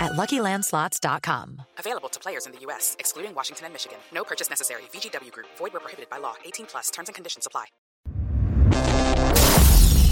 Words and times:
at 0.00 0.12
luckylandslots.com. 0.12 1.62
Available 1.78 2.08
to 2.08 2.18
players 2.18 2.46
in 2.46 2.52
the 2.52 2.60
U.S., 2.60 2.96
excluding 2.98 3.34
Washington 3.34 3.66
and 3.66 3.74
Michigan. 3.74 3.98
No 4.12 4.24
purchase 4.24 4.50
necessary. 4.50 4.82
VGW 4.92 5.30
Group, 5.30 5.46
void 5.56 5.72
where 5.72 5.80
prohibited 5.80 6.10
by 6.10 6.18
law. 6.18 6.34
18 6.44 6.66
plus 6.66 6.90
terms 6.90 7.08
and 7.08 7.14
conditions 7.14 7.46
apply. 7.46 7.66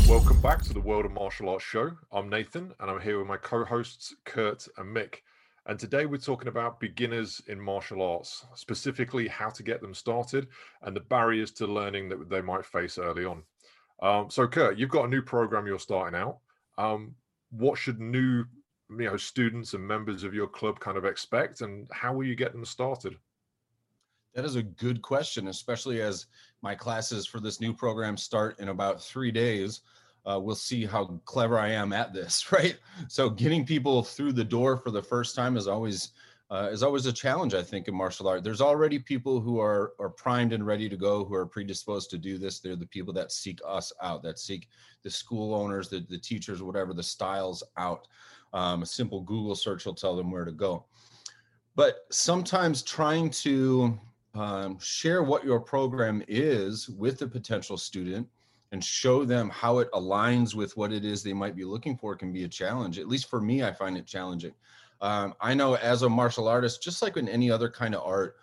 Welcome 0.09 0.41
back 0.41 0.63
to 0.63 0.73
the 0.73 0.81
World 0.81 1.05
of 1.05 1.13
Martial 1.13 1.51
Arts 1.51 1.65
Show. 1.65 1.91
I'm 2.13 2.31
Nathan, 2.31 2.73
and 2.81 2.91
I'm 2.91 3.01
here 3.01 3.19
with 3.19 3.27
my 3.27 3.37
co 3.37 3.65
hosts, 3.65 4.15
Kurt 4.25 4.67
and 4.79 4.97
Mick. 4.97 5.17
And 5.67 5.79
today 5.79 6.07
we're 6.07 6.17
talking 6.17 6.49
about 6.49 6.81
beginners 6.81 7.43
in 7.47 7.61
martial 7.61 8.01
arts, 8.01 8.47
specifically 8.55 9.29
how 9.29 9.51
to 9.51 9.63
get 9.63 9.83
them 9.83 9.93
started 9.93 10.49
and 10.81 10.97
the 10.97 11.01
barriers 11.01 11.51
to 11.53 11.67
learning 11.67 12.09
that 12.09 12.31
they 12.31 12.41
might 12.41 12.65
face 12.65 12.97
early 12.97 13.27
on. 13.27 13.43
Um, 14.01 14.31
so, 14.31 14.49
Kurt, 14.49 14.79
you've 14.79 14.89
got 14.89 15.05
a 15.05 15.09
new 15.09 15.21
program 15.21 15.67
you're 15.67 15.79
starting 15.79 16.19
out. 16.19 16.39
Um, 16.79 17.15
what 17.51 17.77
should 17.77 18.01
new 18.01 18.45
you 18.91 19.05
know, 19.05 19.17
students 19.17 19.75
and 19.75 19.87
members 19.87 20.25
of 20.25 20.35
your 20.35 20.47
club 20.47 20.81
kind 20.81 20.97
of 20.97 21.05
expect, 21.05 21.61
and 21.61 21.87
how 21.93 22.15
will 22.15 22.25
you 22.25 22.35
get 22.35 22.53
them 22.53 22.65
started? 22.65 23.17
That 24.35 24.45
is 24.45 24.57
a 24.57 24.63
good 24.63 25.03
question, 25.03 25.49
especially 25.49 26.01
as 26.01 26.27
my 26.63 26.75
classes 26.75 27.27
for 27.27 27.41
this 27.41 27.61
new 27.61 27.73
program 27.73 28.17
start 28.17 28.59
in 28.61 28.69
about 28.69 29.03
three 29.03 29.31
days. 29.31 29.81
Uh, 30.27 30.39
we'll 30.39 30.55
see 30.55 30.85
how 30.85 31.07
clever 31.25 31.59
I 31.59 31.71
am 31.71 31.93
at 31.93 32.13
this, 32.13 32.53
right? 32.53 32.77
So, 33.09 33.31
getting 33.31 33.65
people 33.65 34.03
through 34.03 34.33
the 34.33 34.45
door 34.45 34.77
for 34.77 34.91
the 34.91 35.03
first 35.03 35.35
time 35.35 35.57
is 35.57 35.67
always 35.67 36.13
uh, 36.51 36.71
is 36.73 36.83
always 36.83 37.05
a 37.05 37.13
challenge, 37.13 37.53
I 37.53 37.63
think, 37.63 37.89
in 37.89 37.95
martial 37.95 38.27
art. 38.27 38.43
There's 38.43 38.63
already 38.63 38.99
people 38.99 39.41
who 39.41 39.61
are 39.61 39.93
are 39.99 40.09
primed 40.09 40.53
and 40.53 40.67
ready 40.67 40.89
to 40.89 40.97
go, 40.97 41.25
who 41.25 41.35
are 41.35 41.47
predisposed 41.47 42.11
to 42.11 42.19
do 42.19 42.39
this. 42.39 42.61
They're 42.61 42.77
the 42.77 42.87
people 42.87 43.13
that 43.15 43.33
seek 43.33 43.61
us 43.67 43.93
out, 44.03 44.23
that 44.23 44.39
seek 44.39 44.69
the 45.03 45.11
school 45.11 45.55
owners, 45.55 45.89
the, 45.89 46.01
the 46.09 46.19
teachers, 46.19 46.63
whatever 46.63 46.95
the 46.95 47.03
styles 47.03 47.63
out. 47.77 48.09
Um, 48.53 48.83
a 48.83 48.87
simple 48.87 49.21
Google 49.21 49.55
search 49.55 49.85
will 49.85 49.95
tell 49.95 50.17
them 50.17 50.31
where 50.31 50.45
to 50.45 50.53
go. 50.53 50.87
But 51.75 52.07
sometimes 52.11 52.83
trying 52.83 53.31
to 53.31 53.99
um, 54.35 54.79
share 54.81 55.23
what 55.23 55.45
your 55.45 55.61
program 55.61 56.23
is 56.29 56.89
with 56.89 57.19
the 57.19 57.27
potential 57.27 57.77
student 57.77 58.27
and 58.73 58.85
show 58.85 59.25
them 59.25 59.49
how 59.51 59.79
it 59.79 59.91
aligns 59.93 60.55
with 60.55 60.77
what 60.77 60.93
it 60.93 61.05
is 61.05 61.23
they 61.23 61.33
might 61.33 61.57
be 61.57 61.65
looking 61.65 61.97
for 61.97 62.15
can 62.15 62.33
be 62.33 62.45
a 62.45 62.49
challenge. 62.49 62.99
At 62.99 63.09
least 63.09 63.31
for 63.31 63.41
me, 63.41 63.63
I 63.63 63.73
find 63.73 63.97
it 63.97 64.07
challenging. 64.07 64.53
Um, 65.01 65.35
I 65.41 65.55
know 65.55 65.77
as 65.77 66.03
a 66.03 66.09
martial 66.09 66.49
artist, 66.49 66.83
just 66.83 67.03
like 67.03 67.17
in 67.17 67.29
any 67.29 67.51
other 67.51 67.71
kind 67.71 67.95
of 67.95 68.03
art, 68.05 68.37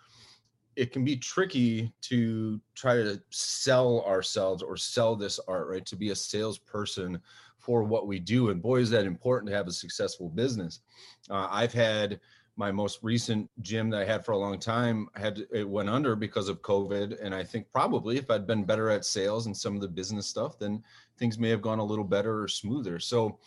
it 0.74 0.92
can 0.92 1.04
be 1.04 1.16
tricky 1.16 1.92
to 2.02 2.60
try 2.74 2.96
to 2.96 3.20
sell 3.30 4.04
ourselves 4.06 4.62
or 4.62 4.76
sell 4.76 5.16
this 5.16 5.40
art, 5.48 5.68
right? 5.68 5.86
To 5.86 5.96
be 5.96 6.10
a 6.10 6.16
salesperson 6.16 7.20
for 7.66 7.82
what 7.82 8.06
we 8.06 8.20
do. 8.20 8.50
And 8.50 8.62
boy, 8.62 8.76
is 8.76 8.90
that 8.90 9.04
important 9.04 9.50
to 9.50 9.56
have 9.56 9.66
a 9.66 9.72
successful 9.72 10.28
business. 10.28 10.80
Uh, 11.28 11.48
I've 11.50 11.74
had 11.74 12.20
my 12.56 12.72
most 12.72 13.00
recent 13.02 13.50
gym 13.60 13.90
that 13.90 14.00
I 14.00 14.04
had 14.04 14.24
for 14.24 14.32
a 14.32 14.38
long 14.38 14.58
time 14.58 15.08
had 15.14 15.44
it 15.52 15.68
went 15.68 15.90
under 15.90 16.16
because 16.16 16.48
of 16.48 16.62
COVID. 16.62 17.18
And 17.20 17.34
I 17.34 17.44
think 17.44 17.66
probably 17.70 18.16
if 18.16 18.30
I'd 18.30 18.46
been 18.46 18.64
better 18.64 18.88
at 18.88 19.04
sales 19.04 19.44
and 19.44 19.54
some 19.54 19.74
of 19.74 19.82
the 19.82 19.88
business 19.88 20.26
stuff, 20.26 20.58
then 20.58 20.82
things 21.18 21.38
may 21.38 21.50
have 21.50 21.60
gone 21.60 21.80
a 21.80 21.84
little 21.84 22.04
better 22.04 22.42
or 22.42 22.48
smoother. 22.48 22.98
So, 22.98 23.38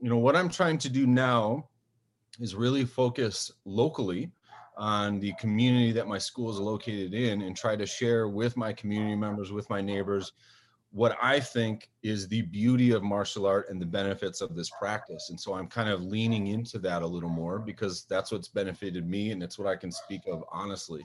you 0.00 0.08
know, 0.08 0.18
what 0.18 0.34
I'm 0.34 0.48
trying 0.48 0.78
to 0.78 0.88
do 0.88 1.06
now 1.06 1.68
is 2.40 2.56
really 2.56 2.84
focus 2.84 3.52
locally 3.64 4.32
on 4.76 5.20
the 5.20 5.34
community 5.38 5.92
that 5.92 6.08
my 6.08 6.18
school 6.18 6.50
is 6.50 6.58
located 6.58 7.14
in 7.14 7.42
and 7.42 7.56
try 7.56 7.76
to 7.76 7.86
share 7.86 8.28
with 8.28 8.56
my 8.56 8.72
community 8.72 9.14
members, 9.14 9.52
with 9.52 9.68
my 9.70 9.80
neighbors, 9.80 10.32
what 10.92 11.16
I 11.22 11.40
think 11.40 11.88
is 12.02 12.28
the 12.28 12.42
beauty 12.42 12.92
of 12.92 13.02
martial 13.02 13.46
art 13.46 13.70
and 13.70 13.80
the 13.80 13.86
benefits 13.86 14.42
of 14.42 14.54
this 14.54 14.70
practice. 14.78 15.30
And 15.30 15.40
so 15.40 15.54
I'm 15.54 15.66
kind 15.66 15.88
of 15.88 16.02
leaning 16.02 16.48
into 16.48 16.78
that 16.80 17.00
a 17.00 17.06
little 17.06 17.30
more 17.30 17.58
because 17.58 18.04
that's 18.10 18.30
what's 18.30 18.48
benefited 18.48 19.08
me 19.08 19.30
and 19.30 19.42
it's 19.42 19.58
what 19.58 19.66
I 19.66 19.74
can 19.74 19.90
speak 19.90 20.20
of 20.30 20.44
honestly. 20.52 21.02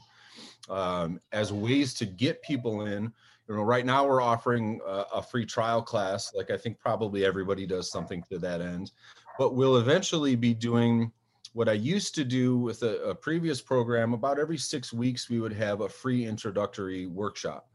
Um, 0.70 1.22
as 1.31 1.53
ways 1.53 1.94
to 1.96 2.06
get 2.06 2.42
people 2.42 2.86
in, 2.86 3.14
you 3.48 3.56
know, 3.56 3.62
right 3.62 3.86
now 3.86 4.06
we're 4.06 4.22
offering 4.22 4.81
a, 4.86 5.06
a 5.16 5.22
free 5.22 5.46
trial 5.46 5.81
class. 5.81 6.34
Like 6.36 6.52
I 6.52 6.58
think 6.58 6.80
probably 6.80 7.24
everybody 7.24 7.66
does 7.66 7.90
something 7.90 8.22
to 8.30 8.40
that 8.40 8.59
end, 8.59 8.92
but 9.40 9.56
we'll 9.56 9.78
eventually 9.78 10.36
be 10.36 10.54
doing 10.54 11.14
what 11.54 11.69
I 11.69 11.74
used 11.74 12.14
to 12.16 12.25
do 12.25 12.58
with 12.58 12.84
a, 12.84 13.02
a 13.04 13.16
previous 13.16 13.62
program. 13.62 14.14
About 14.14 14.38
every 14.38 14.58
six 14.58 14.92
weeks, 14.92 15.30
we 15.30 15.40
would 15.40 15.54
have 15.54 15.80
a 15.80 15.88
free 15.88 16.25
introductory 16.25 17.06
workshop 17.06 17.69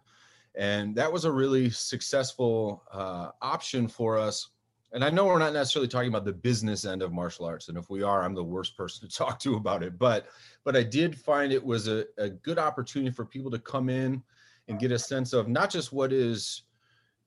and 0.55 0.95
that 0.97 1.13
was 1.13 1.25
a 1.25 1.33
really 1.33 1.71
successful 1.71 2.83
uh, 2.93 3.31
option 3.41 3.89
for 3.89 4.19
us. 4.19 4.51
And 4.95 5.03
i 5.03 5.09
know 5.09 5.25
we're 5.25 5.39
not 5.39 5.55
necessarily 5.55 5.89
talking 5.89 6.11
about 6.11 6.27
the 6.27 6.33
business 6.33 6.85
end 6.85 7.01
of 7.03 7.13
martial 7.13 7.47
arts 7.47 7.69
and 7.69 7.79
if 7.79 7.89
we 7.89 8.03
are 8.03 8.25
i'm 8.25 8.35
the 8.35 8.45
worst 8.45 8.77
person 8.77 9.09
to 9.09 9.17
talk 9.23 9.39
to 9.41 9.55
about 9.55 9.83
it. 9.83 9.99
But 9.99 10.27
but 10.65 10.77
i 10.77 10.83
did 10.83 11.19
find 11.19 11.53
it 11.53 11.65
was 11.65 11.89
a, 11.89 12.05
a 12.19 12.29
good 12.29 12.59
opportunity 12.59 13.11
for 13.11 13.25
people 13.25 13.51
to 13.53 13.59
come 13.59 13.89
in 13.89 14.23
and 14.69 14.79
get 14.79 14.93
a 14.93 14.99
sense 14.99 15.33
of 15.33 15.49
not 15.49 15.71
just 15.71 15.93
what 15.93 16.13
is 16.13 16.63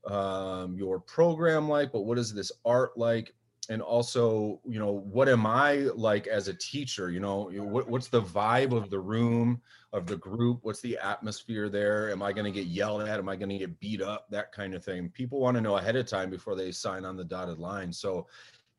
um, 0.06 0.78
your 0.78 1.00
program 1.00 1.68
like 1.68 1.92
but 1.92 2.02
what 2.02 2.20
is 2.20 2.34
this 2.34 2.52
art 2.66 2.96
like 2.98 3.34
and 3.70 3.82
also 3.82 4.60
you 4.66 4.80
know 4.80 4.92
what 4.92 5.28
am 5.28 5.46
i 5.46 5.88
like 5.96 6.28
as 6.28 6.48
a 6.48 6.54
teacher? 6.54 7.12
You 7.12 7.20
know 7.20 7.50
what, 7.52 7.88
what's 7.88 8.08
the 8.08 8.22
vibe 8.22 8.76
of 8.76 8.90
the 8.90 9.00
room 9.00 9.62
of 9.94 10.06
the 10.06 10.18
group? 10.18 10.60
What's 10.64 10.82
the 10.82 10.98
atmosphere 10.98 11.70
there? 11.70 12.12
Am 12.12 12.22
i 12.22 12.32
going 12.32 12.46
to 12.46 12.52
get 12.52 12.68
yelled 12.68 13.02
at? 13.02 13.20
Am 13.20 13.30
i 13.30 13.36
going 13.36 13.50
to 13.50 13.58
get 13.58 13.80
beat 13.80 14.02
up? 14.02 14.28
That 14.30 14.52
kind 14.52 14.74
of 14.74 14.84
thing. 14.84 15.10
People 15.10 15.40
want 15.40 15.56
to 15.56 15.62
know 15.62 15.78
ahead 15.78 15.96
of 15.96 16.06
time 16.06 16.30
before 16.30 16.56
they 16.56 16.72
sign 16.72 17.06
on 17.06 17.18
the 17.18 17.24
dotted 17.24 17.60
line. 17.60 17.92
So 17.92 18.28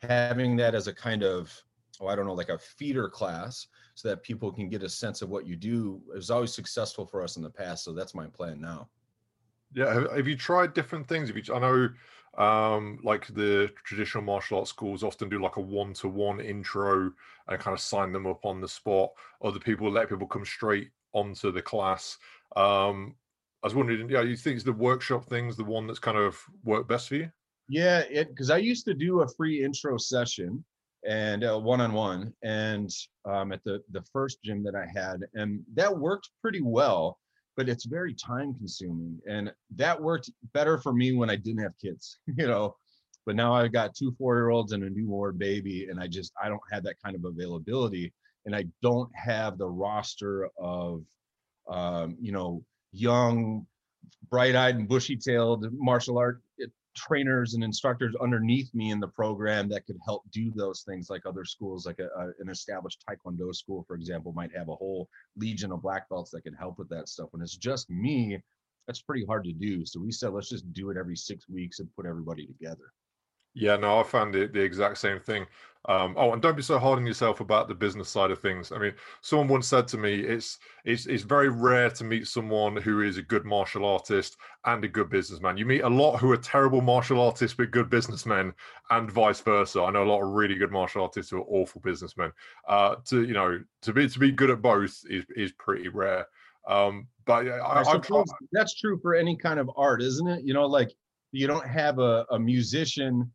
having 0.02 0.56
that 0.56 0.74
as 0.74 0.88
a 0.88 0.92
kind 0.92 1.22
of 1.22 1.52
oh 2.00 2.06
i 2.06 2.14
don't 2.14 2.26
know 2.26 2.34
like 2.34 2.50
a 2.50 2.58
feeder 2.58 3.08
class 3.08 3.68
so 3.94 4.08
that 4.08 4.22
people 4.22 4.52
can 4.52 4.68
get 4.68 4.82
a 4.82 4.88
sense 4.88 5.22
of 5.22 5.30
what 5.30 5.46
you 5.46 5.56
do 5.56 6.02
is 6.14 6.30
always 6.30 6.52
successful 6.52 7.06
for 7.06 7.22
us 7.22 7.36
in 7.36 7.42
the 7.42 7.48
past. 7.48 7.82
So 7.82 7.94
that's 7.94 8.14
my 8.14 8.26
plan 8.26 8.60
now. 8.60 8.88
Yeah 9.72 10.06
have, 10.14 10.28
you 10.28 10.36
tried 10.36 10.74
different 10.74 11.08
things? 11.08 11.28
Have 11.28 11.36
you 11.36 11.54
i 11.54 11.58
know 11.58 11.88
um 12.38 12.98
like 13.02 13.26
the 13.28 13.72
traditional 13.84 14.22
martial 14.22 14.58
arts 14.58 14.70
schools 14.70 15.02
often 15.02 15.28
do 15.28 15.40
like 15.42 15.56
a 15.56 15.60
one-to-one 15.60 16.40
intro 16.40 17.10
and 17.48 17.60
kind 17.60 17.74
of 17.74 17.80
sign 17.80 18.12
them 18.12 18.26
up 18.26 18.44
on 18.44 18.60
the 18.60 18.68
spot. 18.68 19.10
Other 19.42 19.58
people 19.58 19.90
let 19.90 20.08
people 20.08 20.26
come 20.26 20.44
straight 20.44 20.90
onto 21.12 21.50
the 21.50 21.62
class. 21.62 22.18
Um 22.56 23.16
i 23.62 23.66
was 23.66 23.74
wondering 23.74 24.08
yeah 24.10 24.20
you 24.20 24.36
think 24.36 24.62
the 24.62 24.72
workshop 24.72 25.24
thing's 25.24 25.56
the 25.56 25.64
one 25.64 25.86
that's 25.86 25.98
kind 25.98 26.18
of 26.18 26.38
worked 26.62 26.88
best 26.88 27.08
for 27.08 27.16
you? 27.16 27.32
Yeah 27.68 28.00
it 28.10 28.28
because 28.28 28.50
i 28.50 28.58
used 28.58 28.84
to 28.86 28.94
do 28.94 29.22
a 29.22 29.28
free 29.28 29.64
intro 29.64 29.96
session 29.96 30.64
and 31.06 31.44
uh, 31.44 31.58
one-on-one 31.58 32.34
and 32.42 32.90
um, 33.24 33.52
at 33.52 33.62
the 33.64 33.82
the 33.90 34.02
first 34.12 34.42
gym 34.42 34.62
that 34.64 34.74
i 34.74 34.86
had 34.86 35.20
and 35.34 35.64
that 35.74 35.96
worked 35.96 36.30
pretty 36.42 36.60
well 36.60 37.18
but 37.56 37.68
it's 37.68 37.84
very 37.86 38.14
time 38.14 38.54
consuming 38.54 39.18
and 39.28 39.52
that 39.74 40.00
worked 40.00 40.30
better 40.52 40.78
for 40.78 40.92
me 40.92 41.12
when 41.12 41.30
i 41.30 41.36
didn't 41.36 41.62
have 41.62 41.72
kids 41.82 42.18
you 42.36 42.46
know? 42.46 42.76
But 43.26 43.34
now 43.34 43.52
I've 43.52 43.72
got 43.72 43.94
two 43.94 44.14
four 44.16 44.36
year 44.36 44.50
olds 44.50 44.72
and 44.72 44.84
a 44.84 44.88
newborn 44.88 45.36
baby, 45.36 45.88
and 45.90 46.00
I 46.00 46.06
just 46.06 46.32
I 46.40 46.48
don't 46.48 46.62
have 46.70 46.84
that 46.84 47.02
kind 47.04 47.16
of 47.16 47.24
availability, 47.24 48.12
and 48.46 48.54
I 48.54 48.66
don't 48.82 49.10
have 49.16 49.58
the 49.58 49.68
roster 49.68 50.48
of, 50.56 51.02
um, 51.68 52.16
you 52.20 52.30
know, 52.30 52.62
young, 52.92 53.66
bright 54.30 54.54
eyed 54.54 54.76
and 54.76 54.88
bushy 54.88 55.16
tailed 55.16 55.66
martial 55.72 56.18
art 56.18 56.40
trainers 56.96 57.54
and 57.54 57.62
instructors 57.62 58.14
underneath 58.20 58.74
me 58.74 58.90
in 58.90 59.00
the 59.00 59.08
program 59.08 59.68
that 59.68 59.86
could 59.86 59.98
help 60.04 60.22
do 60.32 60.50
those 60.54 60.82
things 60.82 61.08
like 61.10 61.22
other 61.26 61.44
schools 61.44 61.86
like 61.86 61.98
a, 61.98 62.08
a, 62.18 62.26
an 62.40 62.48
established 62.48 63.04
taekwondo 63.08 63.54
school 63.54 63.84
for 63.86 63.94
example 63.94 64.32
might 64.32 64.54
have 64.56 64.68
a 64.68 64.74
whole 64.74 65.08
legion 65.36 65.72
of 65.72 65.82
black 65.82 66.08
belts 66.08 66.30
that 66.30 66.42
can 66.42 66.54
help 66.54 66.78
with 66.78 66.88
that 66.88 67.08
stuff. 67.08 67.28
When 67.30 67.42
it's 67.42 67.56
just 67.56 67.90
me 67.90 68.40
that's 68.86 69.02
pretty 69.02 69.24
hard 69.26 69.44
to 69.44 69.52
do. 69.52 69.84
So 69.84 70.00
we 70.00 70.12
said 70.12 70.32
let's 70.32 70.48
just 70.48 70.72
do 70.72 70.90
it 70.90 70.96
every 70.96 71.16
six 71.16 71.48
weeks 71.48 71.80
and 71.80 71.94
put 71.96 72.06
everybody 72.06 72.46
together 72.46 72.92
yeah, 73.56 73.76
no, 73.76 73.98
I 73.98 74.02
found 74.02 74.36
it 74.36 74.52
the 74.52 74.60
exact 74.60 74.98
same 74.98 75.18
thing. 75.18 75.46
Um, 75.88 76.14
oh, 76.18 76.32
and 76.32 76.42
don't 76.42 76.56
be 76.56 76.62
so 76.62 76.78
hard 76.78 76.98
on 76.98 77.06
yourself 77.06 77.40
about 77.40 77.68
the 77.68 77.74
business 77.74 78.08
side 78.08 78.32
of 78.32 78.40
things. 78.40 78.72
I 78.72 78.78
mean, 78.78 78.92
someone 79.22 79.46
once 79.46 79.68
said 79.68 79.86
to 79.88 79.98
me, 79.98 80.20
it's 80.20 80.58
it's 80.84 81.06
it's 81.06 81.22
very 81.22 81.48
rare 81.48 81.88
to 81.90 82.04
meet 82.04 82.26
someone 82.26 82.76
who 82.76 83.02
is 83.02 83.18
a 83.18 83.22
good 83.22 83.44
martial 83.44 83.86
artist 83.86 84.36
and 84.64 84.84
a 84.84 84.88
good 84.88 85.08
businessman. 85.08 85.56
You 85.56 85.64
meet 85.64 85.82
a 85.82 85.88
lot 85.88 86.18
who 86.18 86.32
are 86.32 86.36
terrible 86.36 86.80
martial 86.80 87.20
artists 87.20 87.56
but 87.56 87.70
good 87.70 87.88
businessmen, 87.88 88.52
and 88.90 89.10
vice 89.10 89.40
versa. 89.40 89.80
I 89.80 89.90
know 89.90 90.02
a 90.02 90.10
lot 90.10 90.22
of 90.22 90.30
really 90.30 90.56
good 90.56 90.72
martial 90.72 91.02
artists 91.02 91.30
who 91.30 91.38
are 91.38 91.46
awful 91.48 91.80
businessmen. 91.80 92.32
Uh, 92.68 92.96
to 93.06 93.24
you 93.24 93.34
know, 93.34 93.60
to 93.82 93.92
be 93.92 94.08
to 94.08 94.18
be 94.18 94.32
good 94.32 94.50
at 94.50 94.60
both 94.60 95.00
is 95.08 95.24
is 95.36 95.52
pretty 95.52 95.88
rare. 95.88 96.26
Um, 96.68 97.06
but 97.26 97.46
I, 97.46 97.58
I, 97.58 97.82
I 97.82 98.24
that's 98.50 98.74
true 98.74 98.98
for 99.00 99.14
any 99.14 99.36
kind 99.36 99.60
of 99.60 99.70
art, 99.76 100.02
isn't 100.02 100.26
it? 100.26 100.44
You 100.44 100.52
know, 100.52 100.66
like 100.66 100.90
you 101.30 101.46
don't 101.46 101.66
have 101.66 102.00
a, 102.00 102.26
a 102.30 102.38
musician 102.38 103.30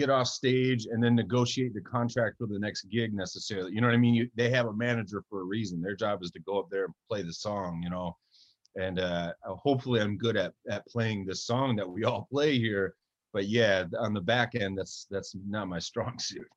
get 0.00 0.10
off 0.10 0.28
stage 0.28 0.86
and 0.86 1.02
then 1.02 1.14
negotiate 1.14 1.74
the 1.74 1.80
contract 1.80 2.38
for 2.38 2.46
the 2.46 2.58
next 2.58 2.84
gig 2.84 3.12
necessarily. 3.12 3.72
You 3.72 3.80
know 3.80 3.88
what 3.88 3.94
I 3.94 3.98
mean? 3.98 4.14
You, 4.14 4.30
they 4.34 4.50
have 4.50 4.66
a 4.66 4.72
manager 4.72 5.22
for 5.28 5.42
a 5.42 5.44
reason. 5.44 5.82
Their 5.82 5.94
job 5.94 6.22
is 6.22 6.30
to 6.32 6.40
go 6.40 6.58
up 6.58 6.70
there 6.70 6.86
and 6.86 6.94
play 7.08 7.22
the 7.22 7.32
song, 7.32 7.82
you 7.82 7.90
know. 7.90 8.16
And 8.76 8.98
uh, 8.98 9.32
hopefully, 9.44 10.00
I'm 10.00 10.16
good 10.16 10.36
at 10.36 10.54
at 10.70 10.86
playing 10.86 11.26
the 11.26 11.34
song 11.34 11.76
that 11.76 11.88
we 11.88 12.04
all 12.04 12.26
play 12.32 12.58
here. 12.58 12.94
But 13.32 13.46
yeah, 13.46 13.84
on 13.98 14.14
the 14.14 14.20
back 14.20 14.54
end, 14.54 14.78
that's 14.78 15.06
that's 15.10 15.36
not 15.46 15.68
my 15.68 15.78
strong 15.78 16.18
suit. 16.18 16.48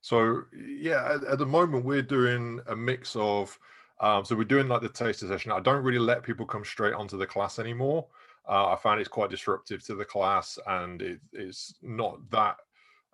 So 0.00 0.42
yeah, 0.66 1.14
at, 1.14 1.24
at 1.24 1.38
the 1.38 1.46
moment 1.46 1.84
we're 1.84 2.02
doing 2.02 2.60
a 2.66 2.76
mix 2.76 3.16
of. 3.16 3.56
Um, 4.00 4.24
so 4.24 4.34
we're 4.34 4.44
doing 4.44 4.66
like 4.66 4.82
the 4.82 4.88
taster 4.88 5.28
session. 5.28 5.52
I 5.52 5.60
don't 5.60 5.84
really 5.84 6.00
let 6.00 6.24
people 6.24 6.44
come 6.44 6.64
straight 6.64 6.94
onto 6.94 7.16
the 7.16 7.26
class 7.26 7.60
anymore. 7.60 8.08
Uh, 8.48 8.72
I 8.72 8.76
find 8.76 8.98
it's 8.98 9.08
quite 9.08 9.30
disruptive 9.30 9.84
to 9.84 9.94
the 9.94 10.04
class, 10.04 10.58
and 10.66 11.00
it, 11.00 11.20
it's 11.32 11.74
not 11.82 12.18
that 12.30 12.56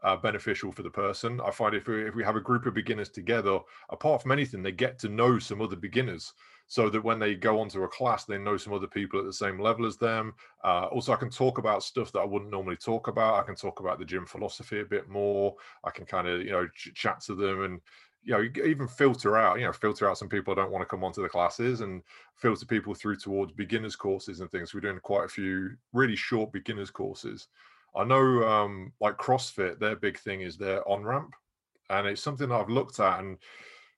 uh, 0.03 0.17
beneficial 0.17 0.73
for 0.73 0.83
the 0.83 0.91
person. 0.91 1.41
I 1.45 1.51
find 1.51 1.75
if 1.75 1.89
we, 1.89 2.07
if 2.07 2.15
we 2.15 2.25
have 2.25 2.37
a 2.37 2.41
group 2.41 2.67
of 2.67 2.75
beginners 2.75 3.09
together, 3.09 3.59
apart 3.91 4.23
from 4.23 4.33
anything, 4.33 4.63
they 4.63 4.73
get 4.73 4.99
to 5.01 5.09
know 5.09 5.39
some 5.39 5.61
other 5.61 5.77
beginners, 5.77 6.33
so 6.67 6.91
that 6.91 7.03
when 7.03 7.19
they 7.19 7.35
go 7.35 7.61
onto 7.61 7.83
a 7.83 7.89
class, 7.89 8.25
they 8.25 8.39
know 8.39 8.57
some 8.57 8.75
other 8.75 8.87
people 8.87 9.19
at 9.19 9.25
the 9.25 9.33
same 9.33 9.59
level 9.59 9.87
as 9.87 9.97
them. 9.97 10.35
Uh, 10.63 10.87
also, 10.87 11.13
I 11.13 11.17
can 11.17 11.31
talk 11.31 11.59
about 11.59 11.83
stuff 11.83 12.13
that 12.13 12.21
I 12.21 12.25
wouldn't 12.25 12.51
normally 12.51 12.77
talk 12.77 13.09
about. 13.09 13.41
I 13.41 13.47
can 13.47 13.57
talk 13.57 13.81
about 13.81 13.99
the 13.99 14.05
gym 14.05 14.27
philosophy 14.27 14.81
a 14.81 14.85
bit 14.85 15.09
more. 15.09 15.55
I 15.85 15.91
can 15.91 16.05
kind 16.05 16.29
of 16.29 16.43
you 16.43 16.51
know 16.51 16.69
ch- 16.69 16.95
chat 16.95 17.21
to 17.23 17.35
them 17.35 17.63
and 17.63 17.81
you 18.25 18.35
know, 18.35 18.63
even 18.65 18.87
filter 18.87 19.39
out, 19.39 19.59
you 19.59 19.65
know, 19.65 19.73
filter 19.73 20.09
out 20.09 20.19
some 20.19 20.29
people 20.29 20.53
I 20.53 20.57
don't 20.57 20.71
want 20.71 20.83
to 20.83 20.87
come 20.87 21.05
onto 21.05 21.23
the 21.23 21.29
classes 21.29 21.81
and 21.81 22.03
filter 22.35 22.67
people 22.67 22.95
through 22.95 23.17
towards 23.17 23.53
beginners 23.53 23.97
courses 23.97 24.41
and 24.41 24.51
things. 24.51 24.75
We're 24.75 24.81
doing 24.81 24.99
quite 25.01 25.25
a 25.25 25.29
few 25.29 25.77
really 25.93 26.17
short 26.17 26.53
beginners 26.53 26.91
courses. 26.91 27.49
I 27.99 28.05
know 28.05 28.49
um 28.49 28.93
like 29.01 29.19
CrossFit, 29.19 29.79
their 29.79 29.97
big 29.97 30.19
thing 30.19 30.41
is 30.41 30.57
their 30.57 30.89
on 30.89 31.05
ramp. 31.05 31.35
And 31.91 32.07
it's 32.07 32.23
something 32.23 32.49
that 32.49 32.55
I've 32.55 32.69
looked 32.71 33.01
at 33.01 33.21
and 33.21 33.39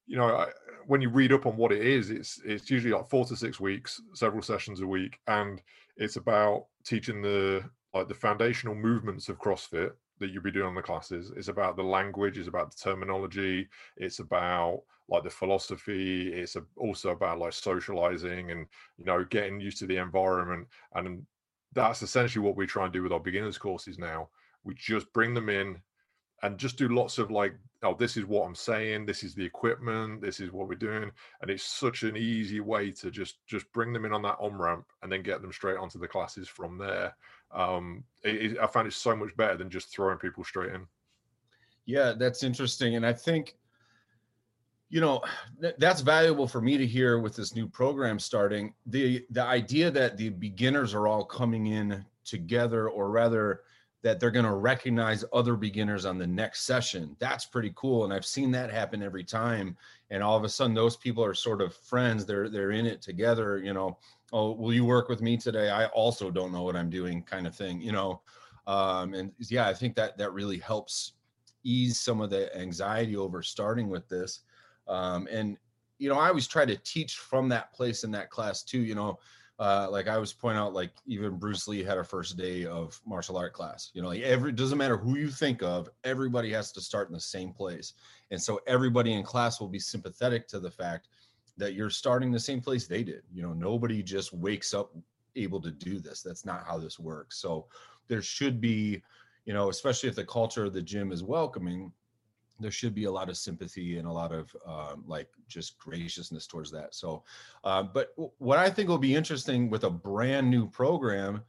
you 0.06 0.16
know, 0.16 0.26
I, 0.26 0.48
when 0.86 1.00
you 1.00 1.08
read 1.08 1.32
up 1.32 1.46
on 1.46 1.56
what 1.56 1.70
it 1.70 1.86
is, 1.86 2.10
it's 2.10 2.40
it's 2.44 2.68
usually 2.68 2.92
like 2.92 3.08
four 3.08 3.24
to 3.26 3.36
six 3.36 3.60
weeks, 3.60 4.00
several 4.14 4.42
sessions 4.42 4.80
a 4.80 4.86
week, 4.86 5.20
and 5.28 5.62
it's 5.96 6.16
about 6.16 6.66
teaching 6.84 7.22
the 7.22 7.62
like 7.94 8.08
the 8.08 8.14
foundational 8.14 8.74
movements 8.74 9.28
of 9.28 9.38
CrossFit 9.38 9.92
that 10.18 10.30
you'll 10.30 10.42
be 10.42 10.50
doing 10.50 10.66
on 10.66 10.74
the 10.74 10.82
classes 10.82 11.32
It's 11.36 11.48
about 11.48 11.76
the 11.76 11.82
language, 11.82 12.38
it's 12.38 12.48
about 12.48 12.72
the 12.72 12.76
terminology, 12.76 13.68
it's 13.96 14.18
about 14.18 14.82
like 15.08 15.24
the 15.24 15.30
philosophy, 15.30 16.32
it's 16.32 16.56
also 16.76 17.10
about 17.10 17.38
like 17.38 17.52
socializing 17.52 18.50
and 18.50 18.66
you 18.96 19.04
know 19.04 19.24
getting 19.24 19.60
used 19.60 19.78
to 19.78 19.86
the 19.86 19.96
environment, 19.96 20.66
and 20.94 21.24
that's 21.74 22.02
essentially 22.02 22.44
what 22.44 22.56
we 22.56 22.66
try 22.66 22.84
and 22.84 22.92
do 22.92 23.02
with 23.02 23.12
our 23.12 23.20
beginners 23.20 23.58
courses 23.58 23.98
now. 23.98 24.28
We 24.64 24.74
just 24.74 25.12
bring 25.12 25.34
them 25.34 25.48
in 25.48 25.80
and 26.42 26.58
just 26.58 26.78
do 26.78 26.88
lots 26.88 27.18
of 27.18 27.30
like, 27.30 27.54
oh, 27.82 27.94
this 27.94 28.16
is 28.16 28.24
what 28.24 28.46
I'm 28.46 28.54
saying, 28.54 29.06
this 29.06 29.22
is 29.22 29.34
the 29.34 29.44
equipment, 29.44 30.22
this 30.22 30.40
is 30.40 30.52
what 30.52 30.68
we're 30.68 30.74
doing, 30.74 31.10
and 31.42 31.50
it's 31.50 31.62
such 31.62 32.02
an 32.02 32.16
easy 32.16 32.60
way 32.60 32.90
to 32.92 33.10
just 33.10 33.46
just 33.46 33.70
bring 33.72 33.92
them 33.92 34.04
in 34.04 34.12
on 34.12 34.22
that 34.22 34.38
on 34.40 34.56
ramp 34.56 34.86
and 35.02 35.12
then 35.12 35.22
get 35.22 35.42
them 35.42 35.52
straight 35.52 35.76
onto 35.76 35.98
the 35.98 36.08
classes 36.08 36.48
from 36.48 36.78
there 36.78 37.14
um, 37.52 38.04
it, 38.22 38.52
it, 38.52 38.58
I 38.58 38.66
found 38.66 38.86
it 38.86 38.92
so 38.92 39.14
much 39.16 39.36
better 39.36 39.56
than 39.56 39.70
just 39.70 39.92
throwing 39.92 40.18
people 40.18 40.44
straight 40.44 40.72
in. 40.72 40.86
Yeah, 41.86 42.12
that's 42.16 42.42
interesting, 42.42 42.94
and 42.96 43.04
I 43.04 43.12
think 43.12 43.56
you 44.90 45.00
know 45.00 45.22
th- 45.60 45.74
that's 45.78 46.02
valuable 46.02 46.46
for 46.46 46.60
me 46.60 46.76
to 46.76 46.86
hear 46.86 47.18
with 47.18 47.34
this 47.34 47.54
new 47.54 47.66
program 47.66 48.18
starting. 48.18 48.74
the 48.86 49.24
The 49.30 49.42
idea 49.42 49.90
that 49.90 50.16
the 50.16 50.28
beginners 50.28 50.94
are 50.94 51.06
all 51.08 51.24
coming 51.24 51.68
in 51.68 52.04
together, 52.24 52.90
or 52.90 53.10
rather 53.10 53.62
that 54.02 54.18
they're 54.18 54.30
going 54.30 54.46
to 54.46 54.54
recognize 54.54 55.24
other 55.32 55.56
beginners 55.56 56.06
on 56.06 56.16
the 56.16 56.26
next 56.26 56.62
session. 56.62 57.14
That's 57.18 57.44
pretty 57.44 57.72
cool, 57.74 58.04
and 58.04 58.12
I've 58.12 58.24
seen 58.24 58.50
that 58.52 58.70
happen 58.70 59.02
every 59.02 59.24
time. 59.24 59.76
And 60.10 60.22
all 60.22 60.36
of 60.36 60.44
a 60.44 60.48
sudden, 60.48 60.74
those 60.74 60.96
people 60.96 61.24
are 61.24 61.34
sort 61.34 61.60
of 61.60 61.74
friends. 61.74 62.26
They're 62.26 62.48
they're 62.48 62.72
in 62.72 62.86
it 62.86 63.02
together. 63.02 63.58
You 63.58 63.72
know, 63.74 63.98
oh, 64.32 64.52
will 64.52 64.72
you 64.72 64.84
work 64.84 65.08
with 65.08 65.22
me 65.22 65.36
today? 65.36 65.70
I 65.70 65.86
also 65.86 66.30
don't 66.30 66.52
know 66.52 66.62
what 66.62 66.76
I'm 66.76 66.90
doing, 66.90 67.22
kind 67.22 67.46
of 67.46 67.54
thing. 67.54 67.80
You 67.80 67.92
know, 67.92 68.20
um, 68.66 69.14
and 69.14 69.32
yeah, 69.38 69.68
I 69.68 69.74
think 69.74 69.94
that 69.96 70.16
that 70.18 70.32
really 70.32 70.58
helps 70.58 71.12
ease 71.62 72.00
some 72.00 72.20
of 72.20 72.30
the 72.30 72.56
anxiety 72.56 73.16
over 73.16 73.42
starting 73.42 73.88
with 73.88 74.08
this. 74.08 74.40
Um, 74.90 75.28
and 75.30 75.56
you 75.98 76.08
know, 76.08 76.18
I 76.18 76.28
always 76.28 76.46
try 76.46 76.64
to 76.64 76.76
teach 76.76 77.16
from 77.16 77.48
that 77.50 77.72
place 77.72 78.04
in 78.04 78.10
that 78.12 78.30
class 78.30 78.62
too. 78.62 78.80
You 78.80 78.94
know, 78.94 79.18
uh, 79.58 79.88
like 79.90 80.08
I 80.08 80.18
was 80.18 80.32
point 80.32 80.56
out, 80.58 80.72
like 80.72 80.92
even 81.06 81.38
Bruce 81.38 81.68
Lee 81.68 81.82
had 81.82 81.98
a 81.98 82.04
first 82.04 82.36
day 82.36 82.64
of 82.64 83.00
martial 83.06 83.36
art 83.36 83.52
class. 83.52 83.90
You 83.94 84.02
know, 84.02 84.08
like 84.08 84.22
every 84.22 84.52
doesn't 84.52 84.78
matter 84.78 84.96
who 84.96 85.16
you 85.16 85.28
think 85.28 85.62
of, 85.62 85.88
everybody 86.04 86.50
has 86.52 86.72
to 86.72 86.80
start 86.80 87.08
in 87.08 87.14
the 87.14 87.20
same 87.20 87.52
place, 87.52 87.94
and 88.30 88.42
so 88.42 88.60
everybody 88.66 89.12
in 89.12 89.22
class 89.22 89.60
will 89.60 89.68
be 89.68 89.78
sympathetic 89.78 90.48
to 90.48 90.60
the 90.60 90.70
fact 90.70 91.08
that 91.56 91.74
you're 91.74 91.90
starting 91.90 92.32
the 92.32 92.40
same 92.40 92.60
place 92.60 92.86
they 92.86 93.04
did. 93.04 93.22
You 93.32 93.42
know, 93.42 93.52
nobody 93.52 94.02
just 94.02 94.32
wakes 94.32 94.74
up 94.74 94.92
able 95.36 95.60
to 95.60 95.70
do 95.70 96.00
this. 96.00 96.22
That's 96.22 96.44
not 96.44 96.66
how 96.66 96.78
this 96.78 96.98
works. 96.98 97.38
So 97.38 97.66
there 98.08 98.22
should 98.22 98.60
be, 98.60 99.02
you 99.44 99.54
know, 99.54 99.68
especially 99.68 100.08
if 100.08 100.16
the 100.16 100.24
culture 100.24 100.64
of 100.64 100.72
the 100.72 100.82
gym 100.82 101.12
is 101.12 101.22
welcoming, 101.22 101.92
there 102.60 102.70
should 102.70 102.94
be 102.94 103.04
a 103.04 103.10
lot 103.10 103.28
of 103.28 103.36
sympathy 103.36 103.98
and 103.98 104.06
a 104.06 104.12
lot 104.12 104.32
of 104.32 104.54
um, 104.66 105.04
like 105.06 105.28
just 105.48 105.78
graciousness 105.78 106.46
towards 106.46 106.70
that. 106.70 106.94
So, 106.94 107.24
uh, 107.64 107.82
but 107.82 108.12
what 108.38 108.58
I 108.58 108.70
think 108.70 108.88
will 108.88 108.98
be 108.98 109.14
interesting 109.14 109.70
with 109.70 109.84
a 109.84 109.90
brand 109.90 110.50
new 110.50 110.68
program 110.68 111.42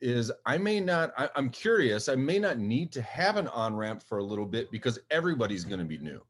is 0.00 0.30
I 0.44 0.58
may 0.58 0.80
not, 0.80 1.12
I, 1.16 1.28
I'm 1.36 1.50
curious, 1.50 2.08
I 2.08 2.16
may 2.16 2.38
not 2.38 2.58
need 2.58 2.92
to 2.92 3.02
have 3.02 3.36
an 3.36 3.48
on 3.48 3.74
ramp 3.74 4.02
for 4.02 4.18
a 4.18 4.24
little 4.24 4.44
bit 4.44 4.70
because 4.70 4.98
everybody's 5.10 5.64
going 5.64 5.78
to 5.78 5.84
be 5.84 5.98
new. 5.98 6.20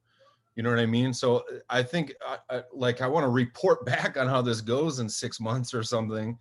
You 0.55 0.63
know 0.63 0.71
what 0.71 0.79
I 0.79 0.87
mean? 0.87 1.13
So 1.13 1.45
I 1.69 1.83
think, 1.83 2.15
uh, 2.27 2.39
uh 2.49 2.63
like, 2.73 3.03
I 3.03 3.07
want 3.07 3.25
to 3.25 3.29
report 3.29 3.85
back 3.87 4.17
on 4.17 4.27
how 4.27 4.41
this 4.41 4.61
goes 4.61 5.01
in 5.01 5.09
six 5.09 5.41
months 5.41 5.75
or 5.75 5.83
something, 5.83 6.39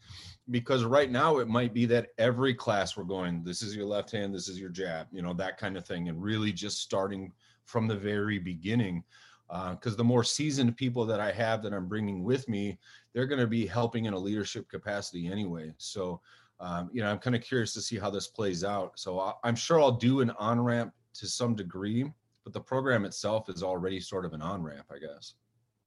because 0.51 0.83
right 0.83 1.11
now 1.11 1.39
it 1.39 1.47
might 1.47 1.73
be 1.73 1.85
that 1.87 2.09
every 2.17 2.53
class 2.53 2.95
we're 2.95 3.03
going, 3.03 3.43
this 3.43 3.61
is 3.61 3.75
your 3.75 3.85
left 3.85 4.11
hand, 4.11 4.33
this 4.33 4.47
is 4.47 4.59
your 4.59 4.69
jab, 4.69 5.07
you 5.11 5.21
know, 5.21 5.33
that 5.33 5.57
kind 5.57 5.75
of 5.75 5.85
thing, 5.85 6.07
and 6.07 6.21
really 6.21 6.53
just 6.53 6.81
starting 6.81 7.31
from 7.65 7.87
the 7.87 7.95
very 7.95 8.39
beginning 8.39 9.03
because 9.47 9.93
uh, 9.93 9.97
the 9.97 10.03
more 10.03 10.23
seasoned 10.23 10.75
people 10.75 11.05
that 11.05 11.19
I 11.19 11.31
have 11.31 11.61
that 11.63 11.73
I'm 11.73 11.87
bringing 11.87 12.23
with 12.23 12.49
me, 12.49 12.79
they're 13.13 13.27
going 13.27 13.39
to 13.39 13.47
be 13.47 13.65
helping 13.65 14.05
in 14.05 14.13
a 14.13 14.19
leadership 14.19 14.67
capacity 14.69 15.27
anyway. 15.27 15.73
So, 15.77 16.19
um, 16.59 16.89
you 16.91 17.01
know, 17.01 17.11
I'm 17.11 17.19
kind 17.19 17.35
of 17.35 17.43
curious 17.43 17.73
to 17.73 17.81
see 17.81 17.97
how 17.97 18.09
this 18.09 18.27
plays 18.27 18.63
out. 18.63 18.93
So 18.95 19.19
I, 19.19 19.33
I'm 19.43 19.55
sure 19.55 19.79
I'll 19.79 19.91
do 19.91 20.21
an 20.21 20.31
on 20.31 20.59
ramp 20.59 20.93
to 21.15 21.27
some 21.27 21.55
degree, 21.55 22.11
but 22.43 22.53
the 22.53 22.59
program 22.59 23.05
itself 23.05 23.49
is 23.49 23.61
already 23.61 23.99
sort 23.99 24.25
of 24.25 24.33
an 24.33 24.41
on 24.41 24.63
ramp, 24.63 24.87
I 24.91 24.97
guess. 24.97 25.33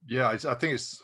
Yeah, 0.07 0.29
I 0.29 0.37
think 0.37 0.75
it's 0.75 1.03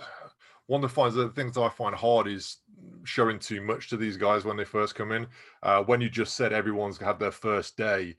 one 0.67 0.85
of 0.85 0.95
the 0.95 1.33
things 1.35 1.55
that 1.55 1.61
I 1.61 1.69
find 1.69 1.95
hard 1.95 2.29
is 2.29 2.59
showing 3.03 3.39
too 3.39 3.61
much 3.61 3.89
to 3.89 3.97
these 3.97 4.17
guys 4.17 4.45
when 4.45 4.57
they 4.57 4.65
first 4.65 4.95
come 4.95 5.13
in. 5.13 5.27
Uh, 5.63 5.83
when 5.83 6.01
you 6.01 6.09
just 6.09 6.37
said 6.37 6.53
everyone's 6.53 6.99
had 6.99 7.19
their 7.19 7.33
first 7.33 7.77
day, 7.77 8.17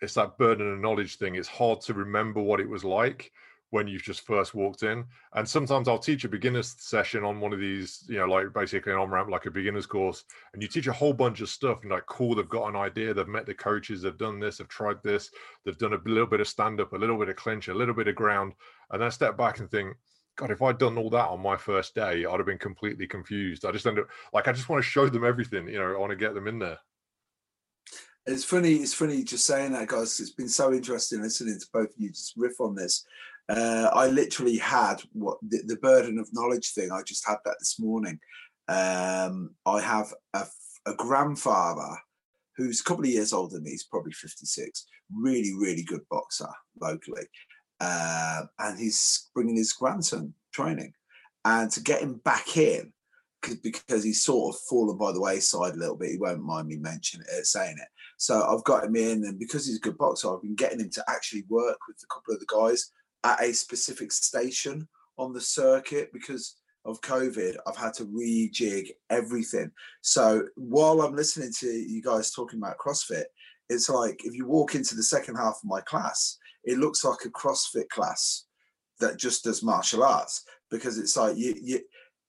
it's 0.00 0.14
that 0.14 0.38
burden 0.38 0.72
of 0.72 0.78
knowledge 0.78 1.16
thing. 1.16 1.36
It's 1.36 1.48
hard 1.48 1.80
to 1.82 1.94
remember 1.94 2.40
what 2.40 2.60
it 2.60 2.68
was 2.68 2.84
like. 2.84 3.32
when 3.70 3.88
you've 3.88 4.02
just 4.02 4.20
first 4.20 4.54
walked 4.54 4.82
in. 4.82 5.04
And 5.34 5.48
sometimes 5.48 5.88
I'll 5.88 5.98
teach 5.98 6.24
a 6.24 6.28
beginner's 6.28 6.74
session 6.78 7.24
on 7.24 7.40
one 7.40 7.52
of 7.52 7.58
these, 7.58 8.04
you 8.08 8.18
know, 8.18 8.26
like 8.26 8.52
basically 8.52 8.92
an 8.92 8.98
on 8.98 9.10
ramp, 9.10 9.28
like 9.28 9.46
a 9.46 9.50
beginner's 9.50 9.86
course, 9.86 10.24
and 10.52 10.62
you 10.62 10.68
teach 10.68 10.86
a 10.86 10.92
whole 10.92 11.12
bunch 11.12 11.40
of 11.40 11.48
stuff. 11.48 11.82
And 11.82 11.90
like, 11.90 12.06
cool, 12.06 12.34
they've 12.34 12.48
got 12.48 12.68
an 12.68 12.76
idea, 12.76 13.12
they've 13.12 13.26
met 13.26 13.46
the 13.46 13.54
coaches, 13.54 14.02
they've 14.02 14.16
done 14.16 14.38
this, 14.38 14.58
they've 14.58 14.68
tried 14.68 15.02
this, 15.02 15.30
they've 15.64 15.78
done 15.78 15.94
a 15.94 16.08
little 16.08 16.26
bit 16.26 16.40
of 16.40 16.48
stand 16.48 16.80
up, 16.80 16.92
a 16.92 16.96
little 16.96 17.18
bit 17.18 17.28
of 17.28 17.36
clinch, 17.36 17.68
a 17.68 17.74
little 17.74 17.94
bit 17.94 18.08
of 18.08 18.14
ground. 18.14 18.54
And 18.90 19.00
then 19.00 19.06
I 19.06 19.10
step 19.10 19.36
back 19.36 19.58
and 19.58 19.70
think, 19.70 19.96
God, 20.36 20.50
if 20.50 20.62
I'd 20.62 20.78
done 20.78 20.98
all 20.98 21.10
that 21.10 21.28
on 21.28 21.40
my 21.40 21.56
first 21.56 21.94
day, 21.94 22.24
I'd 22.24 22.38
have 22.38 22.46
been 22.46 22.58
completely 22.58 23.06
confused. 23.06 23.64
I 23.64 23.72
just 23.72 23.86
end 23.86 23.98
up 23.98 24.06
like 24.32 24.46
I 24.48 24.52
just 24.52 24.68
want 24.68 24.82
to 24.82 24.88
show 24.88 25.08
them 25.08 25.24
everything, 25.24 25.66
you 25.68 25.78
know, 25.78 25.94
I 25.94 25.98
want 25.98 26.10
to 26.10 26.16
get 26.16 26.34
them 26.34 26.46
in 26.46 26.58
there. 26.58 26.78
It's 28.26 28.44
funny, 28.44 28.74
it's 28.74 28.94
funny 28.94 29.22
just 29.22 29.46
saying 29.46 29.72
that, 29.72 29.86
guys. 29.86 30.18
It's 30.18 30.30
been 30.30 30.48
so 30.48 30.72
interesting 30.72 31.22
listening 31.22 31.60
to 31.60 31.66
both 31.72 31.90
of 31.90 31.94
you 31.96 32.08
just 32.08 32.34
riff 32.36 32.60
on 32.60 32.74
this. 32.74 33.06
Uh, 33.48 33.88
I 33.92 34.08
literally 34.08 34.58
had 34.58 34.96
what 35.12 35.38
the, 35.48 35.62
the, 35.66 35.76
burden 35.76 36.18
of 36.18 36.28
knowledge 36.32 36.72
thing. 36.72 36.90
I 36.90 37.02
just 37.02 37.24
had 37.24 37.36
that 37.44 37.54
this 37.60 37.78
morning. 37.78 38.18
Um, 38.66 39.54
I 39.64 39.80
have 39.80 40.12
a, 40.34 40.44
a, 40.86 40.94
grandfather 40.94 41.96
who's 42.56 42.80
a 42.80 42.84
couple 42.84 43.04
of 43.04 43.10
years 43.10 43.32
older 43.32 43.54
than 43.54 43.62
me. 43.62 43.70
He's 43.70 43.84
probably 43.84 44.10
56. 44.10 44.86
Really, 45.14 45.54
really 45.56 45.84
good 45.84 46.02
boxer 46.10 46.48
locally. 46.80 47.26
Uh, 47.78 48.42
and 48.58 48.76
he's 48.80 49.30
bringing 49.32 49.56
his 49.56 49.72
grandson 49.72 50.34
training. 50.52 50.92
And 51.44 51.70
to 51.70 51.80
get 51.80 52.02
him 52.02 52.14
back 52.24 52.56
in, 52.56 52.92
because 53.62 54.04
he's 54.04 54.22
sort 54.22 54.54
of 54.54 54.60
fallen 54.62 54.96
by 54.96 55.12
the 55.12 55.20
wayside 55.20 55.74
a 55.74 55.78
little 55.78 55.96
bit. 55.96 56.10
He 56.10 56.18
won't 56.18 56.44
mind 56.44 56.68
me 56.68 56.76
mentioning 56.76 57.26
it, 57.32 57.46
saying 57.46 57.76
it. 57.80 57.88
So 58.18 58.42
I've 58.42 58.64
got 58.64 58.84
him 58.84 58.96
in, 58.96 59.24
and 59.24 59.38
because 59.38 59.66
he's 59.66 59.76
a 59.76 59.80
good 59.80 59.98
boxer, 59.98 60.34
I've 60.34 60.42
been 60.42 60.54
getting 60.54 60.80
him 60.80 60.90
to 60.90 61.04
actually 61.08 61.44
work 61.48 61.78
with 61.86 61.98
a 62.02 62.14
couple 62.14 62.34
of 62.34 62.40
the 62.40 62.46
guys 62.46 62.90
at 63.24 63.42
a 63.42 63.52
specific 63.52 64.12
station 64.12 64.88
on 65.18 65.32
the 65.32 65.40
circuit 65.40 66.10
because 66.12 66.56
of 66.84 67.00
COVID. 67.00 67.56
I've 67.66 67.76
had 67.76 67.94
to 67.94 68.04
rejig 68.04 68.90
everything. 69.10 69.70
So 70.02 70.46
while 70.56 71.02
I'm 71.02 71.16
listening 71.16 71.52
to 71.60 71.66
you 71.66 72.02
guys 72.02 72.30
talking 72.30 72.58
about 72.58 72.78
CrossFit, 72.78 73.24
it's 73.68 73.88
like 73.88 74.24
if 74.24 74.34
you 74.34 74.46
walk 74.46 74.74
into 74.74 74.94
the 74.94 75.02
second 75.02 75.36
half 75.36 75.58
of 75.62 75.64
my 75.64 75.80
class, 75.80 76.38
it 76.64 76.78
looks 76.78 77.04
like 77.04 77.24
a 77.24 77.30
CrossFit 77.30 77.88
class 77.88 78.44
that 79.00 79.18
just 79.18 79.44
does 79.44 79.62
martial 79.62 80.04
arts 80.04 80.44
because 80.70 80.98
it's 80.98 81.16
like 81.16 81.36
you 81.36 81.54
you 81.60 81.80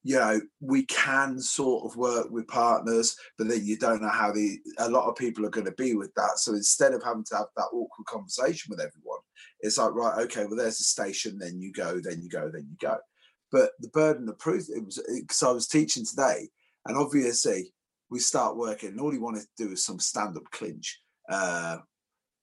you 0.08 0.18
know 0.18 0.40
we 0.62 0.86
can 0.86 1.38
sort 1.38 1.84
of 1.84 1.98
work 1.98 2.32
with 2.32 2.48
partners 2.48 3.14
but 3.38 3.50
then 3.50 3.66
you 3.66 3.78
don't 3.78 4.02
know 4.02 4.08
how 4.08 4.32
the 4.32 4.58
a 4.78 4.90
lot 4.90 5.06
of 5.06 5.18
people 5.18 5.46
are 5.46 5.50
going 5.50 5.66
to 5.66 5.74
be 5.74 5.96
with 5.96 6.14
that. 6.14 6.38
So 6.38 6.54
instead 6.54 6.94
of 6.94 7.04
having 7.04 7.26
to 7.26 7.36
have 7.36 7.48
that 7.58 7.68
awkward 7.74 8.06
conversation 8.06 8.70
with 8.70 8.80
everyone 8.80 9.20
it's 9.60 9.78
like 9.78 9.94
right 9.94 10.24
okay 10.24 10.46
well 10.46 10.56
there's 10.56 10.80
a 10.80 10.84
station 10.84 11.38
then 11.38 11.60
you 11.60 11.74
go 11.74 12.00
then 12.02 12.22
you 12.22 12.30
go 12.30 12.50
then 12.50 12.66
you 12.70 12.78
go. 12.80 12.96
But 13.52 13.72
the 13.82 13.90
burden 13.90 14.30
of 14.30 14.40
proof 14.40 14.70
it 14.70 14.86
was 14.86 14.98
because 15.14 15.44
i 15.44 15.52
was 15.52 15.68
teaching 15.68 16.06
today 16.06 16.48
and 16.86 16.96
obviously 16.98 17.74
we 18.10 18.20
start 18.20 18.56
working 18.56 18.92
and 18.92 19.02
all 19.02 19.12
he 19.12 19.18
wanted 19.18 19.42
to 19.42 19.66
do 19.66 19.74
is 19.74 19.84
some 19.84 20.00
stand-up 20.00 20.50
clinch 20.52 21.02
uh 21.30 21.80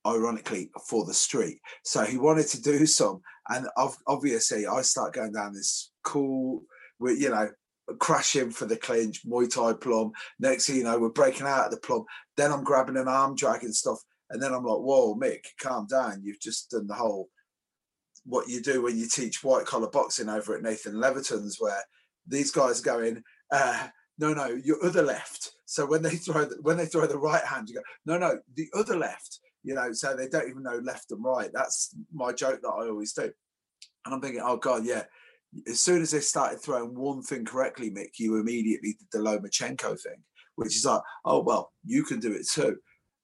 ironically 0.06 0.70
for 0.86 1.06
the 1.06 1.14
street. 1.14 1.60
So 1.82 2.04
he 2.04 2.18
wanted 2.18 2.46
to 2.48 2.60
do 2.60 2.84
some 2.84 3.22
and 3.48 3.66
obviously 4.06 4.66
i 4.66 4.82
start 4.82 5.14
going 5.14 5.32
down 5.32 5.54
this 5.54 5.92
cool 6.02 6.62
we 6.98 7.14
you 7.14 7.30
know 7.30 7.50
crashing 7.98 8.50
for 8.50 8.66
the 8.66 8.76
clinch, 8.76 9.26
Muay 9.26 9.52
Thai 9.52 9.74
plum. 9.74 10.12
Next 10.38 10.66
thing 10.66 10.76
you 10.76 10.84
know, 10.84 10.98
we're 10.98 11.10
breaking 11.10 11.46
out 11.46 11.66
of 11.66 11.70
the 11.70 11.76
plum. 11.78 12.04
Then 12.36 12.52
I'm 12.52 12.64
grabbing 12.64 12.96
an 12.96 13.08
arm 13.08 13.34
drag 13.36 13.62
and 13.62 13.74
stuff. 13.74 13.98
And 14.30 14.42
then 14.42 14.54
I'm 14.54 14.64
like, 14.64 14.78
whoa, 14.78 15.14
Mick, 15.14 15.44
calm 15.60 15.86
down. 15.86 16.22
You've 16.22 16.40
just 16.40 16.70
done 16.70 16.86
the 16.86 16.94
whole 16.94 17.28
what 18.24 18.48
you 18.48 18.62
do 18.62 18.82
when 18.82 18.96
you 18.96 19.06
teach 19.06 19.44
white 19.44 19.66
collar 19.66 19.88
boxing 19.88 20.28
over 20.28 20.56
at 20.56 20.62
Nathan 20.62 20.94
Leverton's, 20.94 21.58
where 21.60 21.82
these 22.26 22.50
guys 22.50 22.80
are 22.80 22.84
going, 22.84 23.22
uh, 23.50 23.88
no, 24.18 24.32
no, 24.32 24.46
your 24.46 24.84
other 24.84 25.02
left. 25.02 25.52
So 25.66 25.84
when 25.86 26.02
they 26.02 26.16
throw 26.16 26.44
the, 26.44 26.56
when 26.62 26.76
they 26.76 26.86
throw 26.86 27.06
the 27.06 27.18
right 27.18 27.44
hand, 27.44 27.68
you 27.68 27.76
go, 27.76 27.82
no, 28.06 28.18
no, 28.18 28.38
the 28.54 28.68
other 28.74 28.96
left. 28.96 29.40
You 29.62 29.74
know, 29.74 29.92
so 29.92 30.14
they 30.14 30.28
don't 30.28 30.48
even 30.48 30.62
know 30.62 30.80
left 30.82 31.10
and 31.10 31.24
right. 31.24 31.50
That's 31.52 31.94
my 32.12 32.32
joke 32.32 32.60
that 32.62 32.68
I 32.68 32.88
always 32.88 33.12
do. 33.12 33.30
And 34.04 34.14
I'm 34.14 34.20
thinking, 34.20 34.42
oh 34.44 34.56
God, 34.56 34.84
yeah, 34.84 35.04
as 35.66 35.82
soon 35.82 36.02
as 36.02 36.10
they 36.10 36.20
started 36.20 36.60
throwing 36.60 36.94
one 36.94 37.22
thing 37.22 37.44
correctly, 37.44 37.90
Mick, 37.90 38.18
you 38.18 38.36
immediately 38.36 38.96
did 38.98 39.08
the 39.12 39.18
Lomachenko 39.18 40.00
thing, 40.00 40.22
which 40.56 40.76
is 40.76 40.84
like, 40.84 41.02
oh 41.24 41.42
well, 41.42 41.72
you 41.84 42.04
can 42.04 42.20
do 42.20 42.32
it 42.32 42.48
too, 42.48 42.76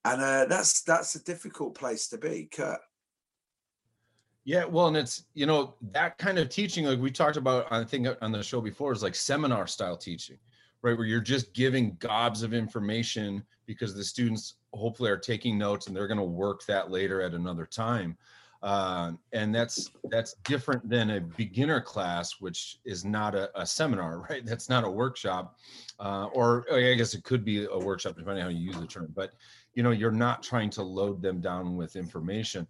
and 0.04 0.20
uh, 0.20 0.46
that's 0.46 0.82
that's 0.82 1.14
a 1.14 1.24
difficult 1.24 1.74
place 1.74 2.08
to 2.08 2.18
be, 2.18 2.48
Kurt. 2.52 2.80
Yeah, 4.44 4.64
well, 4.64 4.88
and 4.88 4.96
it's 4.96 5.24
you 5.34 5.46
know 5.46 5.74
that 5.92 6.18
kind 6.18 6.38
of 6.38 6.48
teaching, 6.48 6.84
like 6.86 6.98
we 6.98 7.10
talked 7.10 7.36
about, 7.36 7.66
I 7.70 7.84
think 7.84 8.08
on 8.22 8.32
the 8.32 8.42
show 8.42 8.60
before, 8.60 8.92
is 8.92 9.02
like 9.02 9.14
seminar 9.14 9.66
style 9.66 9.96
teaching, 9.96 10.38
right? 10.82 10.96
Where 10.96 11.06
you're 11.06 11.20
just 11.20 11.52
giving 11.52 11.96
gobs 11.98 12.42
of 12.42 12.54
information 12.54 13.44
because 13.66 13.94
the 13.94 14.02
students 14.02 14.54
hopefully 14.72 15.10
are 15.10 15.16
taking 15.16 15.58
notes 15.58 15.86
and 15.86 15.94
they're 15.94 16.08
going 16.08 16.18
to 16.18 16.24
work 16.24 16.64
that 16.66 16.90
later 16.90 17.22
at 17.22 17.34
another 17.34 17.66
time 17.66 18.16
uh, 18.62 19.12
and 19.32 19.54
that's 19.54 19.90
that's 20.10 20.34
different 20.44 20.86
than 20.88 21.10
a 21.10 21.20
beginner 21.20 21.80
class 21.80 22.40
which 22.40 22.78
is 22.84 23.04
not 23.04 23.34
a, 23.34 23.50
a 23.58 23.66
seminar 23.66 24.18
right? 24.30 24.44
That's 24.44 24.68
not 24.68 24.84
a 24.84 24.90
workshop. 24.90 25.56
Uh, 25.98 26.26
or 26.32 26.64
i 26.72 26.94
guess 26.94 27.12
it 27.12 27.22
could 27.24 27.44
be 27.44 27.66
a 27.66 27.78
workshop 27.78 28.16
depending 28.16 28.42
on 28.42 28.50
how 28.50 28.56
you 28.56 28.66
use 28.66 28.80
the 28.80 28.86
term 28.86 29.12
but 29.14 29.32
you 29.74 29.82
know 29.82 29.90
you're 29.90 30.10
not 30.10 30.42
trying 30.42 30.70
to 30.70 30.82
load 30.82 31.22
them 31.22 31.40
down 31.40 31.76
with 31.76 31.96
information. 31.96 32.66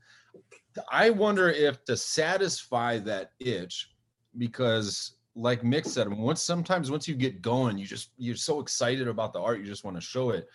I 0.91 1.11
wonder 1.11 1.49
if 1.49 1.85
to 1.87 1.97
satisfy 1.97 2.99
that 3.01 3.33
itch 3.41 3.91
because 4.39 5.17
like 5.35 5.63
mick 5.63 5.87
said 5.87 6.09
once 6.09 6.43
sometimes 6.43 6.91
once 6.91 7.07
you 7.09 7.15
get 7.15 7.41
going 7.41 7.79
you 7.79 7.87
just 7.87 8.11
you're 8.19 8.35
so 8.35 8.61
excited 8.61 9.07
about 9.07 9.33
the 9.33 9.41
art 9.41 9.59
you 9.59 9.65
just 9.65 9.85
want 9.85 9.97
to 9.97 10.01
show 10.01 10.31
it. 10.31 10.49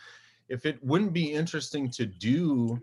If 0.47 0.65
it 0.65 0.83
wouldn't 0.83 1.13
be 1.13 1.33
interesting 1.33 1.89
to 1.91 2.05
do 2.05 2.81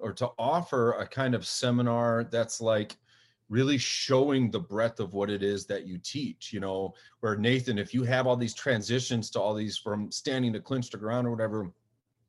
or 0.00 0.12
to 0.12 0.28
offer 0.38 0.92
a 0.92 1.06
kind 1.06 1.34
of 1.34 1.46
seminar 1.46 2.24
that's 2.24 2.60
like 2.60 2.96
really 3.48 3.78
showing 3.78 4.50
the 4.50 4.60
breadth 4.60 5.00
of 5.00 5.12
what 5.12 5.28
it 5.28 5.42
is 5.42 5.66
that 5.66 5.86
you 5.86 5.98
teach 5.98 6.52
you 6.52 6.60
know 6.60 6.94
where 7.20 7.36
nathan 7.36 7.78
if 7.78 7.92
you 7.92 8.02
have 8.04 8.26
all 8.26 8.36
these 8.36 8.54
transitions 8.54 9.30
to 9.30 9.40
all 9.40 9.54
these 9.54 9.76
from 9.76 10.10
standing 10.10 10.52
to 10.52 10.60
clinch 10.60 10.90
to 10.90 10.96
ground 10.96 11.26
or 11.26 11.30
whatever 11.30 11.70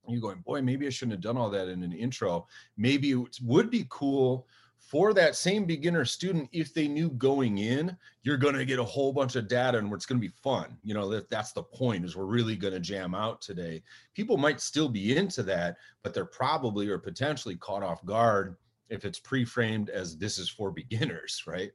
you're 0.07 0.21
going 0.21 0.39
boy 0.39 0.61
maybe 0.61 0.87
i 0.87 0.89
shouldn't 0.89 1.13
have 1.13 1.21
done 1.21 1.37
all 1.37 1.49
that 1.49 1.67
in 1.67 1.83
an 1.83 1.93
intro. 1.93 2.47
Maybe 2.77 3.11
it 3.11 3.39
would 3.43 3.69
be 3.69 3.85
cool 3.89 4.47
for 4.81 5.13
that 5.13 5.35
same 5.35 5.65
beginner 5.65 6.03
student 6.03 6.49
if 6.51 6.73
they 6.73 6.87
knew 6.87 7.09
going 7.11 7.59
in 7.59 7.95
you're 8.23 8.37
going 8.37 8.55
to 8.55 8.65
get 8.65 8.79
a 8.79 8.83
whole 8.83 9.13
bunch 9.13 9.35
of 9.35 9.47
data 9.47 9.77
and 9.77 9.93
it's 9.93 10.05
going 10.05 10.19
to 10.19 10.27
be 10.27 10.33
fun. 10.43 10.77
You 10.83 10.93
know 10.93 11.07
that 11.09 11.29
that's 11.29 11.53
the 11.53 11.63
point 11.63 12.03
is 12.03 12.15
we're 12.15 12.25
really 12.25 12.55
going 12.55 12.73
to 12.73 12.79
jam 12.79 13.15
out 13.15 13.41
today. 13.41 13.83
People 14.13 14.37
might 14.37 14.59
still 14.59 14.89
be 14.89 15.15
into 15.15 15.43
that 15.43 15.77
but 16.03 16.13
they're 16.13 16.25
probably 16.25 16.89
or 16.89 16.97
potentially 16.97 17.55
caught 17.55 17.83
off 17.83 18.05
guard 18.05 18.57
if 18.89 19.05
it's 19.05 19.19
pre-framed 19.19 19.89
as 19.89 20.17
this 20.17 20.37
is 20.37 20.49
for 20.49 20.71
beginners 20.71 21.43
right? 21.47 21.71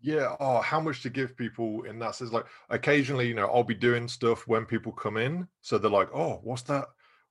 Yeah 0.00 0.36
oh 0.40 0.60
how 0.60 0.80
much 0.80 1.02
to 1.02 1.10
give 1.10 1.36
people 1.36 1.82
in 1.82 1.98
that 1.98 2.14
sense? 2.14 2.32
Like 2.32 2.46
occasionally 2.70 3.28
you 3.28 3.34
know 3.34 3.48
i'll 3.48 3.64
be 3.64 3.74
doing 3.74 4.06
stuff 4.06 4.46
when 4.46 4.64
people 4.64 4.92
come 4.92 5.16
in 5.16 5.48
so 5.62 5.78
they're 5.78 5.90
like 5.90 6.10
oh 6.14 6.40
what's 6.42 6.62
that 6.62 6.86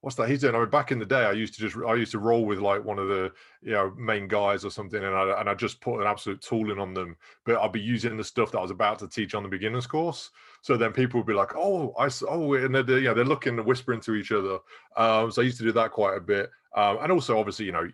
what's 0.06 0.16
that 0.18 0.30
he's 0.30 0.42
doing? 0.42 0.54
I 0.54 0.60
mean, 0.60 0.70
back 0.70 0.92
in 0.92 1.00
the 1.00 1.06
day, 1.06 1.26
I 1.26 1.32
used 1.32 1.56
to 1.56 1.62
just 1.62 1.76
I 1.78 1.96
used 1.96 2.12
to 2.12 2.20
roll 2.20 2.46
with 2.46 2.60
like 2.60 2.86
one 2.86 3.00
of 3.00 3.08
the 3.08 3.32
you 3.64 3.72
know 3.72 3.92
main 3.98 4.28
guys 4.28 4.64
or 4.64 4.70
something, 4.70 5.04
and 5.04 5.16
I 5.16 5.40
and 5.40 5.50
I 5.50 5.56
just 5.56 5.82
put 5.82 6.00
an 6.00 6.06
absolute 6.06 6.44
tooling 6.44 6.78
on 6.78 6.94
them. 6.94 7.18
But 7.44 7.58
I'd 7.58 7.72
be 7.72 7.82
using 7.82 8.16
the 8.16 8.24
stuff 8.24 8.52
that 8.52 8.60
I 8.60 8.62
was 8.62 8.70
about 8.70 9.00
to 9.00 9.08
teach 9.08 9.34
on 9.34 9.42
the 9.42 9.50
beginners 9.50 9.88
course. 9.88 10.30
So 10.62 10.78
then 10.78 10.92
people 10.92 11.20
would 11.20 11.26
be 11.26 11.34
like, 11.34 11.56
"Oh, 11.56 11.92
I 11.98 12.08
oh," 12.30 12.54
and 12.54 12.76
they're, 12.76 12.84
they're 12.84 13.16
they're 13.16 13.26
looking 13.26 13.58
and 13.58 13.66
whispering 13.66 14.00
to 14.02 14.14
each 14.14 14.32
other. 14.32 14.60
Um, 14.96 15.32
so 15.32 15.42
I 15.42 15.46
used 15.46 15.58
to 15.58 15.64
do 15.64 15.72
that 15.72 15.90
quite 15.90 16.16
a 16.16 16.22
bit, 16.22 16.52
um, 16.76 17.00
and 17.02 17.12
also 17.12 17.40
obviously 17.40 17.66
you 17.66 17.72
know 17.72 17.90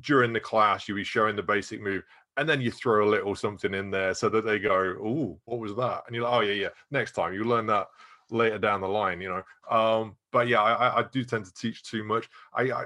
during 0.00 0.32
the 0.32 0.40
class 0.40 0.88
you'll 0.88 0.96
be 0.96 1.04
showing 1.04 1.36
the 1.36 1.42
basic 1.44 1.80
move 1.80 2.02
and 2.36 2.48
then 2.48 2.60
you 2.60 2.70
throw 2.70 3.06
a 3.06 3.08
little 3.08 3.34
something 3.34 3.72
in 3.72 3.90
there 3.90 4.14
so 4.14 4.28
that 4.28 4.44
they 4.44 4.58
go, 4.58 4.96
"Oh, 5.00 5.38
what 5.44 5.60
was 5.60 5.76
that?" 5.76 6.02
And 6.06 6.14
you're 6.16 6.24
like, 6.24 6.34
"Oh 6.34 6.40
yeah, 6.40 6.54
yeah." 6.54 6.68
Next 6.90 7.12
time 7.12 7.32
you 7.32 7.44
learn 7.44 7.66
that 7.66 7.86
later 8.30 8.58
down 8.58 8.80
the 8.80 8.88
line, 8.88 9.20
you 9.20 9.28
know. 9.28 9.42
Um, 9.76 10.16
but 10.32 10.48
yeah, 10.48 10.62
I, 10.62 11.00
I 11.00 11.04
do 11.10 11.24
tend 11.24 11.44
to 11.46 11.54
teach 11.54 11.82
too 11.82 12.04
much. 12.04 12.28
I, 12.54 12.62
I 12.72 12.84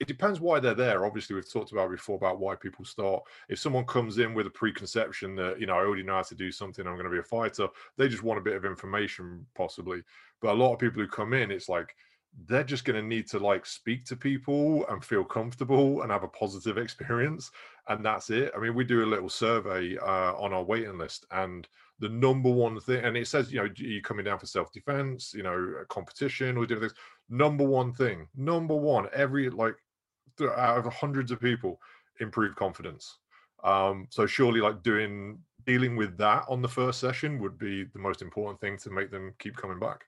it 0.00 0.06
depends 0.06 0.40
why 0.40 0.60
they're 0.60 0.74
there. 0.74 1.04
Obviously, 1.04 1.34
we've 1.34 1.50
talked 1.50 1.72
about 1.72 1.90
before 1.90 2.16
about 2.16 2.38
why 2.38 2.54
people 2.54 2.84
start. 2.84 3.22
If 3.48 3.58
someone 3.58 3.84
comes 3.84 4.18
in 4.18 4.32
with 4.32 4.46
a 4.46 4.50
preconception 4.50 5.34
that 5.36 5.60
you 5.60 5.66
know 5.66 5.74
I 5.74 5.78
already 5.78 6.04
know 6.04 6.14
how 6.14 6.22
to 6.22 6.34
do 6.34 6.52
something, 6.52 6.86
I'm 6.86 6.94
going 6.94 7.04
to 7.04 7.10
be 7.10 7.18
a 7.18 7.22
fighter. 7.22 7.68
They 7.96 8.08
just 8.08 8.22
want 8.22 8.38
a 8.38 8.42
bit 8.42 8.54
of 8.54 8.64
information, 8.64 9.44
possibly. 9.56 10.02
But 10.40 10.52
a 10.52 10.58
lot 10.58 10.72
of 10.72 10.78
people 10.78 11.02
who 11.02 11.08
come 11.08 11.32
in, 11.32 11.50
it's 11.50 11.68
like 11.68 11.96
they're 12.46 12.62
just 12.62 12.84
going 12.84 13.00
to 13.00 13.06
need 13.06 13.26
to 13.28 13.38
like 13.40 13.66
speak 13.66 14.04
to 14.04 14.16
people 14.16 14.86
and 14.88 15.04
feel 15.04 15.24
comfortable 15.24 16.02
and 16.02 16.12
have 16.12 16.22
a 16.22 16.28
positive 16.28 16.78
experience, 16.84 17.50
and 17.88 18.04
that's 18.04 18.30
it. 18.30 18.52
I 18.56 18.60
mean, 18.60 18.76
we 18.76 18.84
do 18.84 19.04
a 19.04 19.06
little 19.06 19.28
survey 19.28 19.96
uh, 19.98 20.34
on 20.34 20.52
our 20.52 20.62
waiting 20.62 20.98
list, 20.98 21.26
and 21.32 21.66
the 22.00 22.08
number 22.08 22.50
one 22.50 22.80
thing, 22.80 23.04
and 23.04 23.16
it 23.16 23.26
says, 23.26 23.52
you 23.52 23.58
know, 23.58 23.68
you're 23.76 24.02
coming 24.02 24.24
down 24.24 24.38
for 24.38 24.46
self 24.46 24.72
defense, 24.72 25.34
you 25.34 25.42
know, 25.42 25.74
competition 25.88 26.56
or 26.56 26.66
different 26.66 26.92
things. 26.92 27.00
Number 27.28 27.64
one 27.64 27.92
thing, 27.92 28.28
number 28.36 28.74
one, 28.74 29.08
every 29.12 29.50
like 29.50 29.74
out 30.56 30.86
of 30.86 30.92
hundreds 30.92 31.30
of 31.30 31.40
people, 31.40 31.80
improve 32.20 32.54
confidence. 32.54 33.18
Um, 33.64 34.06
so 34.10 34.26
surely, 34.26 34.60
like 34.60 34.82
doing 34.82 35.38
dealing 35.66 35.96
with 35.96 36.16
that 36.16 36.44
on 36.48 36.62
the 36.62 36.68
first 36.68 37.00
session 37.00 37.38
would 37.40 37.58
be 37.58 37.84
the 37.84 37.98
most 37.98 38.22
important 38.22 38.60
thing 38.60 38.78
to 38.78 38.90
make 38.90 39.10
them 39.10 39.34
keep 39.38 39.56
coming 39.56 39.78
back. 39.78 40.06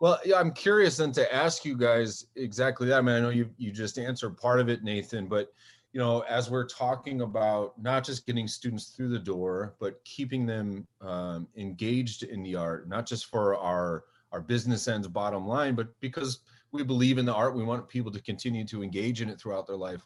Well, 0.00 0.18
yeah, 0.24 0.40
I'm 0.40 0.52
curious 0.52 0.96
then 0.96 1.12
to 1.12 1.32
ask 1.32 1.64
you 1.64 1.76
guys 1.76 2.26
exactly 2.34 2.88
that. 2.88 2.98
I 2.98 3.00
mean, 3.00 3.14
I 3.14 3.20
know 3.20 3.30
you 3.30 3.48
you 3.56 3.70
just 3.70 3.98
answered 3.98 4.36
part 4.36 4.58
of 4.58 4.68
it, 4.68 4.82
Nathan, 4.82 5.26
but 5.26 5.52
you 5.92 6.00
know, 6.00 6.20
as 6.20 6.50
we're 6.50 6.66
talking 6.66 7.20
about 7.20 7.80
not 7.80 8.02
just 8.02 8.26
getting 8.26 8.48
students 8.48 8.86
through 8.86 9.10
the 9.10 9.18
door, 9.18 9.74
but 9.78 10.02
keeping 10.04 10.46
them 10.46 10.86
um, 11.02 11.46
engaged 11.56 12.22
in 12.22 12.42
the 12.42 12.56
art, 12.56 12.88
not 12.88 13.06
just 13.06 13.26
for 13.26 13.56
our 13.56 14.04
our 14.32 14.40
business 14.40 14.88
ends 14.88 15.06
bottom 15.06 15.46
line, 15.46 15.74
but 15.74 15.88
because 16.00 16.38
we 16.72 16.82
believe 16.82 17.18
in 17.18 17.26
the 17.26 17.34
art, 17.34 17.54
we 17.54 17.62
want 17.62 17.86
people 17.86 18.10
to 18.10 18.22
continue 18.22 18.66
to 18.66 18.82
engage 18.82 19.20
in 19.20 19.28
it 19.28 19.38
throughout 19.38 19.66
their 19.66 19.76
life. 19.76 20.00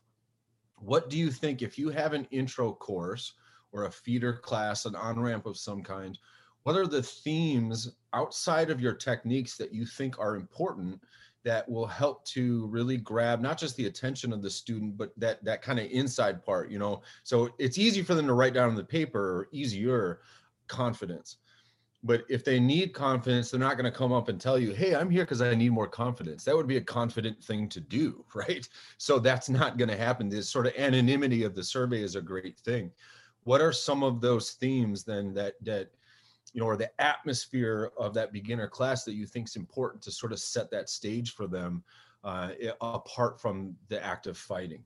What 0.78 1.08
do 1.08 1.16
you 1.16 1.30
think 1.30 1.62
if 1.62 1.78
you 1.78 1.90
have 1.90 2.12
an 2.12 2.26
intro 2.32 2.72
course 2.72 3.34
or 3.70 3.84
a 3.84 3.90
feeder 3.90 4.32
class, 4.32 4.84
an 4.84 4.96
on 4.96 5.20
ramp 5.20 5.46
of 5.46 5.56
some 5.56 5.80
kind? 5.80 6.18
What 6.64 6.76
are 6.76 6.88
the 6.88 7.04
themes 7.04 7.92
outside 8.12 8.70
of 8.70 8.80
your 8.80 8.94
techniques 8.94 9.56
that 9.58 9.72
you 9.72 9.86
think 9.86 10.18
are 10.18 10.34
important 10.34 11.00
that 11.46 11.68
will 11.68 11.86
help 11.86 12.24
to 12.24 12.66
really 12.66 12.96
grab 12.96 13.40
not 13.40 13.56
just 13.56 13.76
the 13.76 13.86
attention 13.86 14.32
of 14.32 14.42
the 14.42 14.50
student 14.50 14.98
but 14.98 15.12
that 15.16 15.42
that 15.44 15.62
kind 15.62 15.78
of 15.78 15.86
inside 15.92 16.44
part 16.44 16.70
you 16.72 16.78
know? 16.78 17.00
So 17.22 17.50
it's 17.58 17.78
easy 17.78 18.02
for 18.02 18.16
them 18.16 18.26
to 18.26 18.34
write 18.34 18.52
down 18.52 18.68
on 18.68 18.74
the 18.74 18.84
paper 18.84 19.20
or 19.20 19.48
easier 19.52 20.20
confidence. 20.66 21.36
But 22.02 22.24
if 22.28 22.44
they 22.44 22.58
need 22.58 22.92
confidence 22.92 23.52
they're 23.52 23.60
not 23.60 23.76
going 23.76 23.90
to 23.90 23.96
come 23.96 24.12
up 24.12 24.28
and 24.28 24.40
tell 24.40 24.58
you 24.58 24.72
hey 24.72 24.96
i'm 24.96 25.08
here 25.08 25.22
because 25.22 25.40
i 25.40 25.54
need 25.54 25.70
more 25.70 25.86
confidence. 25.86 26.42
That 26.42 26.56
would 26.56 26.66
be 26.66 26.78
a 26.78 26.92
confident 26.98 27.42
thing 27.42 27.68
to 27.68 27.80
do 27.80 28.24
right? 28.34 28.68
So 28.98 29.20
that's 29.20 29.48
not 29.48 29.78
going 29.78 29.88
to 29.88 29.96
happen. 29.96 30.28
This 30.28 30.50
sort 30.50 30.66
of 30.66 30.74
anonymity 30.76 31.44
of 31.44 31.54
the 31.54 31.62
survey 31.62 32.02
is 32.02 32.16
a 32.16 32.20
great 32.20 32.58
thing. 32.58 32.90
What 33.44 33.60
are 33.60 33.72
some 33.72 34.02
of 34.02 34.20
those 34.20 34.50
themes 34.54 35.04
then 35.04 35.32
that 35.34 35.54
that 35.62 35.90
you 36.56 36.62
know, 36.62 36.68
or 36.68 36.76
the 36.78 36.90
atmosphere 36.98 37.92
of 37.98 38.14
that 38.14 38.32
beginner 38.32 38.66
class 38.66 39.04
that 39.04 39.12
you 39.12 39.26
think 39.26 39.46
is 39.46 39.56
important 39.56 40.02
to 40.02 40.10
sort 40.10 40.32
of 40.32 40.38
set 40.38 40.70
that 40.70 40.88
stage 40.88 41.34
for 41.34 41.46
them, 41.46 41.84
uh, 42.24 42.48
apart 42.80 43.38
from 43.38 43.76
the 43.88 44.02
act 44.02 44.26
of 44.26 44.38
fighting? 44.38 44.82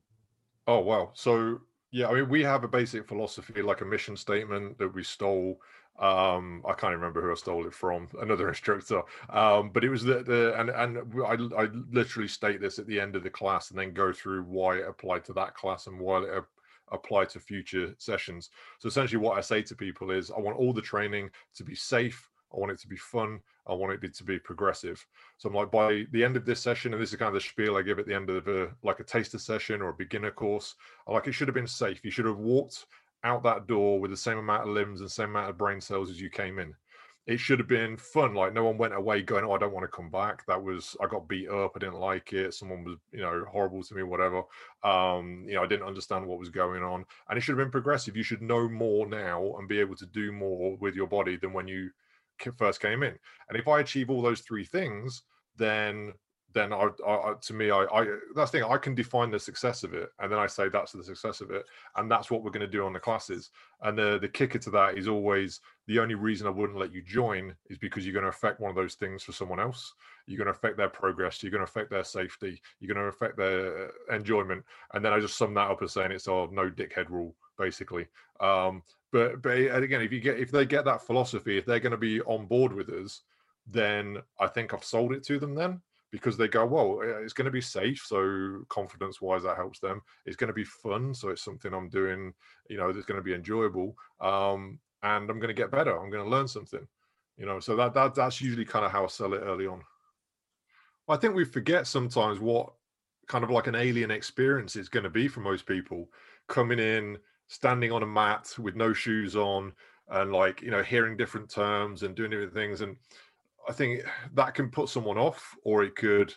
Oh 0.66 0.80
wow! 0.80 1.12
So 1.14 1.60
yeah, 1.92 2.08
I 2.08 2.14
mean, 2.14 2.28
we 2.28 2.42
have 2.42 2.64
a 2.64 2.68
basic 2.68 3.06
philosophy, 3.06 3.62
like 3.62 3.82
a 3.82 3.84
mission 3.84 4.16
statement 4.16 4.78
that 4.78 4.92
we 4.92 5.04
stole. 5.04 5.60
Um, 6.00 6.64
I 6.66 6.72
can't 6.72 6.94
remember 6.94 7.22
who 7.22 7.30
I 7.30 7.34
stole 7.34 7.64
it 7.64 7.72
from, 7.72 8.08
another 8.20 8.48
instructor. 8.48 9.02
Um, 9.28 9.70
but 9.72 9.84
it 9.84 9.90
was 9.90 10.02
the, 10.02 10.24
the 10.24 10.58
and 10.58 10.70
and 10.70 10.98
I, 11.24 11.62
I 11.62 11.68
literally 11.92 12.26
state 12.26 12.60
this 12.60 12.80
at 12.80 12.88
the 12.88 12.98
end 12.98 13.14
of 13.14 13.22
the 13.22 13.30
class 13.30 13.70
and 13.70 13.78
then 13.78 13.92
go 13.92 14.12
through 14.12 14.42
why 14.42 14.78
it 14.78 14.88
applied 14.88 15.24
to 15.26 15.32
that 15.34 15.54
class 15.54 15.86
and 15.86 16.00
why 16.00 16.24
it 16.24 16.44
apply 16.90 17.26
to 17.26 17.40
future 17.40 17.94
sessions. 17.98 18.50
So 18.78 18.88
essentially, 18.88 19.18
what 19.18 19.38
I 19.38 19.40
say 19.40 19.62
to 19.62 19.74
people 19.74 20.10
is, 20.10 20.30
I 20.30 20.40
want 20.40 20.58
all 20.58 20.72
the 20.72 20.82
training 20.82 21.30
to 21.54 21.64
be 21.64 21.74
safe. 21.74 22.28
I 22.54 22.58
want 22.58 22.72
it 22.72 22.80
to 22.80 22.88
be 22.88 22.96
fun. 22.96 23.40
I 23.66 23.74
want 23.74 24.02
it 24.02 24.14
to 24.14 24.24
be 24.24 24.38
progressive. 24.38 25.06
So 25.38 25.48
I'm 25.48 25.54
like, 25.54 25.70
by 25.70 26.04
the 26.10 26.24
end 26.24 26.36
of 26.36 26.44
this 26.44 26.60
session, 26.60 26.92
and 26.92 27.00
this 27.00 27.10
is 27.10 27.16
kind 27.16 27.28
of 27.28 27.34
the 27.34 27.40
spiel 27.40 27.76
I 27.76 27.82
give 27.82 27.98
at 27.98 28.06
the 28.06 28.14
end 28.14 28.28
of 28.28 28.48
a, 28.48 28.70
like 28.82 29.00
a 29.00 29.04
taster 29.04 29.38
session 29.38 29.80
or 29.80 29.90
a 29.90 29.94
beginner 29.94 30.32
course. 30.32 30.74
I 31.06 31.12
like 31.12 31.28
it 31.28 31.32
should 31.32 31.48
have 31.48 31.54
been 31.54 31.66
safe. 31.66 32.04
You 32.04 32.10
should 32.10 32.26
have 32.26 32.38
walked 32.38 32.86
out 33.22 33.42
that 33.44 33.66
door 33.66 34.00
with 34.00 34.10
the 34.10 34.16
same 34.16 34.38
amount 34.38 34.62
of 34.62 34.74
limbs 34.74 35.00
and 35.00 35.10
same 35.10 35.30
amount 35.30 35.50
of 35.50 35.58
brain 35.58 35.80
cells 35.80 36.10
as 36.10 36.20
you 36.20 36.30
came 36.30 36.58
in 36.58 36.74
it 37.26 37.38
should 37.38 37.58
have 37.58 37.68
been 37.68 37.96
fun. 37.96 38.34
Like 38.34 38.52
no 38.52 38.64
one 38.64 38.78
went 38.78 38.94
away 38.94 39.22
going, 39.22 39.44
"Oh, 39.44 39.52
I 39.52 39.58
don't 39.58 39.72
want 39.72 39.84
to 39.84 39.96
come 39.96 40.10
back." 40.10 40.44
That 40.46 40.62
was 40.62 40.96
I 41.00 41.06
got 41.06 41.28
beat 41.28 41.48
up. 41.48 41.72
I 41.76 41.78
didn't 41.78 42.00
like 42.00 42.32
it. 42.32 42.54
Someone 42.54 42.84
was, 42.84 42.96
you 43.12 43.20
know, 43.20 43.44
horrible 43.50 43.82
to 43.82 43.94
me. 43.94 44.02
Whatever. 44.02 44.42
Um, 44.82 45.44
you 45.46 45.54
know, 45.54 45.62
I 45.62 45.66
didn't 45.66 45.86
understand 45.86 46.26
what 46.26 46.38
was 46.38 46.48
going 46.48 46.82
on, 46.82 47.04
and 47.28 47.38
it 47.38 47.42
should 47.42 47.56
have 47.56 47.64
been 47.64 47.70
progressive. 47.70 48.16
You 48.16 48.22
should 48.22 48.42
know 48.42 48.68
more 48.68 49.06
now 49.06 49.54
and 49.58 49.68
be 49.68 49.80
able 49.80 49.96
to 49.96 50.06
do 50.06 50.32
more 50.32 50.76
with 50.78 50.94
your 50.94 51.06
body 51.06 51.36
than 51.36 51.52
when 51.52 51.68
you 51.68 51.90
first 52.56 52.80
came 52.80 53.02
in. 53.02 53.18
And 53.48 53.58
if 53.58 53.68
I 53.68 53.80
achieve 53.80 54.10
all 54.10 54.22
those 54.22 54.40
three 54.40 54.64
things, 54.64 55.22
then 55.56 56.12
then 56.52 56.72
I, 56.72 56.88
I, 57.06 57.34
to 57.40 57.54
me, 57.54 57.70
I, 57.70 57.84
I 57.84 58.06
that's 58.34 58.50
the 58.50 58.58
thing. 58.58 58.68
I 58.68 58.76
can 58.76 58.94
define 58.94 59.30
the 59.30 59.38
success 59.38 59.84
of 59.84 59.94
it, 59.94 60.10
and 60.18 60.30
then 60.30 60.38
I 60.38 60.46
say 60.46 60.68
that's 60.68 60.92
the 60.92 61.04
success 61.04 61.40
of 61.40 61.50
it, 61.50 61.64
and 61.96 62.10
that's 62.10 62.30
what 62.30 62.42
we're 62.42 62.50
going 62.50 62.60
to 62.60 62.66
do 62.66 62.84
on 62.84 62.92
the 62.92 63.00
classes. 63.00 63.50
And 63.82 63.96
the 63.96 64.18
the 64.18 64.28
kicker 64.28 64.58
to 64.58 64.70
that 64.70 64.98
is 64.98 65.06
always 65.06 65.60
the 65.86 65.98
only 65.98 66.14
reason 66.14 66.46
I 66.46 66.50
wouldn't 66.50 66.78
let 66.78 66.92
you 66.92 67.02
join 67.02 67.54
is 67.68 67.78
because 67.78 68.04
you're 68.04 68.14
going 68.14 68.24
to 68.24 68.30
affect 68.30 68.60
one 68.60 68.70
of 68.70 68.76
those 68.76 68.94
things 68.94 69.22
for 69.22 69.32
someone 69.32 69.60
else. 69.60 69.92
You're 70.26 70.38
going 70.38 70.46
to 70.46 70.58
affect 70.58 70.76
their 70.76 70.88
progress. 70.88 71.42
You're 71.42 71.52
going 71.52 71.64
to 71.64 71.70
affect 71.70 71.90
their 71.90 72.04
safety. 72.04 72.60
You're 72.80 72.92
going 72.94 73.04
to 73.04 73.14
affect 73.14 73.36
their 73.36 73.90
enjoyment. 74.12 74.64
And 74.92 75.04
then 75.04 75.12
I 75.12 75.20
just 75.20 75.36
sum 75.36 75.54
that 75.54 75.70
up 75.70 75.82
as 75.82 75.92
saying 75.92 76.10
it's 76.10 76.26
a 76.26 76.48
no 76.50 76.70
dickhead 76.70 77.10
rule, 77.10 77.34
basically. 77.58 78.06
Um, 78.40 78.82
but 79.12 79.42
but 79.42 79.56
again, 79.56 80.02
if 80.02 80.12
you 80.12 80.20
get 80.20 80.38
if 80.38 80.50
they 80.50 80.66
get 80.66 80.84
that 80.84 81.06
philosophy, 81.06 81.58
if 81.58 81.66
they're 81.66 81.80
going 81.80 81.92
to 81.92 81.96
be 81.96 82.20
on 82.22 82.46
board 82.46 82.72
with 82.72 82.88
us, 82.88 83.22
then 83.66 84.18
I 84.38 84.48
think 84.48 84.74
I've 84.74 84.84
sold 84.84 85.12
it 85.12 85.24
to 85.24 85.38
them. 85.38 85.54
Then 85.54 85.80
because 86.10 86.36
they 86.36 86.48
go, 86.48 86.66
well, 86.66 87.00
it's 87.02 87.32
going 87.32 87.44
to 87.44 87.50
be 87.50 87.60
safe. 87.60 88.04
So 88.04 88.64
confidence 88.68 89.20
wise, 89.20 89.44
that 89.44 89.56
helps 89.56 89.78
them. 89.78 90.02
It's 90.26 90.36
going 90.36 90.48
to 90.48 90.54
be 90.54 90.64
fun. 90.64 91.14
So 91.14 91.28
it's 91.28 91.44
something 91.44 91.72
I'm 91.72 91.88
doing, 91.88 92.32
you 92.68 92.76
know, 92.76 92.92
that's 92.92 93.06
going 93.06 93.18
to 93.18 93.24
be 93.24 93.34
enjoyable. 93.34 93.94
Um, 94.20 94.78
and 95.02 95.30
I'm 95.30 95.38
going 95.38 95.48
to 95.48 95.54
get 95.54 95.70
better. 95.70 95.96
I'm 95.96 96.10
going 96.10 96.24
to 96.24 96.30
learn 96.30 96.48
something, 96.48 96.86
you 97.36 97.46
know, 97.46 97.60
so 97.60 97.76
that, 97.76 97.94
that 97.94 98.14
that's 98.14 98.40
usually 98.40 98.64
kind 98.64 98.84
of 98.84 98.90
how 98.90 99.04
I 99.04 99.08
sell 99.08 99.34
it 99.34 99.42
early 99.44 99.66
on. 99.66 99.82
I 101.08 101.16
think 101.16 101.34
we 101.34 101.44
forget 101.44 101.86
sometimes 101.86 102.38
what 102.38 102.72
kind 103.26 103.42
of 103.42 103.50
like 103.50 103.66
an 103.66 103.74
alien 103.74 104.10
experience 104.10 104.76
is 104.76 104.88
going 104.88 105.04
to 105.04 105.10
be 105.10 105.28
for 105.28 105.40
most 105.40 105.66
people 105.66 106.08
coming 106.48 106.78
in, 106.78 107.18
standing 107.48 107.92
on 107.92 108.02
a 108.02 108.06
mat 108.06 108.52
with 108.58 108.76
no 108.76 108.92
shoes 108.92 109.36
on 109.36 109.72
and 110.08 110.32
like, 110.32 110.60
you 110.60 110.70
know, 110.70 110.82
hearing 110.82 111.16
different 111.16 111.48
terms 111.48 112.02
and 112.02 112.14
doing 112.14 112.30
different 112.30 112.54
things. 112.54 112.80
And, 112.80 112.96
I 113.70 113.72
think 113.72 114.00
that 114.34 114.54
can 114.54 114.68
put 114.68 114.88
someone 114.88 115.16
off, 115.16 115.54
or 115.62 115.84
it 115.84 115.94
could 115.94 116.34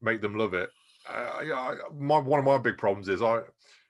make 0.00 0.20
them 0.20 0.36
love 0.36 0.52
it. 0.52 0.68
Uh, 1.08 1.74
my 1.96 2.18
one 2.18 2.40
of 2.40 2.44
my 2.44 2.58
big 2.58 2.76
problems 2.76 3.08
is 3.08 3.22
I, 3.22 3.36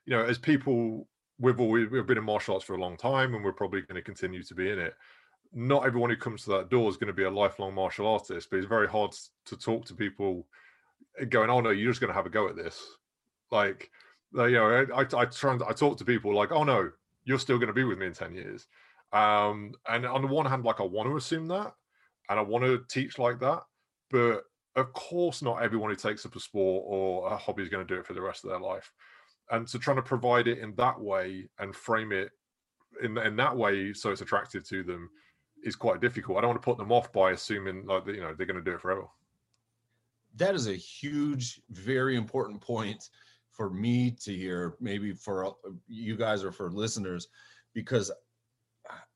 you 0.05 0.14
know, 0.14 0.22
as 0.22 0.37
people 0.37 1.09
we've 1.38 1.59
always 1.59 1.88
we've 1.90 2.07
been 2.07 2.18
in 2.18 2.24
martial 2.24 2.55
arts 2.55 2.66
for 2.66 2.74
a 2.74 2.81
long 2.81 2.98
time, 2.98 3.35
and 3.35 3.42
we're 3.42 3.52
probably 3.52 3.81
going 3.81 3.96
to 3.96 4.02
continue 4.02 4.42
to 4.42 4.55
be 4.55 4.70
in 4.70 4.78
it. 4.78 4.94
Not 5.55 5.87
everyone 5.87 6.11
who 6.11 6.16
comes 6.16 6.44
to 6.44 6.50
that 6.50 6.68
door 6.68 6.90
is 6.90 6.98
going 6.98 7.09
to 7.09 7.14
be 7.14 7.24
a 7.24 7.31
lifelong 7.31 7.74
martial 7.74 8.07
artist, 8.07 8.48
but 8.50 8.59
it's 8.59 8.68
very 8.68 8.88
hard 8.88 9.12
to 9.46 9.57
talk 9.57 9.87
to 9.87 9.94
people 9.94 10.46
going, 11.31 11.48
"Oh 11.48 11.62
no, 11.62 11.70
you're 11.70 11.90
just 11.90 12.00
going 12.00 12.12
to 12.12 12.14
have 12.14 12.26
a 12.26 12.31
go 12.31 12.46
at 12.46 12.57
this." 12.57 12.78
Like, 13.50 13.90
you 14.35 14.52
know, 14.52 14.87
I, 14.94 15.00
I 15.00 15.24
try 15.24 15.52
and 15.55 15.62
I 15.62 15.72
talk 15.72 15.96
to 15.96 16.05
people 16.05 16.35
like, 16.35 16.52
"Oh 16.52 16.64
no, 16.64 16.90
you're 17.24 17.38
still 17.38 17.57
going 17.57 17.68
to 17.68 17.74
be 17.74 17.85
with 17.85 17.98
me 17.98 18.07
in 18.07 18.12
ten 18.12 18.35
years." 18.35 18.66
Um, 19.14 19.72
and 19.88 20.05
on 20.05 20.20
the 20.20 20.28
one 20.28 20.44
hand, 20.44 20.64
like 20.64 20.81
I 20.81 20.85
want 20.85 21.09
to 21.09 21.16
assume 21.16 21.48
that, 21.48 21.74
and 22.32 22.40
I 22.40 22.42
want 22.42 22.64
to 22.64 22.82
teach 22.88 23.18
like 23.18 23.38
that. 23.40 23.60
But 24.10 24.42
of 24.74 24.92
course, 24.94 25.42
not 25.42 25.62
everyone 25.62 25.90
who 25.90 25.96
takes 25.96 26.24
up 26.24 26.34
a 26.34 26.40
sport 26.40 26.84
or 26.86 27.30
a 27.30 27.36
hobby 27.36 27.62
is 27.62 27.68
going 27.68 27.86
to 27.86 27.94
do 27.94 28.00
it 28.00 28.06
for 28.06 28.14
the 28.14 28.22
rest 28.22 28.42
of 28.42 28.50
their 28.50 28.60
life. 28.60 28.90
And 29.50 29.68
so, 29.68 29.78
trying 29.78 29.96
to 29.96 30.02
provide 30.02 30.48
it 30.48 30.58
in 30.58 30.74
that 30.76 30.98
way 30.98 31.48
and 31.58 31.76
frame 31.76 32.10
it 32.10 32.30
in 33.02 33.16
in 33.18 33.36
that 33.36 33.56
way 33.56 33.92
so 33.92 34.10
it's 34.10 34.20
attractive 34.20 34.66
to 34.68 34.82
them 34.82 35.10
is 35.62 35.76
quite 35.76 36.00
difficult. 36.00 36.38
I 36.38 36.40
don't 36.40 36.50
want 36.50 36.62
to 36.62 36.64
put 36.64 36.78
them 36.78 36.90
off 36.90 37.12
by 37.12 37.32
assuming 37.32 37.86
like 37.86 38.06
you 38.06 38.20
know 38.20 38.34
they're 38.34 38.46
going 38.46 38.62
to 38.62 38.70
do 38.70 38.74
it 38.74 38.80
forever. 38.80 39.04
That 40.36 40.54
is 40.54 40.66
a 40.66 40.74
huge, 40.74 41.60
very 41.70 42.16
important 42.16 42.62
point 42.62 43.10
for 43.50 43.68
me 43.68 44.16
to 44.22 44.34
hear. 44.34 44.76
Maybe 44.80 45.12
for 45.12 45.54
you 45.86 46.16
guys 46.16 46.42
or 46.44 46.52
for 46.52 46.70
listeners, 46.70 47.28
because 47.74 48.10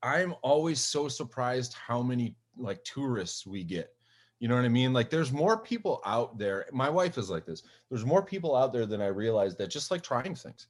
I'm 0.03 0.35
always 0.43 0.81
so 0.81 1.09
surprised 1.09 1.75
how 1.75 2.03
many 2.03 2.37
like 2.57 2.85
tourists 2.85 3.47
we 3.47 3.65
get. 3.65 3.93
You 4.39 4.49
know 4.49 4.57
what 4.57 4.65
I 4.65 4.69
mean? 4.69 4.93
Like 4.93 5.09
there's 5.09 5.33
more 5.33 5.59
people 5.59 6.03
out 6.05 6.39
there. 6.39 6.67
My 6.73 6.91
wife 6.91 7.17
is 7.17 7.31
like 7.31 7.47
this. 7.47 7.63
There's 7.89 8.05
more 8.05 8.23
people 8.23 8.55
out 8.55 8.73
there 8.73 8.87
than 8.87 9.01
I 9.01 9.07
realized 9.07 9.59
that 9.59 9.71
just 9.71 9.91
like 9.91 10.03
trying 10.03 10.35
things. 10.35 10.67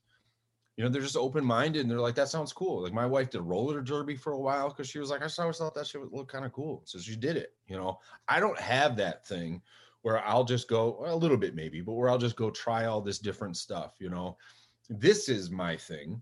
You 0.76 0.84
know, 0.84 0.90
they're 0.90 1.02
just 1.02 1.16
open 1.16 1.44
minded 1.44 1.80
and 1.80 1.90
they're 1.90 2.00
like, 2.00 2.14
that 2.16 2.28
sounds 2.28 2.52
cool. 2.52 2.82
Like 2.82 2.92
my 2.92 3.06
wife 3.06 3.30
did 3.30 3.40
roller 3.40 3.80
derby 3.80 4.14
for 4.14 4.32
a 4.34 4.38
while 4.38 4.68
because 4.68 4.88
she 4.88 4.98
was 4.98 5.10
like, 5.10 5.22
I 5.22 5.24
just 5.24 5.40
always 5.40 5.56
thought 5.56 5.74
that 5.74 5.86
shit 5.86 6.00
would 6.02 6.12
look 6.12 6.28
kind 6.28 6.44
of 6.44 6.52
cool. 6.52 6.82
So 6.84 6.98
she 6.98 7.16
did 7.16 7.36
it. 7.36 7.54
You 7.66 7.76
know, 7.76 7.98
I 8.28 8.40
don't 8.40 8.58
have 8.60 8.96
that 8.98 9.26
thing 9.26 9.62
where 10.02 10.24
I'll 10.24 10.44
just 10.44 10.68
go 10.68 11.02
a 11.06 11.16
little 11.16 11.38
bit 11.38 11.54
maybe, 11.54 11.80
but 11.80 11.94
where 11.94 12.10
I'll 12.10 12.18
just 12.18 12.36
go 12.36 12.50
try 12.50 12.84
all 12.84 13.00
this 13.00 13.18
different 13.18 13.56
stuff. 13.56 13.94
You 13.98 14.10
know, 14.10 14.36
this 14.88 15.28
is 15.28 15.50
my 15.50 15.76
thing. 15.76 16.20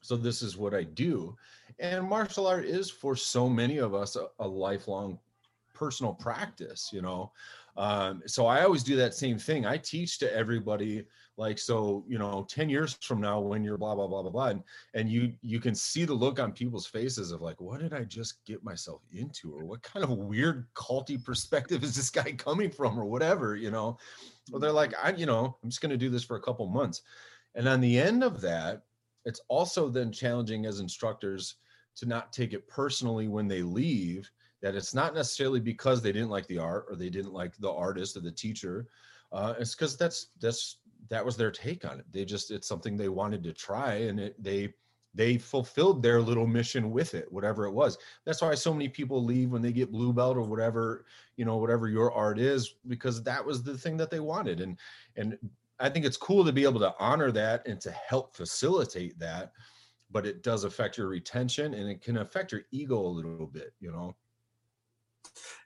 So 0.00 0.16
this 0.16 0.42
is 0.42 0.56
what 0.56 0.74
I 0.74 0.84
do. 0.84 1.36
And 1.78 2.08
martial 2.08 2.46
art 2.46 2.64
is 2.64 2.90
for 2.90 3.16
so 3.16 3.48
many 3.48 3.78
of 3.78 3.94
us 3.94 4.16
a, 4.16 4.28
a 4.38 4.46
lifelong 4.46 5.18
personal 5.74 6.12
practice, 6.12 6.90
you 6.92 7.00
know. 7.00 7.32
Um, 7.76 8.22
so 8.26 8.46
I 8.46 8.62
always 8.64 8.82
do 8.82 8.96
that 8.96 9.14
same 9.14 9.38
thing. 9.38 9.64
I 9.64 9.78
teach 9.78 10.18
to 10.18 10.34
everybody 10.34 11.06
like 11.38 11.58
so, 11.58 12.04
you 12.06 12.18
know, 12.18 12.46
10 12.50 12.68
years 12.68 12.98
from 13.00 13.20
now 13.20 13.40
when 13.40 13.64
you're 13.64 13.78
blah 13.78 13.94
blah 13.94 14.06
blah 14.06 14.20
blah 14.20 14.30
blah 14.30 14.48
and, 14.48 14.62
and 14.92 15.10
you 15.10 15.32
you 15.40 15.58
can 15.58 15.74
see 15.74 16.04
the 16.04 16.12
look 16.12 16.38
on 16.38 16.52
people's 16.52 16.86
faces 16.86 17.32
of 17.32 17.40
like, 17.40 17.60
what 17.60 17.80
did 17.80 17.94
I 17.94 18.04
just 18.04 18.44
get 18.44 18.62
myself 18.62 19.00
into? 19.10 19.54
Or 19.54 19.64
what 19.64 19.82
kind 19.82 20.04
of 20.04 20.10
weird 20.10 20.66
culty 20.74 21.22
perspective 21.24 21.82
is 21.82 21.96
this 21.96 22.10
guy 22.10 22.32
coming 22.38 22.70
from 22.70 22.98
or 22.98 23.06
whatever, 23.06 23.56
you 23.56 23.70
know? 23.70 23.96
Well, 24.50 24.60
they're 24.60 24.72
like, 24.72 24.92
I, 25.02 25.12
you 25.12 25.24
know, 25.24 25.56
I'm 25.62 25.70
just 25.70 25.80
gonna 25.80 25.96
do 25.96 26.10
this 26.10 26.24
for 26.24 26.36
a 26.36 26.42
couple 26.42 26.66
months. 26.66 27.00
And 27.54 27.66
on 27.66 27.80
the 27.80 27.98
end 27.98 28.22
of 28.22 28.42
that, 28.42 28.82
it's 29.24 29.40
also 29.48 29.88
then 29.88 30.12
challenging 30.12 30.66
as 30.66 30.80
instructors 30.80 31.56
to 31.96 32.06
not 32.06 32.32
take 32.32 32.52
it 32.52 32.68
personally 32.68 33.28
when 33.28 33.48
they 33.48 33.62
leave 33.62 34.30
that 34.62 34.74
it's 34.74 34.94
not 34.94 35.14
necessarily 35.14 35.60
because 35.60 36.02
they 36.02 36.12
didn't 36.12 36.30
like 36.30 36.46
the 36.46 36.58
art 36.58 36.86
or 36.88 36.96
they 36.96 37.10
didn't 37.10 37.32
like 37.32 37.56
the 37.56 37.70
artist 37.70 38.16
or 38.16 38.20
the 38.20 38.30
teacher 38.30 38.86
uh, 39.32 39.54
it's 39.58 39.74
because 39.74 39.96
that's 39.96 40.28
that's 40.40 40.78
that 41.08 41.24
was 41.24 41.36
their 41.36 41.50
take 41.50 41.84
on 41.84 42.00
it. 42.00 42.06
They 42.12 42.24
just 42.24 42.50
it's 42.50 42.68
something 42.68 42.96
they 42.96 43.08
wanted 43.08 43.42
to 43.44 43.52
try 43.52 43.94
and 43.94 44.20
it, 44.20 44.42
they 44.42 44.74
they 45.12 45.38
fulfilled 45.38 46.02
their 46.02 46.20
little 46.20 46.46
mission 46.46 46.92
with 46.92 47.14
it 47.14 47.30
whatever 47.30 47.64
it 47.66 47.72
was. 47.72 47.98
That's 48.24 48.42
why 48.42 48.54
so 48.54 48.72
many 48.72 48.88
people 48.88 49.24
leave 49.24 49.50
when 49.50 49.62
they 49.62 49.72
get 49.72 49.92
blue 49.92 50.12
belt 50.12 50.36
or 50.36 50.42
whatever 50.42 51.04
you 51.36 51.44
know 51.44 51.56
whatever 51.56 51.88
your 51.88 52.12
art 52.12 52.38
is 52.38 52.74
because 52.86 53.22
that 53.22 53.44
was 53.44 53.62
the 53.62 53.78
thing 53.78 53.96
that 53.98 54.10
they 54.10 54.20
wanted. 54.20 54.60
And 54.60 54.78
and 55.16 55.38
i 55.80 55.88
think 55.88 56.04
it's 56.04 56.16
cool 56.16 56.44
to 56.44 56.52
be 56.52 56.64
able 56.64 56.80
to 56.80 56.94
honor 56.98 57.30
that 57.30 57.66
and 57.66 57.80
to 57.80 57.90
help 57.90 58.36
facilitate 58.36 59.18
that 59.18 59.52
but 60.10 60.26
it 60.26 60.42
does 60.42 60.64
affect 60.64 60.98
your 60.98 61.08
retention 61.08 61.74
and 61.74 61.88
it 61.88 62.02
can 62.02 62.18
affect 62.18 62.52
your 62.52 62.62
ego 62.70 62.98
a 62.98 63.06
little 63.06 63.46
bit 63.46 63.72
you 63.80 63.90
know 63.90 64.14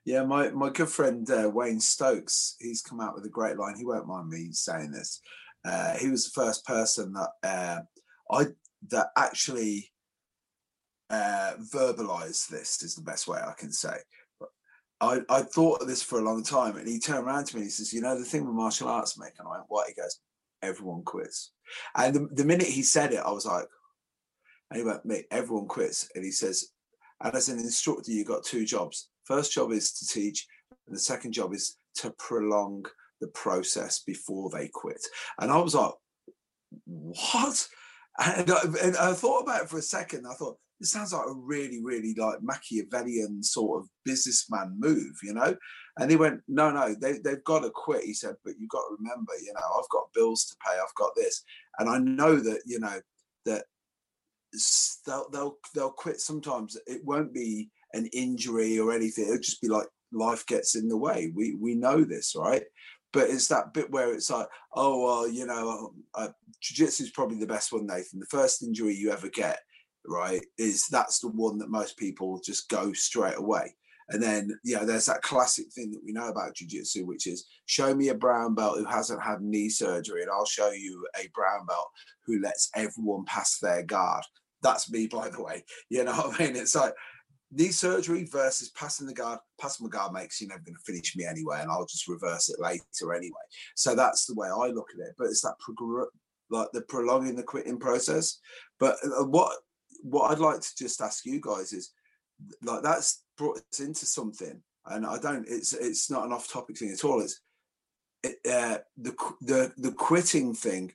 yeah, 0.05 0.23
my, 0.23 0.51
my 0.51 0.71
good 0.71 0.89
friend 0.89 1.29
uh, 1.31 1.51
Wayne 1.53 1.81
Stokes, 1.81 2.57
he's 2.61 2.83
come 2.83 3.01
out 3.01 3.15
with 3.15 3.25
a 3.25 3.31
great 3.31 3.57
line. 3.57 3.77
He 3.77 3.87
won't 3.87 4.07
mind 4.07 4.29
me 4.29 4.49
saying 4.53 4.91
this. 4.91 5.21
Uh, 5.65 5.97
he 5.97 6.11
was 6.11 6.27
the 6.27 6.41
first 6.41 6.67
person 6.67 7.15
that 7.15 7.31
uh, 7.43 7.81
I 8.31 8.47
that 8.91 9.09
actually 9.17 9.91
uh, 11.09 11.55
verbalized 11.73 12.49
this 12.49 12.83
is 12.83 12.95
the 12.95 13.03
best 13.03 13.27
way 13.27 13.39
I 13.39 13.55
can 13.57 13.73
say. 13.73 13.97
I, 15.05 15.21
I 15.29 15.43
thought 15.43 15.83
of 15.83 15.89
this 15.89 16.03
for 16.03 16.19
a 16.19 16.25
long 16.25 16.43
time, 16.43 16.77
and 16.77 16.89
he 16.89 16.99
turned 16.99 17.27
around 17.27 17.47
to 17.47 17.57
me 17.57 17.63
and 17.63 17.67
he 17.67 17.71
says, 17.71 17.93
"You 17.93 18.01
know 18.01 18.19
the 18.19 18.25
thing 18.25 18.47
with 18.47 18.55
martial 18.55 18.89
arts, 18.89 19.17
Mick?" 19.19 19.39
And 19.39 19.47
I 19.47 19.53
went, 19.53 19.65
"What?" 19.69 19.89
He 19.89 19.95
goes, 19.95 20.19
"Everyone 20.63 21.03
quits." 21.03 21.53
And 21.95 22.15
the, 22.15 22.29
the 22.33 22.45
minute 22.45 22.67
he 22.67 22.83
said 22.83 23.13
it, 23.13 23.23
I 23.25 23.31
was 23.31 23.47
like, 23.47 23.67
and 24.71 24.79
he 24.79 24.85
went, 24.85 25.07
"Mick, 25.07 25.25
everyone 25.31 25.67
quits." 25.67 26.09
And 26.15 26.25
he 26.25 26.31
says, 26.31 26.69
"And 27.23 27.35
as 27.35 27.49
an 27.49 27.59
instructor, 27.59 28.11
you 28.11 28.25
got 28.25 28.45
two 28.45 28.65
jobs. 28.65 29.11
First 29.25 29.53
job 29.53 29.73
is 29.73 29.93
to 29.93 30.07
teach, 30.07 30.47
and 30.87 30.95
the 30.95 31.01
second 31.01 31.33
job 31.33 31.55
is 31.55 31.77
to 31.97 32.11
prolong 32.19 32.85
the 33.21 33.29
process 33.29 34.01
before 34.01 34.51
they 34.51 34.69
quit." 34.69 35.05
And 35.41 35.51
I 35.51 35.59
was 35.59 35.75
like, 35.75 35.93
"What?" 36.87 37.69
And 38.17 38.49
I, 38.49 38.61
and 38.81 38.97
I, 38.97 39.13
thought 39.13 39.43
about 39.43 39.63
it 39.63 39.69
for 39.69 39.79
a 39.79 39.83
second. 39.83 40.25
I 40.25 40.35
thought 40.35 40.57
this 40.81 40.91
sounds 40.91 41.13
like 41.13 41.27
a 41.27 41.33
really, 41.33 41.81
really 41.83 42.15
like 42.15 42.43
Machiavellian 42.43 43.43
sort 43.43 43.83
of 43.83 43.89
businessman 44.05 44.77
move, 44.79 45.19
you 45.23 45.35
know. 45.35 45.57
And 45.99 46.11
he 46.11 46.17
went, 46.17 46.41
"No, 46.49 46.71
no, 46.71 46.95
they 47.01 47.19
they've 47.25 47.45
got 47.45 47.61
to 47.61 47.71
quit." 47.71 48.05
He 48.05 48.15
said, 48.15 48.37
"But 48.45 48.55
you've 48.59 48.71
got 48.71 48.89
to 48.89 48.97
remember, 48.99 49.33
you 49.43 49.53
know, 49.53 49.79
I've 49.79 49.89
got 49.91 50.13
bills 50.13 50.45
to 50.47 50.57
pay. 50.65 50.77
I've 50.79 50.95
got 50.95 51.15
this, 51.17 51.43
and 51.79 51.89
I 51.89 51.99
know 51.99 52.37
that 52.37 52.63
you 52.67 52.81
know 52.81 53.01
that 53.47 53.65
they'll 55.07 55.31
they'll 55.31 55.57
they'll 55.75 55.91
quit. 55.91 56.21
Sometimes 56.21 56.77
it 56.87 57.05
won't 57.05 57.33
be 57.33 57.71
an 57.93 58.07
injury 58.13 58.79
or 58.79 58.93
anything. 58.93 59.25
It'll 59.25 59.39
just 59.39 59.63
be 59.63 59.69
like 59.69 59.87
life 60.13 60.45
gets 60.47 60.75
in 60.75 60.89
the 60.89 60.97
way. 60.97 61.33
We 61.35 61.55
we 61.55 61.75
know 61.75 62.03
this, 62.05 62.35
right? 62.37 62.65
but 63.15 63.31
it's 63.31 63.47
that 63.47 63.73
bit 63.73 63.91
where 63.93 64.13
it's 64.13 64.29
like, 64.29 64.49
oh 64.75 65.05
well, 65.05 65.29
you 65.29 65.47
know, 65.47 65.95
uh, 66.15 66.29
jiu-jitsu 66.61 67.05
is 67.05 67.11
probably 67.11 67.39
the 67.39 67.47
best 67.47 67.73
one, 67.73 67.87
Nathan. 67.87 68.19
The 68.19 68.27
first 68.27 68.63
injury 68.63 68.95
you 68.95 69.13
ever 69.13 69.29
get, 69.29 69.61
right, 70.07 70.43
is 70.59 70.87
that's 70.89 71.19
the 71.19 71.29
one 71.29 71.59
that 71.59 71.71
most 71.71 71.97
people 71.97 72.41
just 72.45 72.69
go 72.69 72.93
straight 72.93 73.37
away. 73.37 73.75
And 74.11 74.23
then, 74.23 74.59
you 74.65 74.77
know, 74.77 74.85
there's 74.85 75.07
that 75.07 75.23
classic 75.23 75.73
thing 75.73 75.91
that 75.93 76.05
we 76.05 76.13
know 76.13 76.29
about 76.29 76.55
jiu-jitsu, 76.55 77.07
which 77.07 77.27
is 77.27 77.47
show 77.67 77.95
me 77.95 78.09
a 78.09 78.15
brown 78.15 78.55
belt 78.55 78.79
who 78.79 78.85
hasn't 78.85 79.23
had 79.23 79.41
knee 79.41 79.71
surgery, 79.71 80.23
and 80.23 80.31
I'll 80.31 80.45
show 80.45 80.71
you 80.71 81.07
a 81.19 81.29
brown 81.35 81.65
belt 81.67 81.89
who 82.27 82.41
lets 82.43 82.71
everyone 82.75 83.25
pass 83.25 83.59
their 83.59 83.83
guard. 83.83 84.25
That's 84.63 84.91
me, 84.91 85.07
by 85.13 85.31
the 85.31 85.43
way. 85.43 85.65
You 85.89 86.05
know 86.05 86.13
what 86.13 86.41
I 86.41 86.45
mean? 86.45 86.57
It's 86.57 86.75
like 86.75 86.93
knee 87.51 87.71
surgery 87.71 88.25
versus 88.31 88.71
passing 88.71 89.07
the 89.07 89.15
guard. 89.15 89.39
Passing 89.59 89.85
the 89.85 89.91
guard 89.91 90.13
makes 90.13 90.41
you 90.41 90.49
never 90.49 90.61
going 90.61 90.75
to 90.75 90.81
finish 90.93 91.17
me 91.17 91.25
anyway, 91.25 91.61
and 91.63 91.71
I'll 91.71 91.87
just 91.87 92.09
reverse 92.09 92.51
it 92.51 92.61
later 92.61 93.15
anyway. 93.15 93.33
So 93.75 93.95
that's 93.95 94.27
the 94.27 94.35
way 94.35 94.49
I 94.49 94.69
look 94.69 94.91
at 94.93 95.07
it. 95.07 95.15
But 95.17 95.29
it's 95.29 95.43
that 95.43 95.55
like 96.51 96.69
the 96.73 96.83
prolonging 96.83 97.37
the 97.37 97.43
quitting 97.43 97.79
process. 97.79 98.39
But 98.79 98.97
uh, 99.05 99.25
what 99.25 99.57
what 100.03 100.31
I'd 100.31 100.39
like 100.39 100.61
to 100.61 100.71
just 100.77 101.01
ask 101.01 101.25
you 101.25 101.41
guys 101.41 101.73
is 101.73 101.93
like 102.63 102.83
that's 102.83 103.25
brought 103.37 103.59
us 103.59 103.81
into 103.81 104.07
something, 104.07 104.63
and 104.87 105.07
I 105.07 105.19
don't. 105.19 105.47
It's 105.49 105.73
it's 105.73 106.11
not 106.11 106.27
an 106.27 106.33
off 106.33 106.51
topic 106.51 106.79
thing 106.79 106.91
at 106.93 107.05
all. 107.05 107.21
It's 107.21 107.41
it, 108.23 108.37
uh, 108.51 108.79
the 108.97 109.15
the 109.41 109.73
the 109.77 109.93
quitting 109.93 110.55
thing 110.55 110.93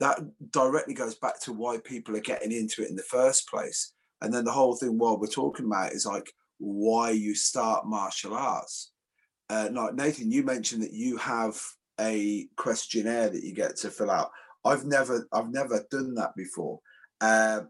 that 0.00 0.18
directly 0.50 0.94
goes 0.94 1.14
back 1.14 1.40
to 1.40 1.52
why 1.52 1.78
people 1.78 2.16
are 2.16 2.20
getting 2.20 2.52
into 2.52 2.82
it 2.82 2.90
in 2.90 2.96
the 2.96 3.02
first 3.02 3.48
place 3.48 3.92
and 4.24 4.32
then 4.32 4.44
the 4.44 4.52
whole 4.52 4.74
thing 4.74 4.96
while 4.96 5.18
we're 5.18 5.26
talking 5.26 5.66
about 5.66 5.92
is 5.92 6.06
like 6.06 6.32
why 6.58 7.10
you 7.10 7.34
start 7.34 7.86
martial 7.86 8.32
arts. 8.32 8.92
Uh, 9.50 9.68
like 9.70 9.94
Nathan, 9.94 10.30
you 10.30 10.42
mentioned 10.42 10.82
that 10.82 10.94
you 10.94 11.18
have 11.18 11.60
a 12.00 12.46
questionnaire 12.56 13.28
that 13.28 13.44
you 13.44 13.54
get 13.54 13.76
to 13.76 13.90
fill 13.90 14.10
out. 14.10 14.30
I've 14.64 14.86
never, 14.86 15.28
I've 15.30 15.50
never 15.50 15.84
done 15.90 16.14
that 16.14 16.34
before. 16.36 16.80
Uh, 17.20 17.62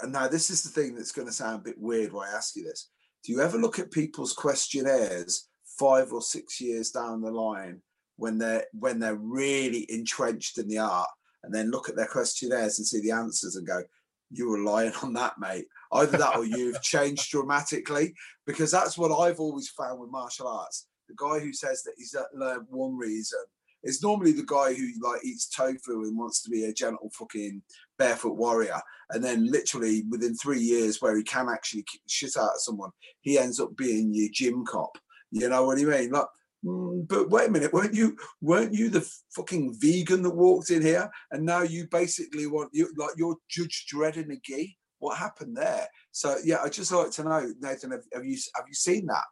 and 0.00 0.12
now 0.12 0.28
this 0.28 0.50
is 0.50 0.62
the 0.62 0.68
thing 0.68 0.94
that's 0.94 1.12
going 1.12 1.26
to 1.26 1.32
sound 1.34 1.60
a 1.60 1.64
bit 1.64 1.78
weird 1.78 2.12
when 2.12 2.28
I 2.28 2.32
ask 2.32 2.56
you 2.56 2.64
this. 2.64 2.90
Do 3.24 3.32
you 3.32 3.40
ever 3.40 3.58
look 3.58 3.78
at 3.78 3.90
people's 3.90 4.32
questionnaires 4.32 5.48
five 5.78 6.12
or 6.12 6.22
six 6.22 6.60
years 6.60 6.90
down 6.90 7.20
the 7.20 7.30
line 7.30 7.80
when 8.16 8.38
they're 8.38 8.64
when 8.72 8.98
they're 8.98 9.16
really 9.16 9.86
entrenched 9.90 10.58
in 10.58 10.68
the 10.68 10.78
art, 10.78 11.08
and 11.44 11.54
then 11.54 11.70
look 11.70 11.88
at 11.88 11.96
their 11.96 12.06
questionnaires 12.06 12.78
and 12.78 12.86
see 12.86 13.00
the 13.00 13.12
answers 13.12 13.56
and 13.56 13.66
go, 13.66 13.82
you 14.30 14.48
were 14.48 14.58
lying 14.58 14.92
on 15.02 15.12
that, 15.14 15.34
mate. 15.38 15.66
Either 15.92 16.18
that 16.18 16.36
or 16.36 16.44
you've 16.44 16.82
changed 16.82 17.30
dramatically 17.30 18.14
because 18.46 18.70
that's 18.70 18.98
what 18.98 19.12
I've 19.12 19.40
always 19.40 19.68
found 19.68 20.00
with 20.00 20.10
martial 20.10 20.48
arts. 20.48 20.86
The 21.08 21.14
guy 21.16 21.38
who 21.38 21.52
says 21.52 21.82
that 21.84 21.94
he's 21.96 22.14
learned 22.34 22.66
one 22.68 22.96
reason 22.96 23.40
is 23.84 24.02
normally 24.02 24.32
the 24.32 24.44
guy 24.44 24.74
who 24.74 24.88
like 25.00 25.24
eats 25.24 25.48
tofu 25.48 26.02
and 26.02 26.18
wants 26.18 26.42
to 26.42 26.50
be 26.50 26.64
a 26.64 26.72
gentle 26.72 27.10
fucking 27.14 27.62
barefoot 27.98 28.36
warrior. 28.36 28.80
And 29.10 29.24
then 29.24 29.50
literally 29.50 30.04
within 30.10 30.34
three 30.34 30.60
years 30.60 31.00
where 31.00 31.16
he 31.16 31.22
can 31.22 31.48
actually 31.48 31.84
shit 32.08 32.36
out 32.36 32.54
of 32.54 32.60
someone, 32.60 32.90
he 33.20 33.38
ends 33.38 33.60
up 33.60 33.76
being 33.76 34.14
your 34.14 34.28
gym 34.32 34.64
cop. 34.64 34.96
You 35.30 35.48
know 35.48 35.64
what 35.64 35.78
I 35.78 35.84
mean? 35.84 36.10
Like 36.10 36.26
Mm, 36.64 37.06
but 37.06 37.30
wait 37.30 37.48
a 37.48 37.52
minute, 37.52 37.72
weren't 37.72 37.94
you 37.94 38.16
weren't 38.40 38.74
you 38.74 38.90
the 38.90 39.08
fucking 39.30 39.76
vegan 39.78 40.22
that 40.22 40.34
walked 40.34 40.70
in 40.70 40.82
here, 40.82 41.08
and 41.30 41.44
now 41.44 41.62
you 41.62 41.86
basically 41.90 42.46
want 42.46 42.70
you 42.72 42.92
like 42.96 43.10
you're 43.16 43.36
Judge 43.48 43.86
Dredd 43.92 44.16
in 44.16 44.32
a 44.32 44.36
gi? 44.44 44.76
What 44.98 45.18
happened 45.18 45.56
there? 45.56 45.86
So 46.10 46.36
yeah, 46.44 46.58
I 46.62 46.68
just 46.68 46.90
like 46.90 47.12
to 47.12 47.24
know, 47.24 47.52
Nathan, 47.60 47.92
have, 47.92 48.02
have 48.12 48.24
you 48.24 48.36
have 48.56 48.64
you 48.66 48.74
seen 48.74 49.06
that 49.06 49.24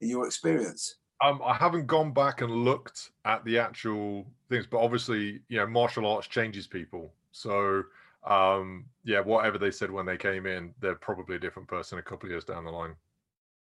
in 0.00 0.08
your 0.08 0.26
experience? 0.26 0.96
Um, 1.22 1.40
I 1.44 1.54
haven't 1.54 1.86
gone 1.86 2.12
back 2.12 2.40
and 2.40 2.50
looked 2.50 3.10
at 3.26 3.44
the 3.44 3.58
actual 3.58 4.26
things, 4.48 4.66
but 4.68 4.78
obviously, 4.80 5.40
you 5.48 5.58
know, 5.58 5.66
martial 5.66 6.06
arts 6.06 6.26
changes 6.26 6.66
people. 6.66 7.12
So, 7.30 7.84
um, 8.24 8.86
yeah, 9.04 9.20
whatever 9.20 9.58
they 9.58 9.70
said 9.70 9.90
when 9.90 10.06
they 10.06 10.16
came 10.16 10.46
in, 10.46 10.74
they're 10.80 10.94
probably 10.94 11.36
a 11.36 11.40
different 11.40 11.68
person 11.68 11.98
a 11.98 12.02
couple 12.02 12.26
of 12.26 12.30
years 12.30 12.44
down 12.44 12.64
the 12.64 12.70
line. 12.70 12.94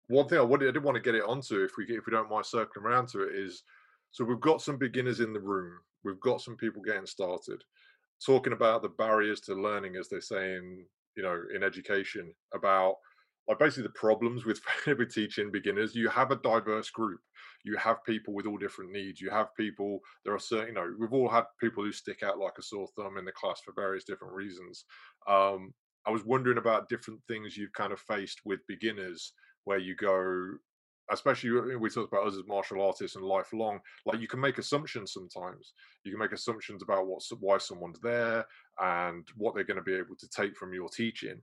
One 0.07 0.27
thing 0.27 0.37
I 0.37 0.43
wanted, 0.43 0.69
I 0.69 0.71
did 0.71 0.83
want 0.83 0.95
to 0.95 1.01
get 1.01 1.15
it 1.15 1.23
onto, 1.23 1.63
if 1.63 1.71
we 1.77 1.85
if 1.85 2.05
we 2.05 2.11
don't 2.11 2.29
mind 2.29 2.45
circling 2.45 2.85
around 2.85 3.07
to 3.09 3.23
it, 3.23 3.35
is 3.35 3.63
so 4.11 4.23
we've 4.23 4.39
got 4.39 4.61
some 4.61 4.77
beginners 4.77 5.19
in 5.19 5.33
the 5.33 5.39
room, 5.39 5.79
we've 6.03 6.19
got 6.19 6.41
some 6.41 6.57
people 6.57 6.81
getting 6.81 7.05
started, 7.05 7.63
talking 8.23 8.53
about 8.53 8.81
the 8.81 8.89
barriers 8.89 9.39
to 9.41 9.55
learning, 9.55 9.95
as 9.95 10.09
they 10.09 10.19
say 10.19 10.55
in 10.55 10.85
you 11.15 11.23
know 11.23 11.41
in 11.55 11.63
education, 11.63 12.33
about 12.53 12.95
like 13.47 13.59
basically 13.59 13.83
the 13.83 13.89
problems 13.89 14.45
with 14.45 14.61
with 14.87 15.13
teaching 15.13 15.51
beginners. 15.51 15.95
You 15.95 16.09
have 16.09 16.31
a 16.31 16.37
diverse 16.37 16.89
group. 16.89 17.19
You 17.63 17.77
have 17.77 18.03
people 18.05 18.33
with 18.33 18.45
all 18.45 18.57
different 18.57 18.91
needs. 18.91 19.21
You 19.21 19.29
have 19.29 19.55
people. 19.55 19.99
There 20.25 20.33
are 20.33 20.39
certain, 20.39 20.69
you 20.69 20.73
know, 20.73 20.93
we've 20.99 21.13
all 21.13 21.29
had 21.29 21.45
people 21.59 21.83
who 21.83 21.91
stick 21.91 22.23
out 22.23 22.39
like 22.39 22.53
a 22.57 22.63
sore 22.63 22.87
thumb 22.95 23.17
in 23.17 23.25
the 23.25 23.31
class 23.31 23.61
for 23.63 23.73
various 23.73 24.03
different 24.03 24.33
reasons. 24.33 24.85
Um, 25.27 25.73
I 26.05 26.11
was 26.11 26.25
wondering 26.25 26.57
about 26.57 26.89
different 26.89 27.19
things 27.27 27.55
you've 27.55 27.73
kind 27.73 27.93
of 27.93 27.99
faced 27.99 28.41
with 28.45 28.65
beginners 28.67 29.33
where 29.65 29.77
you 29.77 29.95
go 29.95 30.55
especially 31.11 31.75
we 31.75 31.89
talked 31.89 32.11
about 32.11 32.25
us 32.25 32.35
as 32.35 32.47
martial 32.47 32.81
artists 32.81 33.15
and 33.15 33.25
lifelong 33.25 33.79
like 34.05 34.19
you 34.19 34.27
can 34.27 34.39
make 34.39 34.57
assumptions 34.57 35.13
sometimes 35.13 35.73
you 36.03 36.11
can 36.11 36.19
make 36.19 36.31
assumptions 36.31 36.81
about 36.81 37.05
what 37.05 37.21
why 37.39 37.57
someone's 37.57 37.99
there 37.99 38.45
and 38.79 39.27
what 39.35 39.53
they're 39.53 39.63
going 39.63 39.77
to 39.77 39.83
be 39.83 39.95
able 39.95 40.15
to 40.17 40.29
take 40.29 40.55
from 40.55 40.73
your 40.73 40.89
teaching 40.89 41.41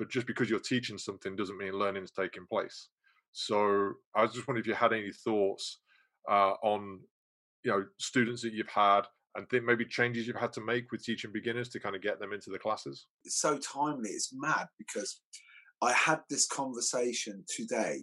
but 0.00 0.10
just 0.10 0.26
because 0.26 0.50
you're 0.50 0.58
teaching 0.58 0.98
something 0.98 1.36
doesn't 1.36 1.58
mean 1.58 1.78
learning 1.78 2.02
is 2.02 2.10
taking 2.10 2.46
place 2.46 2.88
so 3.32 3.92
i 4.16 4.22
was 4.22 4.32
just 4.32 4.48
wondering 4.48 4.62
if 4.62 4.66
you 4.66 4.74
had 4.74 4.92
any 4.92 5.12
thoughts 5.12 5.78
uh, 6.28 6.54
on 6.62 6.98
you 7.62 7.70
know 7.70 7.84
students 7.98 8.42
that 8.42 8.52
you've 8.52 8.68
had 8.68 9.02
and 9.36 9.48
think 9.48 9.62
maybe 9.62 9.84
changes 9.84 10.26
you've 10.26 10.34
had 10.34 10.52
to 10.52 10.60
make 10.60 10.90
with 10.90 11.04
teaching 11.04 11.30
beginners 11.32 11.68
to 11.68 11.78
kind 11.78 11.94
of 11.94 12.02
get 12.02 12.18
them 12.18 12.32
into 12.32 12.50
the 12.50 12.58
classes 12.58 13.06
it's 13.24 13.40
so 13.40 13.58
timely 13.58 14.10
it's 14.10 14.32
mad 14.34 14.66
because 14.78 15.20
I 15.82 15.92
had 15.92 16.20
this 16.28 16.46
conversation 16.46 17.44
today 17.48 18.02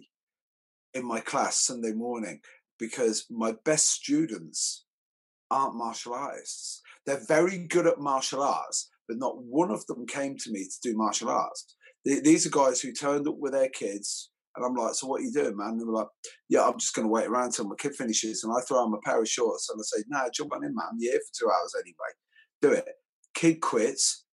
in 0.94 1.04
my 1.04 1.20
class 1.20 1.64
Sunday 1.64 1.92
morning 1.92 2.40
because 2.78 3.26
my 3.30 3.54
best 3.64 3.88
students 3.88 4.84
aren't 5.50 5.76
martial 5.76 6.12
artists. 6.12 6.82
They're 7.06 7.24
very 7.26 7.58
good 7.58 7.86
at 7.86 8.00
martial 8.00 8.42
arts, 8.42 8.90
but 9.06 9.18
not 9.18 9.42
one 9.42 9.70
of 9.70 9.86
them 9.86 10.06
came 10.06 10.36
to 10.38 10.50
me 10.50 10.64
to 10.64 10.90
do 10.90 10.96
martial 10.96 11.30
arts. 11.30 11.76
These 12.04 12.46
are 12.46 12.50
guys 12.50 12.80
who 12.80 12.92
turned 12.92 13.28
up 13.28 13.36
with 13.38 13.52
their 13.52 13.68
kids, 13.68 14.30
and 14.56 14.64
I'm 14.64 14.74
like, 14.74 14.94
"So 14.94 15.06
what 15.06 15.20
are 15.20 15.24
you 15.24 15.32
doing, 15.32 15.56
man?" 15.56 15.70
And 15.70 15.80
they 15.80 15.84
were 15.84 15.92
like, 15.92 16.08
"Yeah, 16.48 16.66
I'm 16.66 16.78
just 16.78 16.94
going 16.94 17.06
to 17.06 17.12
wait 17.12 17.26
around 17.26 17.46
until 17.46 17.68
my 17.68 17.76
kid 17.78 17.94
finishes." 17.94 18.44
And 18.44 18.52
I 18.56 18.60
throw 18.62 18.84
him 18.84 18.94
a 18.94 19.00
pair 19.00 19.20
of 19.20 19.28
shorts, 19.28 19.68
and 19.68 19.80
I 19.80 19.84
say, 19.84 20.04
"Nah, 20.08 20.28
jump 20.32 20.52
on 20.54 20.64
in, 20.64 20.74
man. 20.74 20.96
You're 20.98 21.12
here 21.12 21.20
for 21.20 21.44
two 21.44 21.50
hours 21.50 21.74
anyway. 21.78 22.12
Do 22.62 22.72
it." 22.72 22.86
Kid 23.34 23.60
quits. 23.60 24.24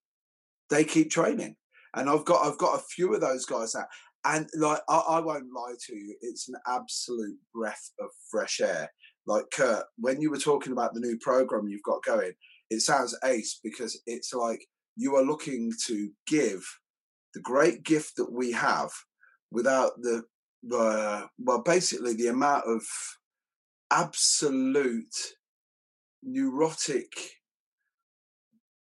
They 0.69 0.83
keep 0.83 1.11
training, 1.11 1.57
and 1.93 2.09
I've 2.09 2.25
got 2.25 2.45
I've 2.45 2.57
got 2.57 2.79
a 2.79 2.83
few 2.83 3.13
of 3.13 3.21
those 3.21 3.45
guys 3.45 3.75
now. 3.75 3.87
And 4.25 4.49
like 4.55 4.81
I, 4.89 4.97
I 4.97 5.19
won't 5.19 5.53
lie 5.53 5.75
to 5.87 5.95
you, 5.95 6.15
it's 6.21 6.49
an 6.49 6.55
absolute 6.67 7.37
breath 7.53 7.91
of 7.99 8.09
fresh 8.31 8.59
air. 8.59 8.91
Like 9.27 9.45
Kurt, 9.51 9.85
when 9.97 10.19
you 10.19 10.31
were 10.31 10.37
talking 10.37 10.71
about 10.73 10.93
the 10.93 10.99
new 10.99 11.17
program 11.19 11.67
you've 11.67 11.83
got 11.83 12.03
going, 12.03 12.33
it 12.71 12.81
sounds 12.81 13.17
ace 13.23 13.59
because 13.63 13.99
it's 14.07 14.33
like 14.33 14.65
you 14.95 15.15
are 15.15 15.23
looking 15.23 15.71
to 15.85 16.09
give 16.27 16.65
the 17.35 17.41
great 17.41 17.83
gift 17.83 18.15
that 18.15 18.31
we 18.31 18.51
have 18.53 18.89
without 19.51 19.91
the 20.01 20.23
uh, 20.73 21.27
well 21.37 21.61
basically 21.61 22.15
the 22.15 22.27
amount 22.27 22.63
of 22.65 22.81
absolute 23.91 25.15
neurotic 26.23 27.11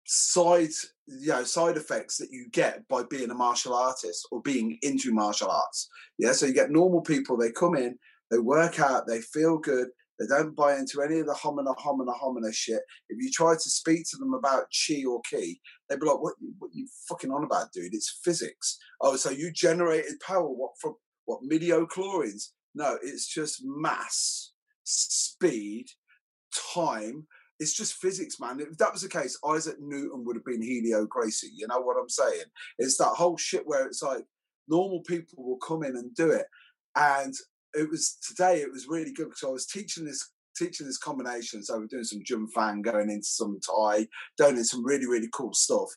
side 0.07 0.71
you 1.07 1.29
know 1.29 1.45
side 1.45 1.77
effects 1.77 2.17
that 2.17 2.31
you 2.31 2.47
get 2.53 2.87
by 2.89 3.03
being 3.11 3.31
a 3.31 3.35
martial 3.35 3.75
artist 3.75 4.27
or 4.31 4.41
being 4.41 4.79
into 4.81 5.13
martial 5.13 5.51
arts. 5.51 5.89
Yeah 6.17 6.33
so 6.33 6.47
you 6.47 6.55
get 6.55 6.71
normal 6.71 7.03
people 7.03 7.37
they 7.37 7.51
come 7.51 7.75
in 7.75 7.99
they 8.31 8.39
work 8.39 8.81
out 8.81 9.07
they 9.07 9.21
feel 9.21 9.59
good 9.59 9.89
they 10.19 10.27
don't 10.27 10.55
buy 10.55 10.77
into 10.77 11.03
any 11.03 11.19
of 11.19 11.27
the 11.27 11.33
homina, 11.33 11.77
homina, 11.77 12.19
homina 12.19 12.55
shit. 12.55 12.83
If 13.09 13.23
you 13.23 13.31
try 13.33 13.55
to 13.55 13.71
speak 13.71 14.05
to 14.11 14.17
them 14.17 14.35
about 14.35 14.67
chi 14.71 15.03
or 15.09 15.21
ki, 15.29 15.61
they'd 15.89 16.01
be 16.01 16.07
like, 16.07 16.21
"What? 16.21 16.35
What 16.59 16.71
you 16.73 16.87
fucking 17.09 17.31
on 17.31 17.45
about, 17.45 17.73
dude? 17.73 17.95
It's 17.95 18.21
physics." 18.23 18.79
Oh, 19.01 19.17
so 19.17 19.31
you 19.31 19.51
generated 19.51 20.21
power 20.21 20.49
what 20.49 20.73
from 20.81 20.97
what 21.25 21.41
chlorines? 21.43 22.51
No, 22.75 22.99
it's 23.03 23.27
just 23.27 23.63
mass, 23.65 24.53
speed, 24.85 25.87
time. 26.75 27.27
It's 27.61 27.75
just 27.75 27.95
physics, 27.95 28.41
man. 28.41 28.61
If 28.61 28.77
that 28.79 28.93
was 28.93 29.03
the 29.03 29.09
case, 29.09 29.39
Isaac 29.49 29.77
Newton 29.81 30.25
would 30.25 30.37
have 30.37 30.45
been 30.45 30.63
Helio 30.63 31.07
Gracie. 31.07 31.51
You 31.55 31.69
know 31.69 31.81
what 31.81 31.97
I'm 32.01 32.09
saying? 32.09 32.47
It's 32.79 32.99
that 32.99 33.15
whole 33.15 33.37
shit 33.37 33.67
where 33.67 33.87
it's 33.87 34.03
like 34.03 34.25
normal 34.69 35.03
people 35.03 35.45
will 35.45 35.59
come 35.59 35.85
in 35.85 35.97
and 35.97 36.15
do 36.15 36.31
it, 36.31 36.47
and 36.97 37.35
it 37.75 37.91
was 37.91 38.19
today. 38.27 38.61
It 38.61 38.73
was 38.73 38.87
really 38.89 39.13
good 39.13 39.29
because 39.29 39.45
I 39.45 39.53
was 39.53 39.67
teaching 39.67 40.05
this 40.05 40.31
teaching 40.57 40.87
this 40.87 40.99
combination. 40.99 41.63
So 41.65 41.79
we're 41.79 41.87
doing 41.87 42.05
some 42.05 42.23
jump 42.25 42.51
fan, 42.55 42.83
going 42.83 43.11
into 43.11 43.27
some 43.27 43.59
Thai, 43.61 44.07
doing 44.39 44.63
some 44.65 44.85
really 44.85 45.07
really 45.07 45.29
cool 45.33 45.55
stuff. 45.55 45.89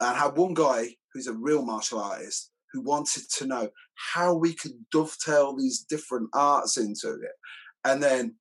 And 0.00 0.10
I 0.10 0.18
had 0.18 0.36
one 0.36 0.54
guy 0.54 0.94
who's 1.12 1.26
a 1.26 1.32
real 1.32 1.62
martial 1.62 2.00
artist 2.00 2.50
who 2.72 2.82
wanted 2.82 3.24
to 3.38 3.46
know 3.46 3.68
how 4.12 4.34
we 4.34 4.54
could 4.54 4.72
dovetail 4.92 5.56
these 5.56 5.84
different 5.88 6.28
arts 6.34 6.76
into 6.76 7.14
it. 7.14 7.32
And 7.84 8.02
then 8.02 8.36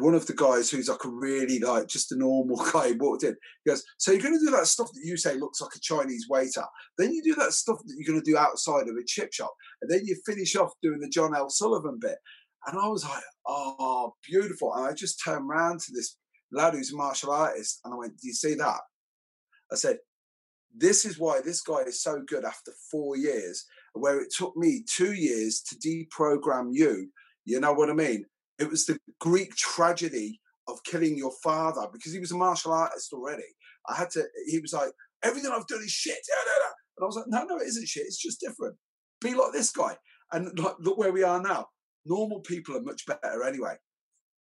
one 0.00 0.14
of 0.14 0.26
the 0.26 0.34
guys 0.34 0.70
who's 0.70 0.88
like 0.88 1.04
a 1.04 1.08
really 1.08 1.58
like 1.58 1.86
just 1.86 2.12
a 2.12 2.16
normal 2.16 2.56
guy 2.72 2.92
walked 2.92 3.24
in. 3.24 3.36
He 3.64 3.70
goes, 3.70 3.84
"So 3.98 4.12
you're 4.12 4.22
going 4.22 4.38
to 4.38 4.44
do 4.44 4.50
that 4.52 4.66
stuff 4.66 4.90
that 4.92 5.04
you 5.04 5.16
say 5.16 5.34
looks 5.36 5.60
like 5.60 5.74
a 5.74 5.80
Chinese 5.80 6.26
waiter? 6.28 6.64
Then 6.98 7.12
you 7.12 7.22
do 7.22 7.34
that 7.36 7.52
stuff 7.52 7.78
that 7.84 7.94
you're 7.96 8.12
going 8.12 8.22
to 8.22 8.30
do 8.30 8.36
outside 8.36 8.88
of 8.88 8.96
a 8.96 9.04
chip 9.06 9.32
shop, 9.32 9.54
and 9.82 9.90
then 9.90 10.04
you 10.04 10.16
finish 10.26 10.56
off 10.56 10.72
doing 10.82 11.00
the 11.00 11.08
John 11.08 11.34
L. 11.34 11.50
Sullivan 11.50 11.98
bit." 12.00 12.18
And 12.66 12.78
I 12.78 12.88
was 12.88 13.04
like, 13.04 13.22
"Oh, 13.46 14.14
beautiful!" 14.26 14.74
And 14.74 14.86
I 14.86 14.92
just 14.92 15.22
turned 15.22 15.50
around 15.50 15.80
to 15.80 15.92
this 15.92 16.16
lad 16.52 16.74
who's 16.74 16.92
a 16.92 16.96
martial 16.96 17.32
artist, 17.32 17.80
and 17.84 17.94
I 17.94 17.96
went, 17.96 18.16
"Do 18.16 18.26
you 18.26 18.34
see 18.34 18.54
that?" 18.54 18.80
I 19.72 19.76
said, 19.76 19.98
"This 20.74 21.04
is 21.04 21.18
why 21.18 21.40
this 21.40 21.62
guy 21.62 21.80
is 21.80 22.02
so 22.02 22.22
good 22.26 22.44
after 22.44 22.72
four 22.90 23.16
years, 23.16 23.64
where 23.94 24.20
it 24.20 24.32
took 24.36 24.56
me 24.56 24.84
two 24.86 25.12
years 25.12 25.62
to 25.62 25.76
deprogram 25.76 26.70
you." 26.72 27.10
You 27.44 27.58
know 27.58 27.72
what 27.72 27.90
I 27.90 27.94
mean? 27.94 28.26
It 28.60 28.70
was 28.70 28.86
the 28.86 28.98
Greek 29.20 29.56
tragedy 29.56 30.40
of 30.68 30.82
killing 30.84 31.16
your 31.16 31.32
father 31.42 31.88
because 31.92 32.12
he 32.12 32.20
was 32.20 32.30
a 32.30 32.36
martial 32.36 32.72
artist 32.72 33.12
already. 33.12 33.42
I 33.88 33.96
had 33.96 34.10
to, 34.10 34.24
he 34.46 34.60
was 34.60 34.72
like, 34.72 34.92
everything 35.22 35.50
I've 35.50 35.66
done 35.66 35.80
is 35.80 35.90
shit. 35.90 36.18
And 36.96 37.02
I 37.02 37.06
was 37.06 37.16
like, 37.16 37.26
no, 37.28 37.44
no, 37.44 37.56
it 37.56 37.66
isn't 37.68 37.88
shit. 37.88 38.04
It's 38.06 38.20
just 38.20 38.40
different. 38.40 38.76
Be 39.20 39.34
like 39.34 39.52
this 39.52 39.70
guy. 39.70 39.96
And 40.32 40.56
look 40.58 40.98
where 40.98 41.12
we 41.12 41.22
are 41.22 41.42
now. 41.42 41.66
Normal 42.06 42.40
people 42.40 42.76
are 42.76 42.82
much 42.82 43.04
better 43.06 43.42
anyway. 43.42 43.74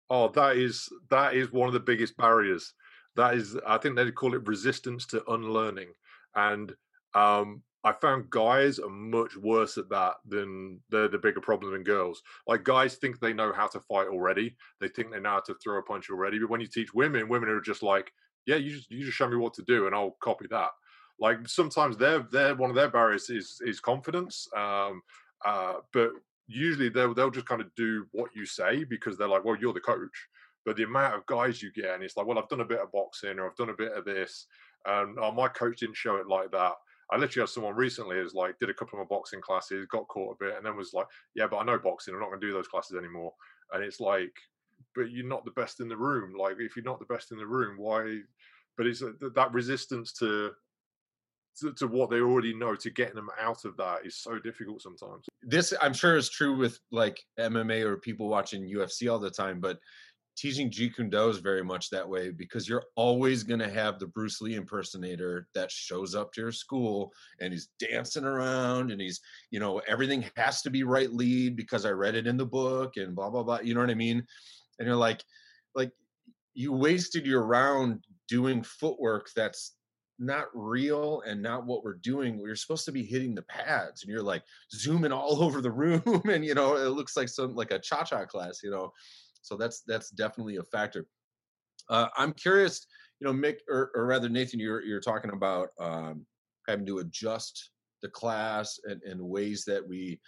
Oh, 0.10 0.30
that 0.30 0.58
is 0.58 0.88
that 1.10 1.36
is 1.36 1.52
one 1.52 1.68
of 1.68 1.74
the 1.74 1.80
biggest 1.80 2.16
barriers. 2.18 2.74
That 3.16 3.36
is, 3.36 3.58
I 3.66 3.78
think 3.78 3.96
they 3.96 4.12
call 4.12 4.36
it 4.36 4.48
resistance 4.48 5.06
to 5.08 5.24
unlearning. 5.32 5.90
And 6.36 6.74
um, 7.14 7.64
I 7.86 7.94
found 7.94 8.32
guys 8.32 8.80
are 8.80 8.90
much 8.90 9.38
worse 9.38 9.78
at 9.78 9.90
that 9.90 10.16
than 10.28 10.80
they're 10.90 11.08
the 11.08 11.20
bigger 11.20 11.40
problem 11.40 11.72
than 11.72 11.84
girls. 11.84 12.24
Like 12.48 12.64
guys 12.64 12.96
think 12.96 13.20
they 13.20 13.32
know 13.32 13.54
how 13.54 13.68
to 13.68 13.80
fight 13.80 14.08
already. 14.08 14.58
They 14.82 14.88
think 14.88 15.12
they 15.12 15.20
know 15.20 15.30
how 15.30 15.42
to 15.42 15.56
throw 15.64 15.78
a 15.78 15.84
punch 15.84 16.10
already. 16.10 16.40
But 16.40 16.50
when 16.50 16.62
you 16.62 16.68
teach 16.68 16.96
women, 16.96 17.30
women 17.30 17.48
are 17.48 17.62
just 17.62 17.84
like, 17.84 18.12
yeah, 18.48 18.56
you 18.56 18.76
just 18.76 18.90
you 18.90 19.06
just 19.06 19.16
show 19.16 19.30
me 19.30 19.36
what 19.36 19.54
to 19.54 19.62
do 19.62 19.86
and 19.86 19.94
I'll 19.94 20.18
copy 20.20 20.48
that. 20.50 20.72
Like 21.20 21.48
sometimes 21.48 21.96
they're 21.96 22.26
they're 22.32 22.56
one 22.56 22.72
of 22.72 22.76
their 22.76 22.90
barriers 22.90 23.30
is 23.30 23.62
is 23.64 23.80
confidence. 23.80 24.48
Um, 24.58 25.04
uh, 25.46 25.76
but 25.94 26.10
usually 26.48 26.90
they'll 26.90 27.14
they'll 27.14 27.30
just 27.30 27.46
kind 27.46 27.62
of 27.62 27.68
do 27.76 28.08
what 28.14 28.32
you 28.36 28.48
say 28.48 28.84
because 28.84 29.16
they're 29.16 29.28
like, 29.28 29.46
well, 29.46 29.58
you're 29.60 29.74
the 29.74 29.80
coach. 29.80 30.28
But 30.66 30.76
the 30.76 30.84
amount 30.84 31.14
of 31.14 31.26
guys 31.28 31.62
you 31.62 31.72
get, 31.72 31.94
and 31.94 32.02
it's 32.02 32.18
like, 32.18 32.26
well, 32.26 32.40
I've 32.40 32.50
done 32.50 32.62
a 32.62 32.66
bit 32.66 32.80
of 32.80 32.92
boxing 32.92 33.38
or 33.38 33.46
I've 33.46 33.56
done 33.56 33.70
a 33.70 33.76
bit 33.76 33.92
of 33.92 34.06
this, 34.06 34.48
and 34.88 35.20
oh, 35.20 35.32
my 35.32 35.48
coach 35.48 35.82
didn't 35.82 35.98
show 35.98 36.16
it 36.16 36.28
like 36.28 36.50
that 36.50 36.74
I 37.12 37.18
literally 37.18 37.44
had 37.44 37.50
someone 37.50 37.76
recently 37.76 38.18
who's 38.18 38.34
like 38.34 38.58
did 38.60 38.70
a 38.70 38.74
couple 38.74 39.00
of 39.00 39.08
my 39.08 39.16
boxing 39.16 39.42
classes, 39.42 39.86
got 39.92 40.08
caught 40.08 40.38
a 40.40 40.44
bit, 40.44 40.58
and 40.58 40.66
then 40.66 40.76
was 40.76 40.94
like, 40.94 41.08
"Yeah, 41.36 41.48
but 41.48 41.58
I 41.58 41.64
know 41.64 41.78
boxing. 41.78 42.14
I'm 42.14 42.20
not 42.20 42.30
going 42.30 42.42
to 42.42 42.48
do 42.48 42.54
those 42.54 42.68
classes 42.68 42.98
anymore." 42.98 43.34
And 43.72 43.84
it's 43.84 44.00
like, 44.00 44.34
but 44.96 45.12
you're 45.12 45.28
not 45.28 45.46
the 45.46 45.52
best 45.52 45.80
in 45.80 45.88
the 45.88 45.98
room. 45.98 46.34
Like, 46.38 46.58
if 46.60 46.76
you're 46.76 46.86
not 46.86 47.00
the 47.00 47.14
best 47.14 47.32
in 47.32 47.38
the 47.38 47.46
room, 47.46 47.78
why? 47.78 48.22
But 48.78 48.88
it's 48.88 49.02
uh, 49.02 49.12
that 49.36 49.54
resistance 49.54 50.14
to, 50.14 50.52
to 51.60 51.74
to 51.74 51.88
what 51.88 52.10
they 52.10 52.20
already 52.20 52.56
know 52.56 52.76
to 52.76 52.90
getting 52.90 53.16
them 53.16 53.30
out 53.40 53.66
of 53.66 53.78
that 53.78 54.06
is 54.06 54.18
so 54.18 54.40
difficult 54.40 54.82
sometimes. 54.82 55.26
This 55.44 55.74
I'm 55.82 55.94
sure 55.94 56.16
is 56.16 56.30
true 56.30 56.58
with 56.58 56.80
like 56.92 57.22
MMA 57.40 57.84
or 57.84 57.98
people 57.98 58.30
watching 58.30 58.68
UFC 58.68 59.12
all 59.12 59.20
the 59.20 59.30
time, 59.30 59.60
but 59.60 59.80
teaching 60.36 60.70
Jeet 60.70 60.96
Kune 60.96 61.10
Do 61.10 61.30
is 61.30 61.38
very 61.38 61.64
much 61.64 61.90
that 61.90 62.08
way 62.08 62.30
because 62.30 62.68
you're 62.68 62.86
always 62.96 63.44
going 63.44 63.60
to 63.60 63.70
have 63.70 64.00
the 64.00 64.08
Bruce 64.08 64.42
Lee 64.42 64.56
impersonator 64.56 65.48
that 65.54 65.72
shows 65.72 66.14
up 66.14 66.34
to 66.34 66.42
your 66.42 66.52
school 66.52 67.14
and 67.40 67.54
he's 67.54 67.70
dancing 67.80 68.26
around 68.26 68.92
and 68.92 69.00
he's, 69.00 69.22
you 69.52 69.60
know, 69.60 69.82
everything 69.88 70.26
has 70.36 70.62
to 70.64 70.70
be 70.70 70.84
right 70.84 71.12
lead 71.12 71.56
because 71.56 71.86
I 71.86 71.92
read 71.92 72.16
it 72.16 72.28
in 72.28 72.38
the 72.38 72.46
book 72.46 72.98
and 72.98 73.16
blah, 73.16 73.30
blah, 73.30 73.44
blah. 73.44 73.60
You 73.60 73.74
know 73.74 73.80
what 73.80 73.90
I 73.90 73.96
mean? 73.96 74.26
And 74.80 74.88
you're 74.88 74.98
like, 74.98 75.24
like 75.74 75.92
you 76.54 76.74
wasted 76.74 77.26
your 77.26 77.44
round 77.44 78.04
doing 78.28 78.64
footwork 78.64 79.30
that's 79.36 79.76
not 80.18 80.46
real 80.54 81.22
and 81.26 81.42
not 81.42 81.66
what 81.66 81.84
we're 81.84 81.96
doing. 81.96 82.38
We're 82.38 82.56
supposed 82.56 82.86
to 82.86 82.92
be 82.92 83.04
hitting 83.04 83.36
the 83.36 83.42
pads 83.44 84.04
and 84.04 84.12
you're 84.12 84.24
like 84.24 84.44
zooming 84.72 85.12
all 85.12 85.44
over 85.44 85.62
the 85.62 85.72
room 85.72 86.22
and, 86.30 86.44
you 86.46 86.56
know, 86.56 86.76
it 86.76 86.90
looks 86.90 87.16
like 87.16 87.30
some, 87.30 87.56
like 87.56 87.72
a 87.72 87.80
cha-cha 87.80 88.26
class, 88.26 88.62
you 88.64 88.72
know? 88.72 88.92
So 89.46 89.56
that's 89.56 89.82
that's 89.88 90.10
definitely 90.10 90.58
a 90.58 90.64
factor. 90.64 91.06
Uh, 91.90 92.08
I'm 92.18 92.34
curious, 92.34 92.88
you 93.20 93.28
know, 93.28 93.34
Mick, 93.34 93.58
or, 93.70 93.92
or 93.94 94.08
rather 94.08 94.28
Nathan, 94.28 94.60
you're 94.60 94.84
you're 94.84 95.00
talking 95.00 95.32
about 95.32 95.70
um, 95.80 96.26
having 96.68 96.86
to 96.88 97.00
adjust 97.00 97.72
the 98.02 98.10
class 98.10 98.80
and, 98.86 99.02
and 99.04 99.22
ways 99.22 99.66
that 99.66 99.88
we 99.88 100.20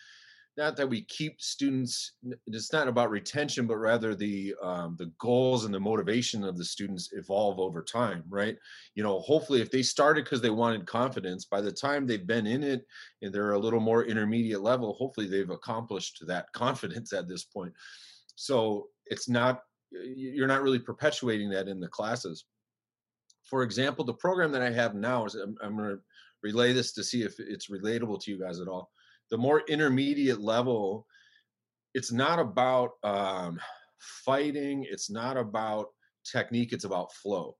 not 0.58 0.76
that 0.76 0.90
we 0.90 1.04
keep 1.04 1.40
students 1.40 2.14
it's 2.48 2.74
not 2.74 2.88
about 2.88 3.12
retention 3.12 3.68
but 3.68 3.78
rather 3.78 4.16
the 4.16 4.56
um, 4.64 4.96
the 4.98 5.12
goals 5.20 5.66
and 5.66 5.74
the 5.74 5.80
motivation 5.80 6.44
of 6.44 6.58
the 6.58 6.66
students 6.66 7.12
evolve 7.14 7.60
over 7.60 7.84
time 7.84 8.24
right 8.28 8.58
you 8.96 9.04
know 9.04 9.20
hopefully 9.20 9.62
if 9.62 9.70
they 9.70 9.84
started 9.84 10.24
because 10.24 10.42
they 10.42 10.50
wanted 10.50 10.88
confidence 10.88 11.46
by 11.46 11.62
the 11.62 11.72
time 11.72 12.08
they've 12.08 12.26
been 12.26 12.48
in 12.48 12.64
it 12.64 12.86
and 13.22 13.32
they're 13.32 13.52
a 13.52 13.60
little 13.60 13.80
more 13.80 14.06
intermediate 14.06 14.62
level 14.62 14.94
hopefully 14.94 15.28
they've 15.28 15.52
accomplished 15.52 16.24
that 16.26 16.52
confidence 16.54 17.14
at 17.14 17.28
this 17.28 17.44
point 17.44 17.74
so 18.36 18.88
it's 19.10 19.30
not 19.30 19.62
you're 19.92 20.48
not 20.48 20.64
really 20.64 20.80
perpetuating 20.80 21.50
that 21.50 21.68
in 21.68 21.80
the 21.80 21.88
classes. 21.88 22.46
For 23.44 23.64
example 23.64 24.04
the 24.04 24.14
program 24.14 24.52
that 24.52 24.62
i 24.62 24.70
have 24.70 24.96
now 24.96 25.26
is 25.26 25.36
i'm, 25.36 25.56
I'm 25.62 25.78
going 25.78 25.90
to 25.90 26.00
relay 26.44 26.74
this 26.74 26.94
to 26.94 27.04
see 27.04 27.24
if 27.24 27.40
it's 27.40 27.70
relatable 27.70 28.22
to 28.24 28.32
you 28.32 28.40
guys 28.40 28.60
at 28.60 28.68
all. 28.68 28.92
The 29.32 29.38
more 29.38 29.64
intermediate 29.68 30.40
level 30.40 31.06
it's 31.94 32.12
not 32.12 32.40
about 32.40 32.92
um, 33.04 33.60
fighting 34.00 34.86
it's 34.90 35.10
not 35.10 35.38
about 35.38 35.88
technique 36.30 36.74
it's 36.74 36.86
about 36.86 37.14
flow 37.14 37.56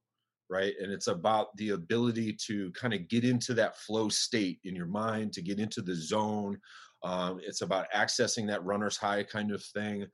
right? 0.50 0.74
And 0.82 0.92
it's 0.94 1.08
about 1.08 1.56
the 1.58 1.72
ability 1.72 2.38
to 2.48 2.72
kind 2.72 2.94
of 2.94 3.08
get 3.10 3.26
into 3.26 3.54
that 3.56 3.78
flow 3.78 4.08
state 4.08 4.60
in 4.64 4.76
your 4.76 4.86
mind 4.86 5.34
to 5.34 5.42
get 5.42 5.60
into 5.60 5.82
the 5.82 5.96
zone 5.96 6.58
um, 7.04 7.40
it's 7.44 7.62
about 7.62 7.92
accessing 7.96 8.48
that 8.48 8.64
runner's 8.64 8.98
high 8.98 9.24
kind 9.24 9.52
of 9.52 9.64
thing 9.64 10.06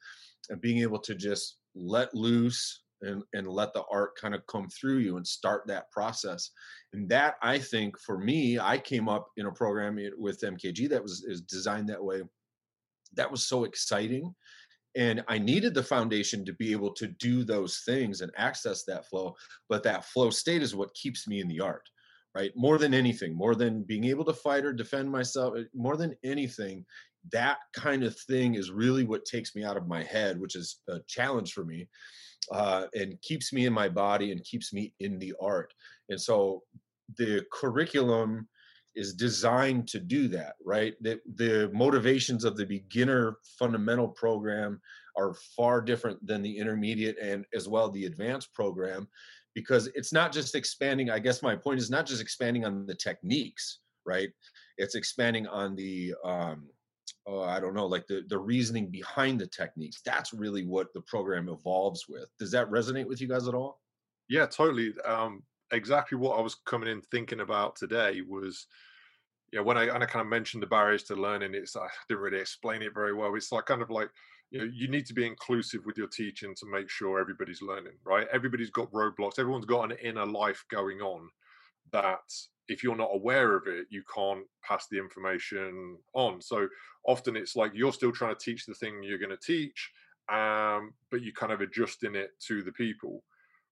and 0.49 0.61
being 0.61 0.79
able 0.79 0.99
to 0.99 1.15
just 1.15 1.57
let 1.75 2.13
loose 2.13 2.83
and 3.01 3.23
and 3.33 3.47
let 3.47 3.73
the 3.73 3.83
art 3.91 4.15
kind 4.15 4.33
of 4.33 4.45
come 4.47 4.69
through 4.69 4.97
you 4.97 5.17
and 5.17 5.27
start 5.27 5.63
that 5.67 5.91
process. 5.91 6.51
And 6.93 7.09
that 7.09 7.35
i 7.41 7.57
think 7.57 7.99
for 7.99 8.17
me 8.17 8.59
i 8.59 8.77
came 8.77 9.09
up 9.09 9.27
in 9.37 9.45
a 9.45 9.51
program 9.51 9.97
with 10.17 10.41
mkg 10.41 10.89
that 10.89 11.01
was 11.01 11.23
is 11.27 11.41
designed 11.41 11.89
that 11.89 12.03
way. 12.03 12.21
That 13.15 13.29
was 13.29 13.45
so 13.45 13.63
exciting 13.63 14.33
and 14.95 15.23
i 15.27 15.37
needed 15.37 15.73
the 15.73 15.83
foundation 15.83 16.45
to 16.45 16.53
be 16.53 16.71
able 16.71 16.93
to 16.93 17.07
do 17.07 17.43
those 17.43 17.81
things 17.85 18.21
and 18.21 18.31
access 18.37 18.83
that 18.83 19.07
flow 19.07 19.35
but 19.69 19.83
that 19.83 20.05
flow 20.05 20.29
state 20.29 20.61
is 20.61 20.75
what 20.75 20.93
keeps 20.93 21.27
me 21.27 21.39
in 21.41 21.47
the 21.47 21.59
art 21.59 21.87
right? 22.35 22.51
More 22.55 22.77
than 22.77 22.93
anything 22.93 23.35
more 23.35 23.55
than 23.55 23.83
being 23.83 24.05
able 24.05 24.25
to 24.25 24.33
fight 24.33 24.65
or 24.65 24.73
defend 24.73 25.09
myself 25.09 25.55
eh, 25.57 25.63
more 25.73 25.97
than 25.97 26.15
anything 26.23 26.85
that 27.31 27.57
kind 27.73 28.03
of 28.03 28.17
thing 28.21 28.55
is 28.55 28.71
really 28.71 29.03
what 29.03 29.25
takes 29.25 29.55
me 29.55 29.63
out 29.63 29.77
of 29.77 29.87
my 29.87 30.03
head 30.03 30.39
which 30.39 30.55
is 30.55 30.81
a 30.89 30.99
challenge 31.07 31.53
for 31.53 31.63
me 31.63 31.87
uh, 32.51 32.85
and 32.93 33.21
keeps 33.21 33.53
me 33.53 33.65
in 33.65 33.73
my 33.73 33.87
body 33.87 34.31
and 34.31 34.43
keeps 34.43 34.73
me 34.73 34.93
in 34.99 35.17
the 35.17 35.33
art. 35.41 35.73
And 36.09 36.19
so 36.19 36.63
the 37.17 37.45
curriculum 37.53 38.47
is 38.95 39.13
designed 39.13 39.87
to 39.87 39.99
do 39.99 40.27
that 40.27 40.53
right? 40.63 40.95
The, 41.01 41.19
the 41.35 41.71
motivations 41.73 42.43
of 42.43 42.57
the 42.57 42.65
beginner 42.65 43.37
fundamental 43.57 44.09
program 44.09 44.81
are 45.17 45.35
far 45.55 45.81
different 45.81 46.25
than 46.25 46.41
the 46.41 46.57
intermediate 46.57 47.17
and 47.19 47.45
as 47.55 47.67
well 47.67 47.89
the 47.89 48.05
advanced 48.05 48.53
program 48.53 49.07
because 49.55 49.87
it's 49.93 50.11
not 50.11 50.31
just 50.31 50.55
expanding 50.55 51.11
i 51.11 51.19
guess 51.19 51.43
my 51.43 51.55
point 51.55 51.79
is 51.79 51.91
not 51.91 52.07
just 52.07 52.19
expanding 52.19 52.65
on 52.65 52.87
the 52.87 52.95
techniques 52.95 53.81
right? 54.05 54.29
It's 54.77 54.95
expanding 54.95 55.47
on 55.47 55.75
the 55.75 56.13
um 56.23 56.67
oh, 57.25 57.41
i 57.41 57.59
don't 57.59 57.73
know 57.73 57.85
like 57.85 58.07
the 58.07 58.23
the 58.27 58.37
reasoning 58.37 58.87
behind 58.87 59.39
the 59.39 59.47
techniques 59.47 60.01
that's 60.05 60.33
really 60.33 60.65
what 60.65 60.93
the 60.93 61.01
program 61.01 61.49
evolves 61.49 62.07
with 62.07 62.29
does 62.39 62.51
that 62.51 62.69
resonate 62.69 63.07
with 63.07 63.21
you 63.21 63.27
guys 63.27 63.47
at 63.47 63.53
all 63.53 63.79
yeah 64.29 64.45
totally 64.45 64.93
um 65.05 65.41
exactly 65.73 66.17
what 66.17 66.37
I 66.37 66.41
was 66.41 66.55
coming 66.65 66.89
in 66.89 67.01
thinking 67.01 67.41
about 67.41 67.75
today 67.75 68.21
was, 68.27 68.67
yeah, 69.51 69.61
when 69.61 69.77
I, 69.77 69.85
and 69.85 70.03
I 70.03 70.05
kind 70.05 70.21
of 70.21 70.27
mentioned 70.27 70.63
the 70.63 70.67
barriers 70.67 71.03
to 71.03 71.15
learning, 71.15 71.53
it's 71.53 71.75
I 71.75 71.87
didn't 72.07 72.23
really 72.23 72.39
explain 72.39 72.81
it 72.81 72.93
very 72.93 73.13
well. 73.13 73.35
It's 73.35 73.51
like 73.51 73.65
kind 73.65 73.81
of 73.81 73.89
like 73.89 74.09
you 74.51 74.59
know 74.59 74.71
you 74.71 74.87
need 74.87 75.05
to 75.07 75.13
be 75.13 75.25
inclusive 75.25 75.85
with 75.85 75.97
your 75.97 76.07
teaching 76.07 76.55
to 76.55 76.65
make 76.65 76.89
sure 76.89 77.19
everybody's 77.19 77.61
learning, 77.61 77.93
right? 78.05 78.27
Everybody's 78.31 78.71
got 78.71 78.91
roadblocks. 78.91 79.39
Everyone's 79.39 79.65
got 79.65 79.91
an 79.91 79.97
inner 80.01 80.25
life 80.25 80.63
going 80.71 81.01
on 81.01 81.29
that 81.91 82.21
if 82.67 82.83
you're 82.83 82.95
not 82.95 83.11
aware 83.13 83.55
of 83.55 83.67
it, 83.67 83.87
you 83.89 84.03
can't 84.13 84.45
pass 84.67 84.87
the 84.89 84.97
information 84.97 85.97
on. 86.13 86.41
So 86.41 86.67
often 87.05 87.35
it's 87.35 87.55
like 87.55 87.71
you're 87.73 87.93
still 87.93 88.11
trying 88.11 88.35
to 88.35 88.43
teach 88.43 88.65
the 88.65 88.73
thing 88.73 89.03
you're 89.03 89.17
going 89.17 89.29
to 89.29 89.37
teach, 89.37 89.91
um, 90.31 90.93
but 91.11 91.21
you're 91.21 91.33
kind 91.33 91.51
of 91.51 91.61
adjusting 91.61 92.15
it 92.15 92.31
to 92.47 92.63
the 92.63 92.71
people. 92.71 93.23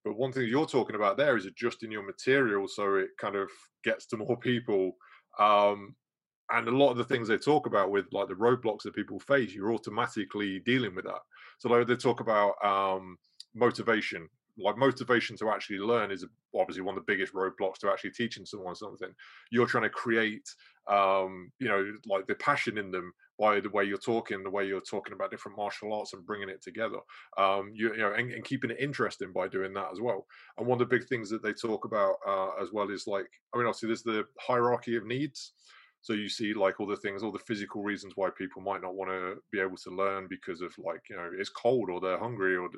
But 0.04 0.16
one 0.16 0.32
thing 0.32 0.48
you're 0.48 0.66
talking 0.66 0.96
about 0.96 1.16
there 1.16 1.36
is 1.36 1.46
adjusting 1.46 1.90
your 1.90 2.04
material 2.04 2.66
so 2.68 2.96
it 2.96 3.10
kind 3.18 3.36
of 3.36 3.48
gets 3.84 4.06
to 4.06 4.16
more 4.18 4.36
people. 4.36 4.92
Um, 5.38 5.94
and 6.50 6.68
a 6.68 6.76
lot 6.76 6.90
of 6.90 6.98
the 6.98 7.04
things 7.04 7.28
they 7.28 7.38
talk 7.38 7.66
about 7.66 7.90
with 7.90 8.06
like 8.12 8.28
the 8.28 8.34
roadblocks 8.34 8.82
that 8.82 8.94
people 8.94 9.18
face, 9.18 9.54
you're 9.54 9.72
automatically 9.72 10.60
dealing 10.60 10.94
with 10.94 11.06
that. 11.06 11.20
So 11.58 11.70
like 11.70 11.86
they 11.86 11.96
talk 11.96 12.20
about 12.20 12.54
um, 12.62 13.16
motivation, 13.54 14.28
like 14.62 14.76
motivation 14.76 15.36
to 15.36 15.50
actually 15.50 15.78
learn 15.78 16.10
is 16.10 16.24
obviously 16.54 16.82
one 16.82 16.96
of 16.96 17.04
the 17.04 17.12
biggest 17.12 17.34
roadblocks 17.34 17.78
to 17.80 17.90
actually 17.90 18.10
teaching 18.10 18.46
someone 18.46 18.74
something. 18.74 19.10
You're 19.50 19.66
trying 19.66 19.84
to 19.84 19.90
create, 19.90 20.48
um, 20.88 21.50
you 21.58 21.68
know, 21.68 21.84
like 22.06 22.26
the 22.26 22.34
passion 22.36 22.78
in 22.78 22.90
them 22.90 23.12
by 23.38 23.60
the 23.60 23.70
way 23.70 23.82
you're 23.82 23.98
talking, 23.98 24.42
the 24.42 24.50
way 24.50 24.64
you're 24.66 24.80
talking 24.80 25.14
about 25.14 25.30
different 25.30 25.56
martial 25.56 25.92
arts 25.92 26.12
and 26.12 26.24
bringing 26.24 26.48
it 26.48 26.62
together. 26.62 26.98
Um, 27.38 27.72
you, 27.74 27.92
you 27.92 27.98
know, 27.98 28.12
and, 28.12 28.30
and, 28.30 28.44
keeping 28.44 28.70
it 28.70 28.76
interesting 28.78 29.32
by 29.32 29.48
doing 29.48 29.72
that 29.74 29.88
as 29.90 30.00
well. 30.00 30.26
And 30.58 30.66
one 30.66 30.80
of 30.80 30.88
the 30.88 30.96
big 30.96 31.08
things 31.08 31.28
that 31.30 31.42
they 31.42 31.52
talk 31.52 31.84
about 31.84 32.16
uh, 32.26 32.50
as 32.62 32.68
well 32.72 32.90
is 32.90 33.06
like, 33.06 33.26
I 33.52 33.58
mean, 33.58 33.66
obviously 33.66 33.88
there's 33.88 34.02
the 34.02 34.26
hierarchy 34.38 34.96
of 34.96 35.06
needs. 35.06 35.54
So 36.02 36.12
you 36.12 36.28
see 36.28 36.52
like 36.52 36.80
all 36.80 36.86
the 36.86 36.96
things, 36.96 37.22
all 37.22 37.32
the 37.32 37.38
physical 37.38 37.82
reasons 37.82 38.14
why 38.16 38.30
people 38.36 38.60
might 38.60 38.82
not 38.82 38.94
want 38.94 39.10
to 39.10 39.36
be 39.50 39.60
able 39.60 39.76
to 39.78 39.90
learn 39.90 40.26
because 40.28 40.60
of 40.60 40.76
like, 40.78 41.02
you 41.08 41.16
know, 41.16 41.30
it's 41.38 41.48
cold 41.48 41.90
or 41.90 42.00
they're 42.00 42.18
hungry 42.18 42.56
or, 42.56 42.68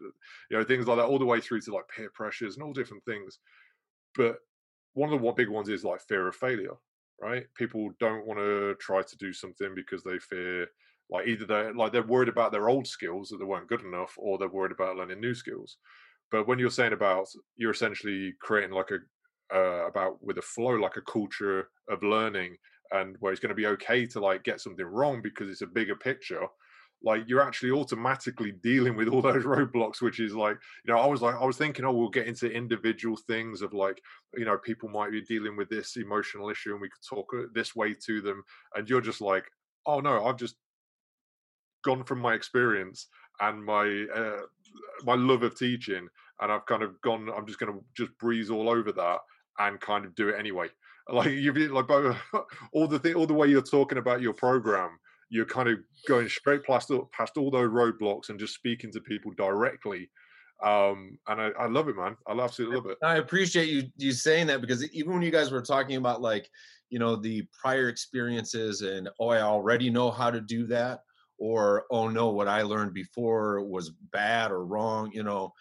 you 0.50 0.58
know, 0.58 0.64
things 0.64 0.86
like 0.86 0.98
that, 0.98 1.06
all 1.06 1.18
the 1.18 1.24
way 1.24 1.40
through 1.40 1.60
to 1.62 1.74
like 1.74 1.88
peer 1.88 2.10
pressures 2.14 2.54
and 2.54 2.62
all 2.62 2.72
different 2.72 3.04
things. 3.04 3.38
But 4.14 4.36
one 4.92 5.12
of 5.12 5.20
the 5.20 5.32
big 5.32 5.48
ones 5.48 5.68
is 5.68 5.84
like 5.84 6.00
fear 6.00 6.28
of 6.28 6.36
failure 6.36 6.76
right? 7.20 7.46
People 7.56 7.90
don't 8.00 8.26
want 8.26 8.38
to 8.40 8.74
try 8.80 9.02
to 9.02 9.16
do 9.16 9.32
something 9.32 9.74
because 9.74 10.02
they 10.02 10.18
fear 10.18 10.68
like 11.10 11.26
either 11.26 11.44
they're 11.44 11.74
like 11.74 11.92
they're 11.92 12.02
worried 12.02 12.28
about 12.28 12.50
their 12.50 12.68
old 12.68 12.86
skills 12.86 13.28
that 13.28 13.38
they 13.38 13.44
weren't 13.44 13.68
good 13.68 13.82
enough 13.82 14.14
or 14.16 14.38
they're 14.38 14.48
worried 14.48 14.72
about 14.72 14.96
learning 14.96 15.20
new 15.20 15.34
skills. 15.34 15.76
But 16.30 16.48
when 16.48 16.58
you're 16.58 16.70
saying 16.70 16.92
about 16.92 17.28
you're 17.56 17.70
essentially 17.70 18.34
creating 18.40 18.72
like 18.74 18.90
a 18.90 18.98
uh, 19.54 19.86
about 19.86 20.22
with 20.22 20.38
a 20.38 20.42
flow 20.42 20.74
like 20.74 20.96
a 20.96 21.02
culture 21.02 21.68
of 21.88 22.02
learning 22.02 22.56
and 22.94 23.16
where 23.20 23.32
it's 23.32 23.40
going 23.40 23.50
to 23.50 23.54
be 23.54 23.66
okay 23.66 24.06
to 24.06 24.20
like 24.20 24.44
get 24.44 24.60
something 24.60 24.86
wrong 24.86 25.20
because 25.20 25.50
it's 25.50 25.62
a 25.62 25.66
bigger 25.66 25.96
picture 25.96 26.46
like 27.02 27.22
you're 27.26 27.42
actually 27.42 27.70
automatically 27.70 28.52
dealing 28.62 28.96
with 28.96 29.08
all 29.08 29.20
those 29.20 29.44
roadblocks 29.44 30.00
which 30.00 30.20
is 30.20 30.34
like 30.34 30.56
you 30.84 30.92
know 30.92 30.98
i 30.98 31.06
was 31.06 31.20
like 31.20 31.34
i 31.36 31.44
was 31.44 31.56
thinking 31.56 31.84
oh 31.84 31.92
we'll 31.92 32.08
get 32.08 32.26
into 32.26 32.50
individual 32.50 33.16
things 33.16 33.62
of 33.62 33.74
like 33.74 34.00
you 34.36 34.44
know 34.44 34.56
people 34.56 34.88
might 34.88 35.12
be 35.12 35.20
dealing 35.22 35.56
with 35.56 35.68
this 35.68 35.96
emotional 35.96 36.48
issue 36.48 36.72
and 36.72 36.80
we 36.80 36.88
could 36.88 37.06
talk 37.06 37.30
uh, 37.36 37.42
this 37.52 37.76
way 37.76 37.94
to 37.94 38.20
them 38.20 38.42
and 38.74 38.88
you're 38.88 39.00
just 39.00 39.20
like 39.20 39.44
oh 39.86 40.00
no 40.00 40.24
i've 40.24 40.38
just 40.38 40.56
gone 41.84 42.04
from 42.04 42.18
my 42.18 42.32
experience 42.32 43.08
and 43.40 43.62
my 43.62 44.06
uh, 44.14 44.40
my 45.04 45.14
love 45.14 45.42
of 45.42 45.56
teaching 45.58 46.08
and 46.40 46.52
i've 46.52 46.64
kind 46.66 46.82
of 46.82 46.98
gone 47.02 47.28
i'm 47.36 47.46
just 47.46 47.58
going 47.58 47.72
to 47.72 47.84
just 47.94 48.16
breeze 48.18 48.50
all 48.50 48.68
over 48.70 48.92
that 48.92 49.18
and 49.58 49.80
kind 49.80 50.04
of 50.04 50.14
do 50.14 50.28
it 50.28 50.38
anyway 50.38 50.68
like 51.08 51.30
you've 51.30 51.54
been 51.54 51.72
like 51.72 51.90
all 52.72 52.88
the 52.88 52.98
thing 52.98 53.14
all 53.14 53.26
the 53.26 53.34
way 53.34 53.48
you're 53.48 53.62
talking 53.62 53.98
about 53.98 54.20
your 54.20 54.32
program 54.32 54.90
you're 55.30 55.44
kind 55.44 55.68
of 55.68 55.78
going 56.06 56.28
straight 56.28 56.64
past 56.64 56.90
past 57.12 57.36
all 57.36 57.50
those 57.50 57.70
roadblocks 57.70 58.28
and 58.28 58.38
just 58.38 58.54
speaking 58.54 58.90
to 58.92 59.00
people 59.00 59.32
directly 59.36 60.10
um 60.62 61.18
and 61.28 61.40
I, 61.40 61.50
I 61.58 61.66
love 61.66 61.88
it 61.88 61.96
man. 61.96 62.16
I 62.26 62.32
absolutely 62.32 62.76
love 62.76 62.86
it. 62.86 62.98
I 63.02 63.16
appreciate 63.16 63.68
you 63.68 63.84
you 63.96 64.12
saying 64.12 64.46
that 64.46 64.60
because 64.60 64.88
even 64.92 65.12
when 65.12 65.22
you 65.22 65.32
guys 65.32 65.50
were 65.50 65.62
talking 65.62 65.96
about 65.96 66.22
like 66.22 66.48
you 66.90 66.98
know 66.98 67.16
the 67.16 67.46
prior 67.60 67.88
experiences 67.88 68.82
and 68.82 69.08
oh 69.18 69.28
i 69.28 69.40
already 69.40 69.90
know 69.90 70.10
how 70.10 70.30
to 70.30 70.40
do 70.40 70.66
that 70.66 71.00
or 71.38 71.86
oh 71.90 72.08
no 72.08 72.30
what 72.30 72.46
i 72.46 72.62
learned 72.62 72.94
before 72.94 73.62
was 73.64 73.90
bad 74.12 74.52
or 74.52 74.64
wrong 74.64 75.10
you 75.12 75.24
know 75.24 75.52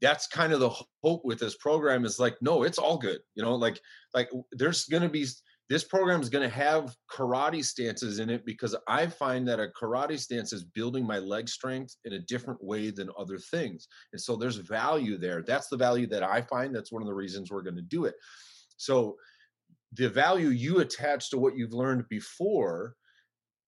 that's 0.00 0.26
kind 0.26 0.52
of 0.52 0.60
the 0.60 0.70
hope 1.02 1.24
with 1.24 1.38
this 1.38 1.56
program 1.56 2.04
is 2.04 2.18
like 2.18 2.36
no 2.40 2.62
it's 2.62 2.78
all 2.78 2.98
good 2.98 3.20
you 3.34 3.42
know 3.42 3.54
like 3.54 3.80
like 4.14 4.30
there's 4.52 4.84
going 4.84 5.02
to 5.02 5.08
be 5.08 5.26
this 5.68 5.82
program 5.82 6.20
is 6.20 6.28
going 6.28 6.48
to 6.48 6.54
have 6.54 6.94
karate 7.10 7.64
stances 7.64 8.20
in 8.20 8.30
it 8.30 8.46
because 8.46 8.76
I 8.86 9.06
find 9.06 9.46
that 9.48 9.58
a 9.58 9.68
karate 9.80 10.18
stance 10.18 10.52
is 10.52 10.62
building 10.62 11.04
my 11.04 11.18
leg 11.18 11.48
strength 11.48 11.96
in 12.04 12.12
a 12.12 12.20
different 12.20 12.62
way 12.62 12.90
than 12.90 13.10
other 13.18 13.38
things. 13.38 13.88
And 14.12 14.20
so 14.20 14.36
there's 14.36 14.56
value 14.56 15.18
there. 15.18 15.42
That's 15.42 15.66
the 15.66 15.76
value 15.76 16.06
that 16.08 16.22
I 16.22 16.42
find. 16.42 16.74
That's 16.74 16.92
one 16.92 17.02
of 17.02 17.08
the 17.08 17.14
reasons 17.14 17.50
we're 17.50 17.62
going 17.62 17.76
to 17.76 17.82
do 17.82 18.04
it. 18.04 18.14
So 18.76 19.16
the 19.92 20.08
value 20.08 20.48
you 20.48 20.80
attach 20.80 21.30
to 21.30 21.38
what 21.38 21.56
you've 21.56 21.72
learned 21.72 22.08
before, 22.08 22.94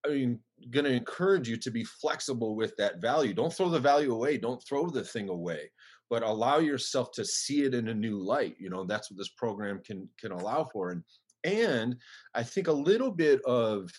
I 0.07 0.11
mean, 0.11 0.41
going 0.71 0.85
to 0.85 0.93
encourage 0.93 1.49
you 1.49 1.57
to 1.57 1.71
be 1.71 1.83
flexible 1.83 2.55
with 2.55 2.77
that 2.77 3.01
value. 3.01 3.35
Don't 3.35 3.53
throw 3.53 3.71
the 3.71 3.81
value 3.81 4.13
away. 4.13 4.39
Don't 4.39 4.63
throw 4.63 4.89
the 4.89 5.03
thing 5.03 5.29
away 5.29 5.71
but 6.11 6.23
allow 6.23 6.59
yourself 6.59 7.11
to 7.13 7.25
see 7.25 7.63
it 7.63 7.75
in 7.75 7.89
a 7.89 7.95
new 7.95 8.19
light 8.19 8.57
you 8.59 8.71
know 8.71 8.85
that's 8.85 9.11
what 9.11 9.19
this 9.19 9.29
program 9.29 9.81
can 9.85 10.09
can 10.19 10.33
allow 10.33 10.65
for. 10.73 10.91
And 10.91 11.03
and 11.45 11.97
I 12.35 12.43
think 12.43 12.69
a 12.69 12.73
little 12.73 13.11
bit 13.11 13.41
of 13.45 13.91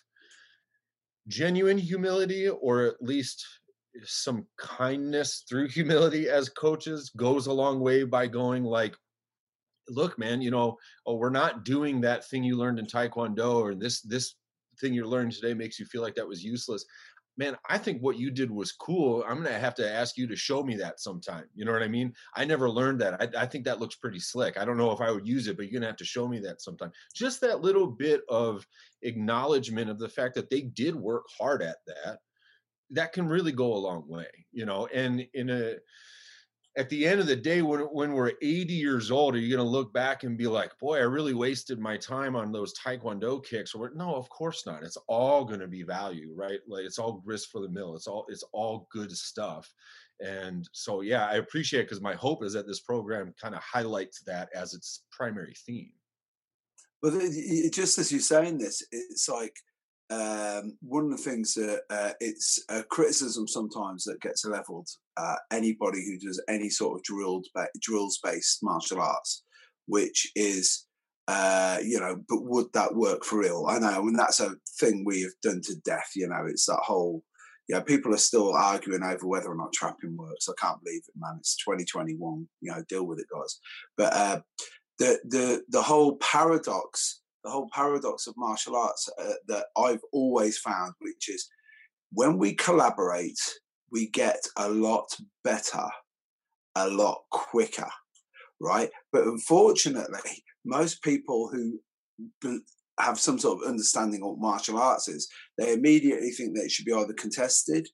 genuine 1.27 1.77
humility, 1.77 2.49
or 2.49 2.85
at 2.85 3.01
least 3.01 3.45
some 4.03 4.45
kindness 4.57 5.43
through 5.47 5.67
humility 5.69 6.29
as 6.29 6.49
coaches, 6.49 7.11
goes 7.15 7.47
a 7.47 7.53
long 7.53 7.79
way 7.79 8.03
by 8.03 8.27
going 8.27 8.63
like, 8.63 8.95
look, 9.87 10.17
man, 10.19 10.41
you 10.41 10.51
know, 10.51 10.77
oh, 11.05 11.15
we're 11.15 11.29
not 11.29 11.65
doing 11.65 12.01
that 12.01 12.27
thing 12.29 12.43
you 12.43 12.57
learned 12.57 12.79
in 12.79 12.85
Taekwondo, 12.85 13.55
or 13.55 13.75
this 13.75 14.01
this 14.01 14.35
thing 14.79 14.93
you're 14.93 15.07
learning 15.07 15.31
today 15.31 15.53
makes 15.53 15.77
you 15.77 15.85
feel 15.85 16.01
like 16.01 16.15
that 16.15 16.27
was 16.27 16.43
useless 16.43 16.85
man, 17.39 17.55
I 17.69 17.77
think 17.77 18.01
what 18.01 18.19
you 18.19 18.31
did 18.31 18.51
was 18.51 18.73
cool. 18.73 19.23
I'm 19.25 19.35
going 19.35 19.47
to 19.47 19.57
have 19.57 19.73
to 19.75 19.89
ask 19.89 20.17
you 20.17 20.27
to 20.27 20.35
show 20.35 20.61
me 20.61 20.75
that 20.75 20.99
sometime. 20.99 21.45
You 21.55 21.63
know 21.63 21.71
what 21.71 21.81
I 21.81 21.87
mean? 21.87 22.13
I 22.35 22.43
never 22.43 22.69
learned 22.69 22.99
that. 22.99 23.13
I, 23.21 23.43
I 23.43 23.45
think 23.45 23.63
that 23.63 23.79
looks 23.79 23.95
pretty 23.95 24.19
slick. 24.19 24.57
I 24.57 24.65
don't 24.65 24.75
know 24.75 24.91
if 24.91 24.99
I 24.99 25.09
would 25.09 25.25
use 25.25 25.47
it, 25.47 25.55
but 25.55 25.63
you're 25.63 25.71
going 25.71 25.83
to 25.83 25.87
have 25.87 25.95
to 25.95 26.05
show 26.05 26.27
me 26.27 26.39
that 26.39 26.61
sometime. 26.61 26.91
Just 27.15 27.39
that 27.39 27.61
little 27.61 27.87
bit 27.87 28.23
of 28.27 28.67
acknowledgement 29.03 29.89
of 29.89 29.99
the 29.99 30.09
fact 30.09 30.35
that 30.35 30.49
they 30.49 30.61
did 30.63 30.93
work 30.93 31.23
hard 31.39 31.63
at 31.63 31.77
that, 31.87 32.19
that 32.89 33.13
can 33.13 33.25
really 33.25 33.53
go 33.53 33.73
a 33.73 33.75
long 33.75 34.03
way, 34.05 34.27
you 34.51 34.65
know, 34.65 34.87
and 34.87 35.25
in 35.33 35.49
a, 35.49 35.75
at 36.79 36.87
the 36.87 37.05
end 37.05 37.19
of 37.19 37.27
the 37.27 37.35
day, 37.35 37.61
when, 37.61 37.81
when 37.81 38.13
we're 38.13 38.31
80 38.41 38.73
years 38.73 39.11
old, 39.11 39.35
are 39.35 39.39
you 39.39 39.53
going 39.53 39.65
to 39.65 39.69
look 39.69 39.91
back 39.93 40.23
and 40.23 40.37
be 40.37 40.47
like, 40.47 40.71
boy, 40.79 40.97
I 40.97 41.01
really 41.01 41.33
wasted 41.33 41.77
my 41.77 41.97
time 41.97 42.37
on 42.37 42.53
those 42.53 42.73
Taekwondo 42.73 43.43
kicks? 43.43 43.75
Or 43.75 43.91
no, 43.93 44.15
of 44.15 44.29
course 44.29 44.65
not. 44.65 44.83
It's 44.83 44.97
all 45.07 45.43
going 45.43 45.59
to 45.59 45.67
be 45.67 45.83
value, 45.83 46.31
right? 46.33 46.59
Like 46.69 46.85
it's 46.85 46.97
all 46.97 47.21
grist 47.25 47.49
for 47.51 47.59
the 47.59 47.67
mill. 47.67 47.97
It's 47.97 48.07
all, 48.07 48.25
it's 48.29 48.45
all 48.53 48.87
good 48.93 49.11
stuff. 49.11 49.69
And 50.21 50.69
so, 50.71 51.01
yeah, 51.01 51.27
I 51.27 51.33
appreciate 51.35 51.81
it 51.81 51.89
because 51.89 52.01
my 52.01 52.15
hope 52.15 52.45
is 52.45 52.53
that 52.53 52.65
this 52.65 52.79
program 52.79 53.33
kind 53.41 53.55
of 53.55 53.61
highlights 53.61 54.21
that 54.21 54.47
as 54.55 54.73
its 54.73 55.03
primary 55.11 55.55
theme. 55.65 55.91
It, 57.03 57.73
just 57.73 57.97
as 57.97 58.09
you're 58.09 58.21
saying 58.21 58.57
this, 58.57 58.83
it's 58.93 59.27
like 59.27 59.55
um, 60.09 60.77
one 60.81 61.05
of 61.05 61.11
the 61.11 61.17
things 61.17 61.53
that 61.53 61.81
uh, 61.89 62.13
it's 62.19 62.63
a 62.69 62.83
criticism 62.83 63.47
sometimes 63.47 64.03
that 64.05 64.21
gets 64.21 64.45
leveled 64.45 64.89
at 65.17 65.39
anybody 65.51 66.03
who 66.05 66.17
does 66.17 66.41
any 66.49 66.69
sort 66.69 66.97
of 66.97 67.03
drilled 67.03 67.45
drills 67.79 68.19
based 68.23 68.59
martial 68.63 69.01
arts, 69.01 69.43
which 69.85 70.31
is 70.35 70.87
uh, 71.29 71.77
you 71.83 71.99
know, 71.99 72.19
but 72.27 72.43
would 72.43 72.73
that 72.73 72.95
work 72.95 73.23
for 73.23 73.37
real? 73.37 73.67
I 73.69 73.77
know, 73.77 74.07
and 74.07 74.17
that's 74.17 74.39
a 74.39 74.55
thing 74.79 75.03
we 75.05 75.21
have 75.21 75.33
done 75.43 75.61
to 75.65 75.75
death. 75.81 76.09
You 76.15 76.27
know, 76.27 76.47
it's 76.47 76.65
that 76.65 76.79
whole, 76.83 77.23
yeah, 77.67 77.75
you 77.75 77.79
know, 77.79 77.85
people 77.85 78.15
are 78.15 78.17
still 78.17 78.55
arguing 78.55 79.03
over 79.03 79.27
whether 79.27 79.47
or 79.47 79.55
not 79.55 79.71
trapping 79.71 80.17
works. 80.17 80.49
I 80.49 80.53
can't 80.59 80.83
believe 80.83 81.03
it, 81.07 81.13
man. 81.15 81.35
It's 81.37 81.55
2021. 81.57 82.47
You 82.61 82.71
know, 82.71 82.83
deal 82.89 83.05
with 83.05 83.19
it, 83.19 83.27
guys. 83.31 83.59
But 83.95 84.13
uh, 84.13 84.39
the 84.97 85.19
the 85.23 85.63
the 85.69 85.83
whole 85.83 86.17
paradox, 86.17 87.18
the 87.43 87.49
whole 87.49 87.69
paradox 87.73 88.27
of 88.27 88.35
martial 88.37 88.75
arts 88.75 89.09
uh, 89.19 89.33
that 89.47 89.65
I've 89.77 90.01
always 90.11 90.57
found, 90.57 90.93
which 90.99 91.29
is 91.29 91.49
when 92.11 92.37
we 92.37 92.53
collaborate, 92.53 93.39
we 93.91 94.09
get 94.09 94.39
a 94.57 94.69
lot 94.69 95.15
better, 95.43 95.85
a 96.75 96.87
lot 96.87 97.21
quicker 97.31 97.89
right? 98.59 98.89
But 99.11 99.23
unfortunately, 99.23 100.43
most 100.65 101.01
people 101.01 101.49
who 101.49 102.61
have 102.99 103.19
some 103.19 103.39
sort 103.39 103.61
of 103.61 103.69
understanding 103.69 104.21
of 104.23 104.39
martial 104.39 104.77
arts 104.77 105.07
is, 105.07 105.29
they 105.57 105.73
immediately 105.73 106.31
think 106.31 106.55
that 106.55 106.65
it 106.65 106.71
should 106.71 106.85
be 106.85 106.93
either 106.93 107.13
contested 107.13 107.87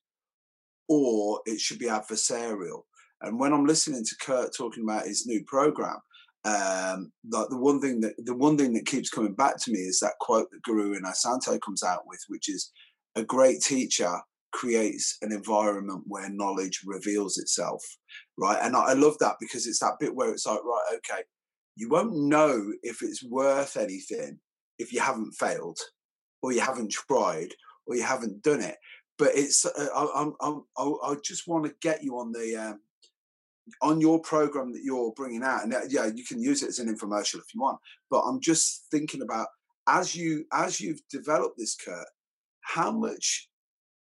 or 0.88 1.42
it 1.46 1.60
should 1.60 1.80
be 1.80 1.88
adversarial. 1.88 2.84
And 3.22 3.40
when 3.40 3.54
I'm 3.54 3.66
listening 3.66 4.04
to 4.04 4.16
Kurt 4.22 4.56
talking 4.56 4.84
about 4.84 5.08
his 5.08 5.26
new 5.26 5.44
program, 5.46 5.98
um, 6.46 7.12
the, 7.24 7.48
the 7.50 7.58
one 7.58 7.82
thing 7.82 8.02
that 8.02 8.14
the 8.18 8.36
one 8.36 8.56
thing 8.56 8.74
that 8.74 8.86
keeps 8.86 9.10
coming 9.10 9.34
back 9.34 9.58
to 9.64 9.72
me 9.72 9.80
is 9.80 10.00
that 10.00 10.14
quote 10.20 10.50
that 10.52 10.62
Guru 10.62 10.98
Inosanto 10.98 11.60
comes 11.60 11.82
out 11.84 12.04
with, 12.06 12.24
which 12.28 12.50
is 12.50 12.72
a 13.16 13.24
great 13.24 13.62
teacher 13.62 14.22
creates 14.54 15.18
an 15.22 15.34
environment 15.34 16.04
where 16.08 16.30
knowledge 16.30 16.82
reveals 16.86 17.38
itself, 17.38 17.84
right? 18.38 18.60
And 18.62 18.76
I, 18.76 18.92
I 18.92 18.94
love 18.94 19.18
that 19.20 19.36
because 19.40 19.68
it's 19.68 19.80
that 19.80 20.00
bit 20.00 20.16
where 20.16 20.32
it's 20.32 20.46
like, 20.46 20.64
right, 20.64 20.98
okay, 20.98 21.24
you 21.76 21.90
won't 21.90 22.16
know 22.16 22.72
if 22.82 23.02
it's 23.02 23.24
worth 23.24 23.76
anything 23.76 24.40
if 24.80 24.94
you 24.94 25.02
haven't 25.02 25.34
failed 25.34 25.78
or 26.42 26.54
you 26.54 26.62
haven't 26.62 26.92
tried 26.92 27.50
or 27.86 27.96
you 27.96 28.04
haven't 28.04 28.44
done 28.44 28.62
it. 28.62 28.78
But 29.18 29.32
it's 29.34 29.66
uh, 29.66 29.88
I, 29.94 30.30
I, 30.42 30.60
I, 30.78 30.92
I 31.04 31.16
just 31.24 31.48
want 31.48 31.66
to 31.66 31.74
get 31.82 32.04
you 32.04 32.18
on 32.20 32.32
the 32.32 32.56
um, 32.56 32.80
on 33.82 34.00
your 34.00 34.20
program 34.20 34.72
that 34.74 34.84
you're 34.84 35.14
bringing 35.14 35.44
out, 35.44 35.64
and 35.64 35.74
uh, 35.74 35.82
yeah, 35.90 36.06
you 36.14 36.24
can 36.24 36.42
use 36.42 36.64
it 36.64 36.70
as 36.70 36.80
an 36.80 36.94
infomercial 36.94 37.40
if 37.40 37.54
you 37.54 37.62
want. 37.62 37.80
But 38.10 38.22
I'm 38.22 38.40
just 38.40 38.86
thinking 38.92 39.22
about 39.22 39.48
as 39.88 40.16
you 40.16 40.46
as 40.54 40.80
you've 40.80 41.02
developed 41.10 41.58
this, 41.58 41.76
Kurt, 41.76 42.08
how 42.62 42.92
much 42.92 43.50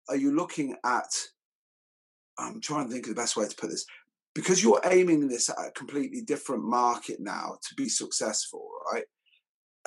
are 0.10 0.16
you 0.16 0.36
looking 0.36 0.76
at? 0.86 1.12
I'm 2.40 2.62
trying 2.62 2.88
to 2.88 2.94
think 2.94 3.06
of 3.08 3.16
the 3.16 3.22
best 3.22 3.36
way 3.36 3.48
to 3.48 3.56
put 3.56 3.72
this 3.72 3.86
because 4.36 4.62
you're 4.64 4.82
aiming 4.86 5.28
this 5.28 5.50
at 5.50 5.56
a 5.58 5.72
completely 5.72 6.22
different 6.22 6.64
market 6.64 7.20
now 7.20 7.58
to 7.68 7.76
be 7.76 7.90
successful, 7.90 8.70
right? 8.94 9.06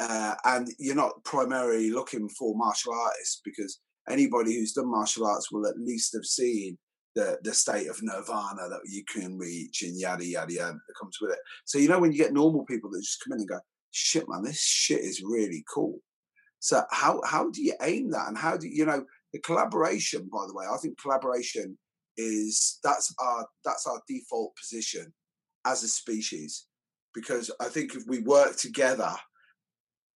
Uh, 0.00 0.34
and 0.44 0.68
you're 0.78 0.96
not 0.96 1.22
primarily 1.22 1.90
looking 1.90 2.28
for 2.28 2.56
martial 2.56 2.92
artists 2.92 3.40
because 3.44 3.78
anybody 4.08 4.54
who's 4.54 4.72
done 4.72 4.90
martial 4.90 5.24
arts 5.24 5.52
will 5.52 5.66
at 5.68 5.78
least 5.78 6.12
have 6.14 6.24
seen 6.24 6.76
the 7.14 7.38
the 7.42 7.52
state 7.52 7.88
of 7.88 8.02
nirvana 8.02 8.68
that 8.68 8.80
you 8.86 9.04
can 9.04 9.36
reach 9.36 9.82
and 9.82 9.98
yada 9.98 10.24
yada 10.24 10.52
yada 10.52 10.72
that 10.72 10.94
comes 11.00 11.18
with 11.20 11.32
it. 11.32 11.38
So 11.64 11.78
you 11.78 11.88
know 11.88 11.98
when 11.98 12.12
you 12.12 12.18
get 12.18 12.32
normal 12.32 12.64
people 12.64 12.90
that 12.90 13.00
just 13.00 13.22
come 13.24 13.32
in 13.32 13.40
and 13.40 13.48
go, 13.48 13.60
"Shit, 13.90 14.28
man, 14.28 14.42
this 14.42 14.62
shit 14.62 15.00
is 15.00 15.22
really 15.22 15.64
cool." 15.72 16.00
So 16.60 16.82
how 16.90 17.20
how 17.24 17.50
do 17.50 17.62
you 17.62 17.74
aim 17.82 18.10
that, 18.10 18.28
and 18.28 18.38
how 18.38 18.56
do 18.56 18.68
you 18.68 18.84
know 18.86 19.04
the 19.32 19.40
collaboration? 19.40 20.28
By 20.32 20.46
the 20.46 20.54
way, 20.54 20.66
I 20.70 20.76
think 20.78 21.00
collaboration 21.00 21.78
is 22.16 22.78
that's 22.84 23.14
our 23.18 23.46
that's 23.64 23.86
our 23.86 24.00
default 24.06 24.54
position 24.56 25.12
as 25.64 25.82
a 25.82 25.88
species 25.88 26.66
because 27.14 27.50
I 27.60 27.66
think 27.66 27.94
if 27.94 28.04
we 28.06 28.20
work 28.20 28.56
together, 28.56 29.12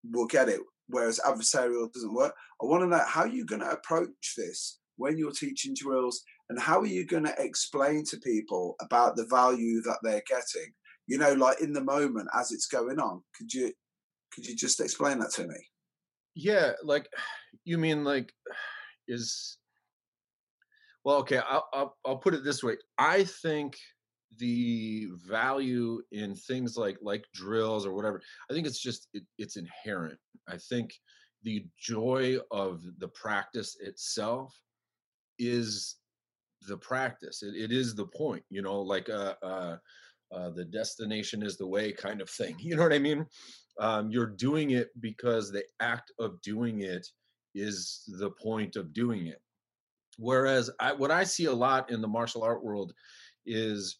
we'll 0.04 0.26
get 0.26 0.48
it. 0.48 0.60
Whereas 0.88 1.20
adversarial 1.24 1.92
doesn't 1.92 2.14
work. 2.14 2.34
I 2.62 2.66
want 2.66 2.82
to 2.82 2.88
know 2.88 3.02
how 3.06 3.24
you're 3.24 3.46
going 3.46 3.62
to 3.62 3.70
approach 3.70 4.34
this 4.36 4.78
when 4.96 5.18
you're 5.18 5.32
teaching 5.32 5.74
drills, 5.74 6.22
and 6.50 6.60
how 6.60 6.80
are 6.80 6.86
you 6.86 7.06
going 7.06 7.24
to 7.24 7.34
explain 7.38 8.04
to 8.04 8.18
people 8.18 8.76
about 8.80 9.16
the 9.16 9.26
value 9.26 9.80
that 9.82 9.98
they're 10.02 10.22
getting? 10.28 10.72
You 11.06 11.18
know, 11.18 11.32
like 11.32 11.60
in 11.60 11.72
the 11.72 11.82
moment 11.82 12.28
as 12.34 12.52
it's 12.52 12.66
going 12.66 12.98
on. 12.98 13.22
Could 13.36 13.52
you 13.52 13.72
could 14.32 14.46
you 14.46 14.56
just 14.56 14.80
explain 14.80 15.18
that 15.20 15.30
to 15.32 15.46
me? 15.46 15.56
Yeah, 16.34 16.72
like 16.82 17.08
you 17.64 17.78
mean 17.78 18.04
like 18.04 18.32
is 19.08 19.58
well, 21.04 21.16
okay, 21.16 21.38
I'll, 21.38 21.68
I'll, 21.74 21.96
I'll 22.06 22.16
put 22.16 22.32
it 22.32 22.44
this 22.44 22.62
way. 22.62 22.78
I 22.96 23.24
think 23.24 23.76
the 24.38 25.08
value 25.28 26.00
in 26.12 26.34
things 26.34 26.76
like 26.76 26.96
like 27.02 27.24
drills 27.34 27.86
or 27.86 27.92
whatever, 27.94 28.20
I 28.50 28.54
think 28.54 28.66
it's 28.66 28.80
just 28.80 29.08
it, 29.12 29.22
it's 29.38 29.56
inherent. 29.56 30.18
I 30.48 30.56
think 30.56 30.94
the 31.42 31.66
joy 31.78 32.38
of 32.50 32.82
the 32.98 33.08
practice 33.08 33.76
itself 33.80 34.58
is 35.38 35.96
the 36.66 36.76
practice. 36.76 37.42
It, 37.42 37.54
it 37.56 37.72
is 37.72 37.94
the 37.94 38.06
point, 38.06 38.42
you 38.50 38.62
know, 38.62 38.80
like 38.80 39.08
uh, 39.08 39.34
uh, 39.42 39.76
uh, 40.32 40.50
the 40.50 40.64
destination 40.64 41.42
is 41.42 41.56
the 41.56 41.66
way 41.66 41.92
kind 41.92 42.20
of 42.20 42.30
thing. 42.30 42.56
You 42.60 42.76
know 42.76 42.82
what 42.82 42.92
I 42.92 42.98
mean? 42.98 43.26
Um, 43.80 44.10
you're 44.10 44.26
doing 44.26 44.70
it 44.70 44.88
because 45.00 45.50
the 45.50 45.64
act 45.80 46.12
of 46.18 46.40
doing 46.42 46.82
it 46.82 47.06
is 47.54 48.02
the 48.18 48.30
point 48.30 48.76
of 48.76 48.92
doing 48.92 49.26
it. 49.26 49.40
Whereas 50.16 50.70
I, 50.78 50.92
what 50.92 51.10
I 51.10 51.24
see 51.24 51.46
a 51.46 51.52
lot 51.52 51.90
in 51.90 52.00
the 52.00 52.08
martial 52.08 52.42
art 52.42 52.64
world 52.64 52.92
is 53.46 53.98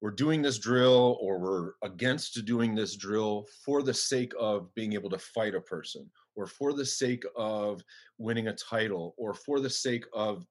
we're 0.00 0.10
doing 0.10 0.40
this 0.40 0.58
drill 0.58 1.18
or 1.20 1.38
we're 1.38 1.72
against 1.82 2.42
doing 2.46 2.74
this 2.74 2.96
drill 2.96 3.46
for 3.64 3.82
the 3.82 3.92
sake 3.92 4.32
of 4.38 4.74
being 4.74 4.94
able 4.94 5.10
to 5.10 5.18
fight 5.18 5.54
a 5.54 5.60
person 5.60 6.10
or 6.36 6.46
for 6.46 6.72
the 6.72 6.86
sake 6.86 7.24
of 7.36 7.82
winning 8.16 8.48
a 8.48 8.54
title 8.54 9.14
or 9.18 9.34
for 9.34 9.60
the 9.60 9.68
sake 9.68 10.04
of 10.14 10.46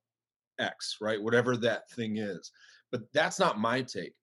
X, 0.59 0.97
right? 1.01 1.21
Whatever 1.21 1.57
that 1.57 1.89
thing 1.91 2.17
is. 2.17 2.51
But 2.91 3.01
that's 3.13 3.39
not 3.39 3.59
my 3.59 3.81
take. 3.81 4.13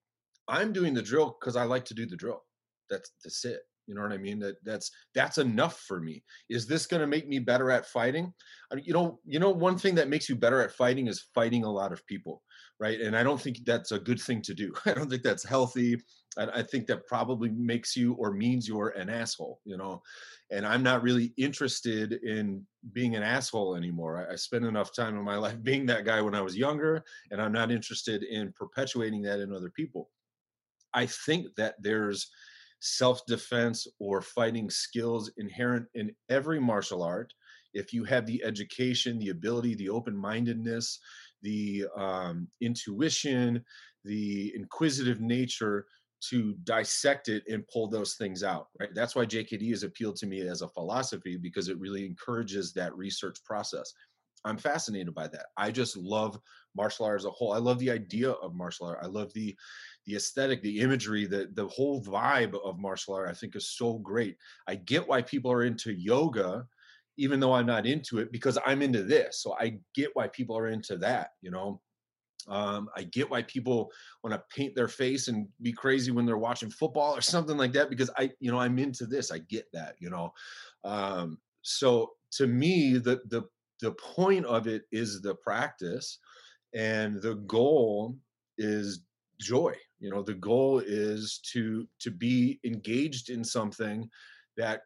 I'm 0.47 0.73
doing 0.73 0.93
the 0.93 1.01
drill 1.01 1.37
because 1.39 1.55
I 1.55 1.63
like 1.63 1.85
to 1.85 1.93
do 1.93 2.05
the 2.05 2.15
drill. 2.15 2.43
That's 2.89 3.11
that's 3.23 3.43
it. 3.45 3.61
You 3.87 3.95
know 3.95 4.01
what 4.01 4.11
I 4.11 4.17
mean? 4.17 4.39
That 4.39 4.55
that's 4.63 4.91
that's 5.15 5.37
enough 5.37 5.79
for 5.79 6.01
me. 6.01 6.23
Is 6.49 6.67
this 6.67 6.85
going 6.85 7.01
to 7.01 7.07
make 7.07 7.27
me 7.27 7.39
better 7.39 7.71
at 7.71 7.85
fighting? 7.85 8.33
I 8.71 8.75
mean, 8.75 8.85
you 8.85 8.93
know, 8.93 9.19
you 9.25 9.39
know, 9.39 9.49
one 9.49 9.77
thing 9.77 9.95
that 9.95 10.09
makes 10.09 10.27
you 10.27 10.35
better 10.35 10.61
at 10.61 10.73
fighting 10.73 11.07
is 11.07 11.27
fighting 11.33 11.63
a 11.63 11.71
lot 11.71 11.93
of 11.93 12.05
people, 12.05 12.43
right? 12.79 12.99
And 12.99 13.15
I 13.15 13.23
don't 13.23 13.39
think 13.39 13.59
that's 13.65 13.93
a 13.93 13.99
good 13.99 14.19
thing 14.19 14.41
to 14.43 14.53
do. 14.53 14.73
I 14.85 14.93
don't 14.93 15.09
think 15.09 15.23
that's 15.23 15.47
healthy. 15.47 15.97
I, 16.37 16.47
I 16.55 16.63
think 16.63 16.85
that 16.87 17.07
probably 17.07 17.49
makes 17.49 17.95
you 17.95 18.13
or 18.15 18.33
means 18.33 18.67
you're 18.67 18.89
an 18.89 19.09
asshole, 19.09 19.61
you 19.63 19.77
know. 19.77 20.01
And 20.51 20.65
I'm 20.65 20.83
not 20.83 21.01
really 21.01 21.33
interested 21.37 22.13
in 22.13 22.65
being 22.91 23.15
an 23.15 23.23
asshole 23.23 23.75
anymore. 23.75 24.27
I, 24.29 24.33
I 24.33 24.35
spent 24.35 24.65
enough 24.65 24.93
time 24.93 25.17
in 25.17 25.23
my 25.23 25.37
life 25.45 25.63
being 25.63 25.85
that 25.85 26.05
guy 26.05 26.21
when 26.21 26.35
I 26.35 26.41
was 26.41 26.57
younger, 26.57 27.03
and 27.31 27.41
I'm 27.41 27.53
not 27.53 27.71
interested 27.71 28.23
in 28.23 28.51
perpetuating 28.51 29.21
that 29.23 29.39
in 29.39 29.53
other 29.53 29.69
people. 29.69 30.09
I 30.93 31.05
think 31.05 31.55
that 31.55 31.75
there's 31.79 32.29
self 32.79 33.25
defense 33.25 33.87
or 33.99 34.21
fighting 34.21 34.69
skills 34.69 35.31
inherent 35.37 35.85
in 35.95 36.11
every 36.29 36.59
martial 36.59 37.03
art. 37.03 37.33
If 37.73 37.93
you 37.93 38.03
have 38.05 38.25
the 38.25 38.43
education, 38.43 39.19
the 39.19 39.29
ability, 39.29 39.75
the 39.75 39.89
open 39.89 40.15
mindedness, 40.15 40.99
the 41.41 41.85
um, 41.95 42.47
intuition, 42.61 43.63
the 44.03 44.53
inquisitive 44.55 45.21
nature 45.21 45.85
to 46.19 46.55
dissect 46.63 47.29
it 47.29 47.43
and 47.47 47.67
pull 47.71 47.87
those 47.87 48.15
things 48.15 48.43
out 48.43 48.69
right? 48.79 48.89
That's 48.95 49.15
why 49.15 49.25
jkd 49.25 49.69
has 49.69 49.83
appealed 49.83 50.15
to 50.17 50.25
me 50.25 50.41
as 50.41 50.63
a 50.63 50.67
philosophy 50.67 51.37
because 51.37 51.69
it 51.69 51.79
really 51.79 52.05
encourages 52.05 52.73
that 52.73 52.95
research 52.97 53.37
process. 53.45 53.93
I'm 54.45 54.57
fascinated 54.57 55.13
by 55.13 55.27
that. 55.27 55.47
I 55.57 55.71
just 55.71 55.97
love 55.97 56.39
martial 56.75 57.05
art 57.05 57.19
as 57.19 57.25
a 57.25 57.31
whole. 57.31 57.53
I 57.53 57.57
love 57.57 57.79
the 57.79 57.91
idea 57.91 58.31
of 58.31 58.55
martial 58.55 58.87
art. 58.87 58.99
I 59.03 59.07
love 59.07 59.33
the 59.33 59.55
the 60.07 60.15
aesthetic, 60.15 60.61
the 60.63 60.79
imagery, 60.79 61.27
the 61.27 61.49
the 61.53 61.67
whole 61.67 62.01
vibe 62.01 62.55
of 62.63 62.79
martial 62.79 63.13
art, 63.13 63.29
I 63.29 63.33
think 63.33 63.55
is 63.55 63.69
so 63.69 63.99
great. 63.99 64.37
I 64.67 64.75
get 64.75 65.07
why 65.07 65.21
people 65.21 65.51
are 65.51 65.63
into 65.63 65.91
yoga, 65.91 66.65
even 67.17 67.39
though 67.39 67.53
I'm 67.53 67.65
not 67.65 67.85
into 67.85 68.19
it, 68.19 68.31
because 68.31 68.57
I'm 68.65 68.81
into 68.81 69.03
this. 69.03 69.41
So 69.43 69.55
I 69.59 69.77
get 69.93 70.09
why 70.13 70.29
people 70.29 70.57
are 70.57 70.69
into 70.69 70.97
that, 70.97 71.31
you 71.41 71.51
know. 71.51 71.81
Um, 72.47 72.87
I 72.95 73.03
get 73.03 73.29
why 73.29 73.41
people 73.43 73.91
want 74.23 74.33
to 74.33 74.55
paint 74.55 74.73
their 74.73 74.87
face 74.87 75.27
and 75.27 75.47
be 75.61 75.73
crazy 75.73 76.11
when 76.11 76.25
they're 76.25 76.37
watching 76.37 76.69
football 76.69 77.13
or 77.13 77.19
something 77.21 77.57
like 77.57 77.73
that, 77.73 77.89
because 77.89 78.09
I, 78.17 78.31
you 78.39 78.49
know, 78.49 78.59
I'm 78.59 78.79
into 78.79 79.05
this. 79.05 79.31
I 79.31 79.39
get 79.39 79.65
that, 79.73 79.95
you 79.99 80.09
know. 80.09 80.33
Um, 80.85 81.39
so 81.63 82.11
to 82.33 82.47
me, 82.47 82.97
the 82.97 83.19
the 83.27 83.43
the 83.81 83.91
point 83.91 84.45
of 84.45 84.67
it 84.67 84.83
is 84.91 85.21
the 85.21 85.35
practice, 85.35 86.19
and 86.73 87.21
the 87.21 87.35
goal 87.35 88.15
is 88.57 89.01
joy 89.39 89.75
you 89.99 90.09
know 90.09 90.21
the 90.21 90.33
goal 90.33 90.79
is 90.79 91.39
to 91.51 91.87
to 91.99 92.11
be 92.11 92.59
engaged 92.63 93.29
in 93.29 93.43
something 93.43 94.09
that 94.55 94.81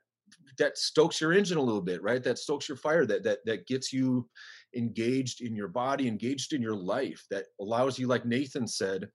that 0.57 0.77
stokes 0.77 1.19
your 1.19 1.33
engine 1.33 1.57
a 1.57 1.61
little 1.61 1.81
bit 1.81 2.01
right? 2.01 2.23
That 2.23 2.37
stokes 2.37 2.67
your 2.69 2.77
fire 2.77 3.05
that 3.05 3.23
that 3.23 3.39
that 3.45 3.67
gets 3.67 3.91
you 3.91 4.29
engaged 4.75 5.41
in 5.41 5.55
your 5.55 5.67
body 5.67 6.07
engaged 6.07 6.53
in 6.53 6.61
your 6.61 6.75
life 6.75 7.25
that 7.29 7.45
allows 7.59 7.99
you 7.99 8.07
like 8.07 8.25
nathan 8.25 8.65
said 8.65 9.09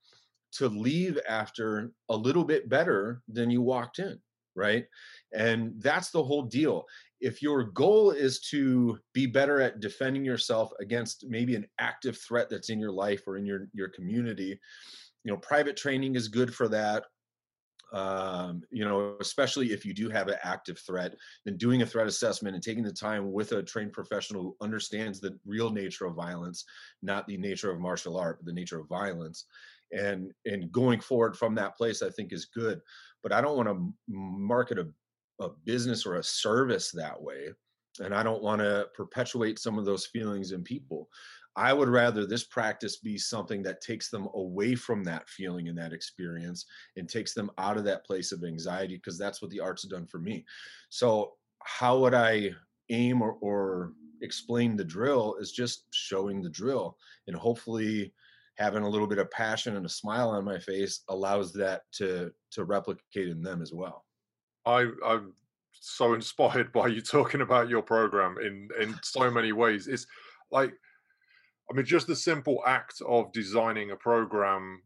to 0.52 0.68
leave 0.68 1.18
after 1.26 1.92
a 2.10 2.16
little 2.16 2.44
bit 2.44 2.68
better 2.68 3.22
than 3.28 3.50
you 3.50 3.62
walked 3.62 3.98
in 3.98 4.20
right? 4.56 4.86
And 5.34 5.74
that's 5.80 6.10
the 6.10 6.24
whole 6.24 6.42
deal. 6.42 6.86
If 7.20 7.42
your 7.42 7.64
goal 7.64 8.10
is 8.10 8.40
to 8.50 8.98
be 9.12 9.26
better 9.26 9.60
at 9.60 9.80
defending 9.80 10.24
yourself 10.24 10.72
against 10.80 11.26
maybe 11.28 11.54
an 11.54 11.66
active 11.78 12.18
threat 12.18 12.48
that's 12.50 12.70
in 12.70 12.80
your 12.80 12.90
life 12.90 13.22
or 13.26 13.36
in 13.36 13.46
your 13.46 13.68
your 13.72 13.88
community 13.88 14.58
you 15.26 15.32
know 15.32 15.38
private 15.38 15.76
training 15.76 16.14
is 16.14 16.28
good 16.28 16.54
for 16.54 16.68
that 16.68 17.04
um, 17.92 18.62
you 18.70 18.84
know 18.84 19.16
especially 19.20 19.72
if 19.72 19.84
you 19.84 19.92
do 19.92 20.08
have 20.08 20.28
an 20.28 20.36
active 20.44 20.78
threat 20.78 21.14
then 21.44 21.56
doing 21.56 21.82
a 21.82 21.86
threat 21.86 22.06
assessment 22.06 22.54
and 22.54 22.62
taking 22.62 22.84
the 22.84 22.92
time 22.92 23.32
with 23.32 23.50
a 23.50 23.62
trained 23.62 23.92
professional 23.92 24.42
who 24.42 24.56
understands 24.60 25.20
the 25.20 25.36
real 25.44 25.70
nature 25.70 26.06
of 26.06 26.14
violence 26.14 26.64
not 27.02 27.26
the 27.26 27.36
nature 27.36 27.70
of 27.70 27.80
martial 27.80 28.16
art 28.16 28.38
but 28.38 28.46
the 28.46 28.52
nature 28.52 28.78
of 28.78 28.88
violence 28.88 29.46
and 29.92 30.32
and 30.44 30.70
going 30.70 31.00
forward 31.00 31.36
from 31.36 31.54
that 31.56 31.76
place 31.76 32.02
i 32.02 32.10
think 32.10 32.32
is 32.32 32.46
good. 32.46 32.80
But 33.22 33.32
i 33.32 33.40
don't 33.40 33.56
want 33.56 33.68
to 33.68 33.92
market 34.08 34.78
a, 34.78 34.86
a 35.44 35.50
business 35.64 36.06
or 36.06 36.16
a 36.16 36.22
service 36.22 36.92
that 36.92 37.20
way 37.20 37.48
and 38.00 38.14
i 38.14 38.22
don't 38.22 38.42
want 38.42 38.60
to 38.60 38.86
perpetuate 38.94 39.58
some 39.58 39.78
of 39.78 39.84
those 39.84 40.06
feelings 40.06 40.52
in 40.52 40.62
people 40.62 41.08
I 41.56 41.72
would 41.72 41.88
rather 41.88 42.26
this 42.26 42.44
practice 42.44 42.98
be 42.98 43.16
something 43.16 43.62
that 43.62 43.80
takes 43.80 44.10
them 44.10 44.28
away 44.34 44.74
from 44.74 45.02
that 45.04 45.28
feeling 45.28 45.68
and 45.68 45.78
that 45.78 45.94
experience 45.94 46.66
and 46.96 47.08
takes 47.08 47.32
them 47.32 47.50
out 47.56 47.78
of 47.78 47.84
that 47.84 48.04
place 48.04 48.30
of 48.30 48.44
anxiety 48.44 48.96
because 48.96 49.18
that's 49.18 49.40
what 49.40 49.50
the 49.50 49.60
art's 49.60 49.82
have 49.82 49.90
done 49.90 50.06
for 50.06 50.18
me. 50.18 50.44
So, 50.90 51.32
how 51.64 51.98
would 51.98 52.14
I 52.14 52.50
aim 52.90 53.22
or, 53.22 53.32
or 53.40 53.92
explain 54.22 54.76
the 54.76 54.84
drill 54.84 55.36
is 55.40 55.50
just 55.50 55.84
showing 55.92 56.42
the 56.42 56.50
drill 56.50 56.96
and 57.26 57.34
hopefully 57.34 58.12
having 58.56 58.82
a 58.82 58.88
little 58.88 59.06
bit 59.06 59.18
of 59.18 59.30
passion 59.30 59.76
and 59.76 59.86
a 59.86 59.88
smile 59.88 60.30
on 60.30 60.44
my 60.44 60.58
face 60.58 61.00
allows 61.08 61.52
that 61.52 61.82
to 61.92 62.32
to 62.50 62.64
replicate 62.64 63.28
in 63.28 63.42
them 63.42 63.62
as 63.62 63.72
well. 63.72 64.04
I 64.64 64.90
I'm 65.04 65.32
so 65.72 66.14
inspired 66.14 66.72
by 66.72 66.88
you 66.88 67.00
talking 67.00 67.40
about 67.40 67.68
your 67.68 67.82
program 67.82 68.36
in 68.42 68.68
in 68.80 68.94
so 69.02 69.30
many 69.30 69.52
ways. 69.52 69.88
It's 69.88 70.06
like 70.50 70.74
I 71.70 71.74
mean, 71.74 71.86
just 71.86 72.06
the 72.06 72.16
simple 72.16 72.62
act 72.66 73.00
of 73.06 73.32
designing 73.32 73.90
a 73.90 73.96
program 73.96 74.82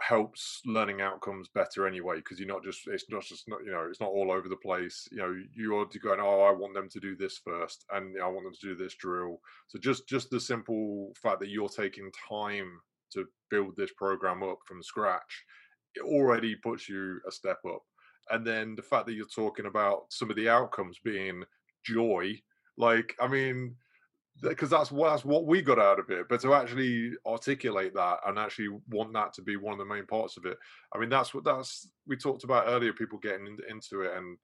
helps 0.00 0.60
learning 0.66 1.00
outcomes 1.00 1.48
better 1.54 1.86
anyway 1.86 2.16
because 2.16 2.38
you're 2.38 2.48
not 2.48 2.64
just 2.64 2.80
it's 2.88 3.04
not 3.08 3.22
just 3.22 3.44
not 3.46 3.60
you 3.64 3.70
know 3.70 3.86
it's 3.88 4.00
not 4.00 4.10
all 4.10 4.32
over 4.32 4.48
the 4.48 4.56
place. 4.56 5.06
You 5.12 5.18
know 5.18 5.34
you're 5.54 5.86
going 6.02 6.20
oh 6.20 6.40
i 6.42 6.50
want 6.50 6.74
them 6.74 6.88
to 6.88 7.00
do 7.00 7.14
this 7.14 7.38
first 7.44 7.84
and 7.92 8.20
i 8.20 8.26
want 8.26 8.44
them 8.44 8.54
to 8.60 8.68
do 8.68 8.74
this 8.74 8.94
drill. 8.94 9.38
So 9.68 9.78
just 9.78 10.08
just 10.08 10.30
the 10.30 10.40
simple 10.40 11.12
fact 11.22 11.40
that 11.40 11.50
you're 11.50 11.68
taking 11.68 12.10
time 12.28 12.80
to 13.12 13.26
build 13.50 13.76
this 13.76 13.92
program 13.96 14.42
up 14.42 14.58
from 14.66 14.82
scratch 14.82 15.44
it 15.94 16.02
already 16.02 16.56
puts 16.56 16.88
you 16.88 17.20
a 17.28 17.30
step 17.32 17.58
up. 17.68 17.82
And 18.30 18.46
then 18.46 18.74
the 18.74 18.82
fact 18.82 19.06
that 19.06 19.12
you're 19.12 19.26
talking 19.26 19.66
about 19.66 20.04
some 20.10 20.30
of 20.30 20.36
the 20.36 20.48
outcomes 20.48 20.98
being 21.04 21.44
joy 21.84 22.40
like 22.78 23.14
i 23.20 23.26
mean 23.26 23.74
because 24.40 24.70
that's 24.70 24.90
what 24.90 25.10
that's 25.10 25.24
what 25.24 25.46
we 25.46 25.62
got 25.62 25.78
out 25.78 25.98
of 25.98 26.10
it. 26.10 26.26
But 26.28 26.40
to 26.40 26.54
actually 26.54 27.12
articulate 27.26 27.94
that 27.94 28.18
and 28.26 28.38
actually 28.38 28.68
want 28.90 29.12
that 29.12 29.32
to 29.34 29.42
be 29.42 29.56
one 29.56 29.72
of 29.72 29.78
the 29.78 29.84
main 29.94 30.06
parts 30.06 30.36
of 30.36 30.46
it, 30.46 30.56
I 30.94 30.98
mean, 30.98 31.10
that's 31.10 31.34
what 31.34 31.44
that's 31.44 31.88
we 32.06 32.16
talked 32.16 32.44
about 32.44 32.66
earlier. 32.66 32.92
People 32.92 33.18
getting 33.18 33.46
in, 33.46 33.58
into 33.68 34.02
it, 34.02 34.16
and 34.16 34.38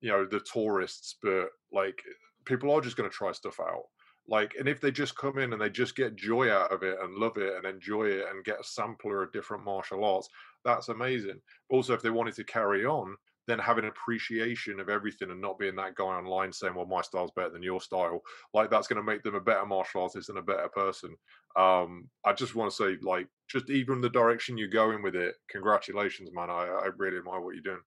you 0.00 0.10
know, 0.10 0.26
the 0.26 0.40
tourists, 0.40 1.16
but 1.22 1.48
like 1.72 2.02
people 2.44 2.70
are 2.70 2.80
just 2.80 2.96
going 2.96 3.08
to 3.08 3.14
try 3.14 3.32
stuff 3.32 3.58
out. 3.60 3.84
Like, 4.28 4.54
and 4.58 4.68
if 4.68 4.80
they 4.80 4.92
just 4.92 5.16
come 5.16 5.38
in 5.38 5.52
and 5.52 5.60
they 5.60 5.70
just 5.70 5.96
get 5.96 6.14
joy 6.14 6.50
out 6.52 6.72
of 6.72 6.82
it 6.82 6.96
and 7.02 7.16
love 7.16 7.38
it 7.38 7.54
and 7.56 7.64
enjoy 7.64 8.04
it 8.04 8.26
and 8.30 8.44
get 8.44 8.60
a 8.60 8.64
sampler 8.64 9.22
of 9.22 9.32
different 9.32 9.64
martial 9.64 10.04
arts, 10.04 10.28
that's 10.64 10.88
amazing. 10.88 11.40
Also, 11.70 11.92
if 11.92 12.02
they 12.02 12.10
wanted 12.10 12.34
to 12.34 12.44
carry 12.44 12.84
on, 12.84 13.16
then 13.46 13.58
having 13.58 13.86
appreciation 13.86 14.80
of 14.80 14.88
everything 14.88 15.30
and 15.30 15.40
not 15.40 15.58
being 15.58 15.76
that 15.76 15.94
guy 15.94 16.04
online 16.04 16.52
saying, 16.52 16.74
"Well, 16.74 16.86
my 16.86 17.02
style's 17.02 17.32
better 17.34 17.50
than 17.50 17.62
your 17.62 17.80
style," 17.80 18.20
like 18.54 18.70
that's 18.70 18.88
going 18.88 18.98
to 18.98 19.02
make 19.02 19.22
them 19.22 19.34
a 19.34 19.40
better 19.40 19.66
martial 19.66 20.02
artist 20.02 20.28
and 20.28 20.38
a 20.38 20.42
better 20.42 20.68
person. 20.68 21.16
Um, 21.56 22.08
I 22.24 22.32
just 22.32 22.54
want 22.54 22.70
to 22.70 22.76
say, 22.76 22.96
like, 23.02 23.26
just 23.48 23.70
even 23.70 24.00
the 24.00 24.10
direction 24.10 24.56
you're 24.56 24.68
going 24.68 25.02
with 25.02 25.16
it, 25.16 25.34
congratulations, 25.50 26.30
man. 26.32 26.50
I, 26.50 26.64
I 26.64 26.86
really 26.96 27.18
admire 27.18 27.40
what 27.40 27.54
you're 27.54 27.62
doing. 27.62 27.82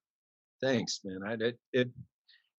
Thanks, 0.62 1.02
man. 1.04 1.20
I 1.26 1.34
it, 1.44 1.60
it 1.74 1.90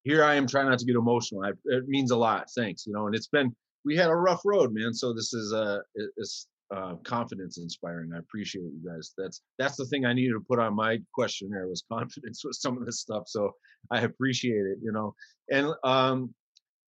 here 0.05 0.23
I 0.23 0.37
am 0.37 0.47
trying 0.47 0.69
not 0.69 0.79
to 0.79 0.87
get 0.87 0.97
emotional. 0.97 1.45
I, 1.45 1.51
it 1.65 1.89
means 1.89 2.13
a 2.13 2.17
lot. 2.17 2.47
Thanks, 2.57 2.87
you 2.87 2.93
know. 2.93 3.07
And 3.07 3.15
it's 3.15 3.29
been 3.29 3.55
we 3.85 3.97
had 3.97 4.11
a 4.11 4.15
rough 4.15 4.43
road, 4.45 4.73
man. 4.73 4.95
So 4.95 5.13
this 5.13 5.33
is 5.33 5.53
uh 5.53 5.79
it's 5.95 6.49
uh, 6.75 6.97
confidence 7.05 7.59
inspiring. 7.59 8.11
I 8.15 8.19
appreciate 8.19 8.65
you 8.65 8.91
guys. 8.91 9.13
That's 9.17 9.43
that's 9.59 9.77
the 9.77 9.87
thing 9.87 10.05
I 10.05 10.13
needed 10.13 10.33
to 10.33 10.45
put 10.49 10.59
on 10.59 10.75
my 10.75 10.99
questionnaire 11.15 11.69
was 11.69 11.85
confidence 11.93 12.43
with 12.45 12.57
some 12.57 12.77
of 12.77 12.87
this 12.87 13.01
stuff. 13.01 13.25
So 13.27 13.53
I 13.91 14.01
appreciate 14.01 14.67
it, 14.67 14.79
you 14.83 14.93
know. 14.93 15.15
And 15.51 15.73
um, 15.85 16.35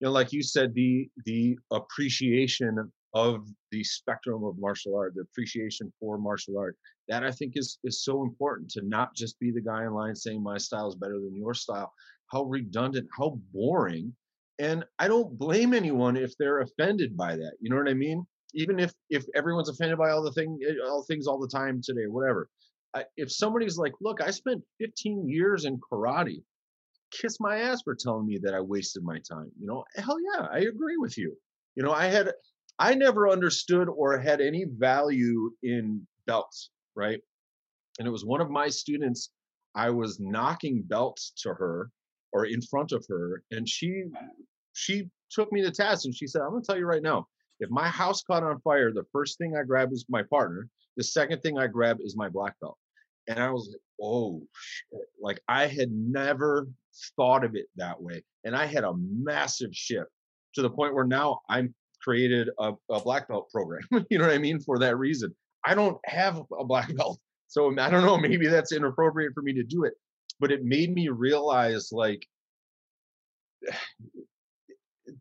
you 0.01 0.07
know, 0.07 0.13
like 0.13 0.33
you 0.33 0.43
said, 0.43 0.75
the 0.75 1.09
the 1.25 1.59
appreciation 1.73 2.91
of 3.15 3.47
the 3.71 3.83
spectrum 3.85 4.45
of 4.45 4.59
martial 4.59 4.97
art, 4.97 5.15
the 5.15 5.23
appreciation 5.23 5.93
for 5.99 6.19
martial 6.19 6.59
art, 6.59 6.77
that 7.09 7.25
I 7.25 7.31
think 7.31 7.53
is 7.57 7.79
is 7.85 8.05
so 8.05 8.23
important 8.23 8.71
to 8.73 8.83
not 8.83 9.15
just 9.15 9.39
be 9.39 9.51
the 9.51 9.63
guy 9.63 9.85
in 9.85 9.93
line 9.93 10.17
saying 10.17 10.43
my 10.43 10.59
style 10.59 10.89
is 10.89 10.97
better 10.97 11.19
than 11.21 11.37
your 11.37 11.55
style. 11.55 11.93
How 12.33 12.45
redundant, 12.45 13.09
how 13.17 13.39
boring. 13.53 14.15
And 14.59 14.85
I 14.99 15.07
don't 15.07 15.39
blame 15.39 15.73
anyone 15.73 16.17
if 16.17 16.37
they're 16.37 16.61
offended 16.61 17.17
by 17.17 17.37
that. 17.37 17.53
You 17.61 17.71
know 17.71 17.77
what 17.77 17.89
I 17.89 17.95
mean? 17.95 18.27
Even 18.55 18.79
if 18.79 18.93
if 19.11 19.25
everyone's 19.35 19.69
offended 19.69 19.99
by 19.99 20.11
all 20.11 20.23
the 20.23 20.33
thing 20.33 20.59
eh, 20.67 20.75
all 20.89 21.03
things 21.03 21.27
all 21.27 21.39
the 21.39 21.49
time 21.49 21.81
today 21.83 22.07
whatever 22.07 22.49
I, 22.95 23.05
if 23.17 23.31
somebody's 23.31 23.77
like 23.77 23.93
look 24.01 24.21
i 24.21 24.31
spent 24.31 24.63
15 24.81 25.29
years 25.29 25.65
in 25.65 25.79
karate 25.79 26.43
kiss 27.11 27.39
my 27.41 27.59
ass 27.59 27.83
for 27.83 27.95
telling 27.95 28.27
me 28.27 28.39
that 28.43 28.55
i 28.55 28.61
wasted 28.61 29.03
my 29.03 29.19
time 29.19 29.51
you 29.59 29.67
know? 29.67 29.85
Hell 29.97 30.19
yeah 30.35 30.47
i 30.53 30.61
agree 30.61 30.97
with 30.99 31.17
you. 31.19 31.37
You 31.77 31.83
know 31.83 31.93
i 31.93 32.07
had 32.07 32.33
i 32.79 32.95
never 32.95 33.29
understood 33.29 33.89
or 33.89 34.19
had 34.19 34.41
any 34.41 34.65
value 34.65 35.51
in 35.63 36.07
belts 36.27 36.71
right? 36.97 37.21
And 38.01 38.09
it 38.09 38.11
was 38.11 38.25
one 38.25 38.41
of 38.41 38.51
my 38.51 38.69
students 38.69 39.31
i 39.75 39.91
was 39.91 40.19
knocking 40.21 40.83
belts 40.87 41.33
to 41.43 41.51
her 41.51 41.91
or 42.33 42.47
in 42.47 42.61
front 42.63 42.93
of 42.93 43.05
her 43.09 43.43
and 43.51 43.69
she 43.69 44.05
she 44.73 45.09
took 45.31 45.53
me 45.53 45.63
to 45.63 45.71
task 45.71 46.05
and 46.05 46.15
she 46.15 46.27
said 46.27 46.41
i'm 46.43 46.51
going 46.51 46.63
to 46.63 46.67
tell 46.67 46.79
you 46.79 46.87
right 46.87 47.03
now 47.03 47.27
if 47.61 47.71
my 47.71 47.89
house 47.89 48.23
caught 48.23 48.43
on 48.43 48.61
fire, 48.61 48.93
the 48.93 49.07
first 49.13 49.39
thing 49.39 49.57
I 49.57 49.63
grab 49.63 49.93
is 49.93 50.07
my 50.09 50.23
partner. 50.23 50.69
The 50.97 51.05
second 51.05 51.43
thing 51.43 51.59
I 51.59 51.67
grab 51.67 51.99
is 52.01 52.17
my 52.17 52.29
black 52.29 52.55
belt. 52.61 52.79
And 53.29 53.39
I 53.39 53.51
was 53.51 53.69
like, 53.69 53.81
oh, 54.03 54.43
shit. 54.53 55.01
like 55.21 55.41
I 55.49 55.67
had 55.67 55.91
never 55.93 56.67
thought 57.17 57.45
of 57.45 57.55
it 57.55 57.67
that 57.77 58.01
way. 58.01 58.25
And 58.45 58.57
I 58.57 58.67
had 58.67 58.85
a 58.85 58.95
massive 58.97 59.75
shift 59.75 60.11
to 60.55 60.63
the 60.63 60.71
point 60.71 60.95
where 60.95 61.05
now 61.05 61.41
I'm 61.49 61.75
created 62.03 62.49
a, 62.59 62.73
a 62.91 63.01
black 63.01 63.29
belt 63.29 63.51
program. 63.53 63.83
you 64.11 64.19
know 64.19 64.27
what 64.27 64.35
I 64.35 64.39
mean? 64.39 64.61
For 64.61 64.79
that 64.79 64.97
reason, 64.97 65.35
I 65.65 65.75
don't 65.75 65.99
have 66.07 66.41
a 66.59 66.65
black 66.65 66.95
belt. 66.97 67.19
So 67.49 67.71
I 67.79 67.91
don't 67.91 68.05
know, 68.05 68.19
maybe 68.19 68.47
that's 68.47 68.73
inappropriate 68.73 69.33
for 69.35 69.43
me 69.43 69.53
to 69.55 69.63
do 69.63 69.85
it. 69.85 69.95
But 70.41 70.53
it 70.53 70.65
made 70.65 70.95
me 70.95 71.09
realize 71.09 71.91
like 71.93 72.25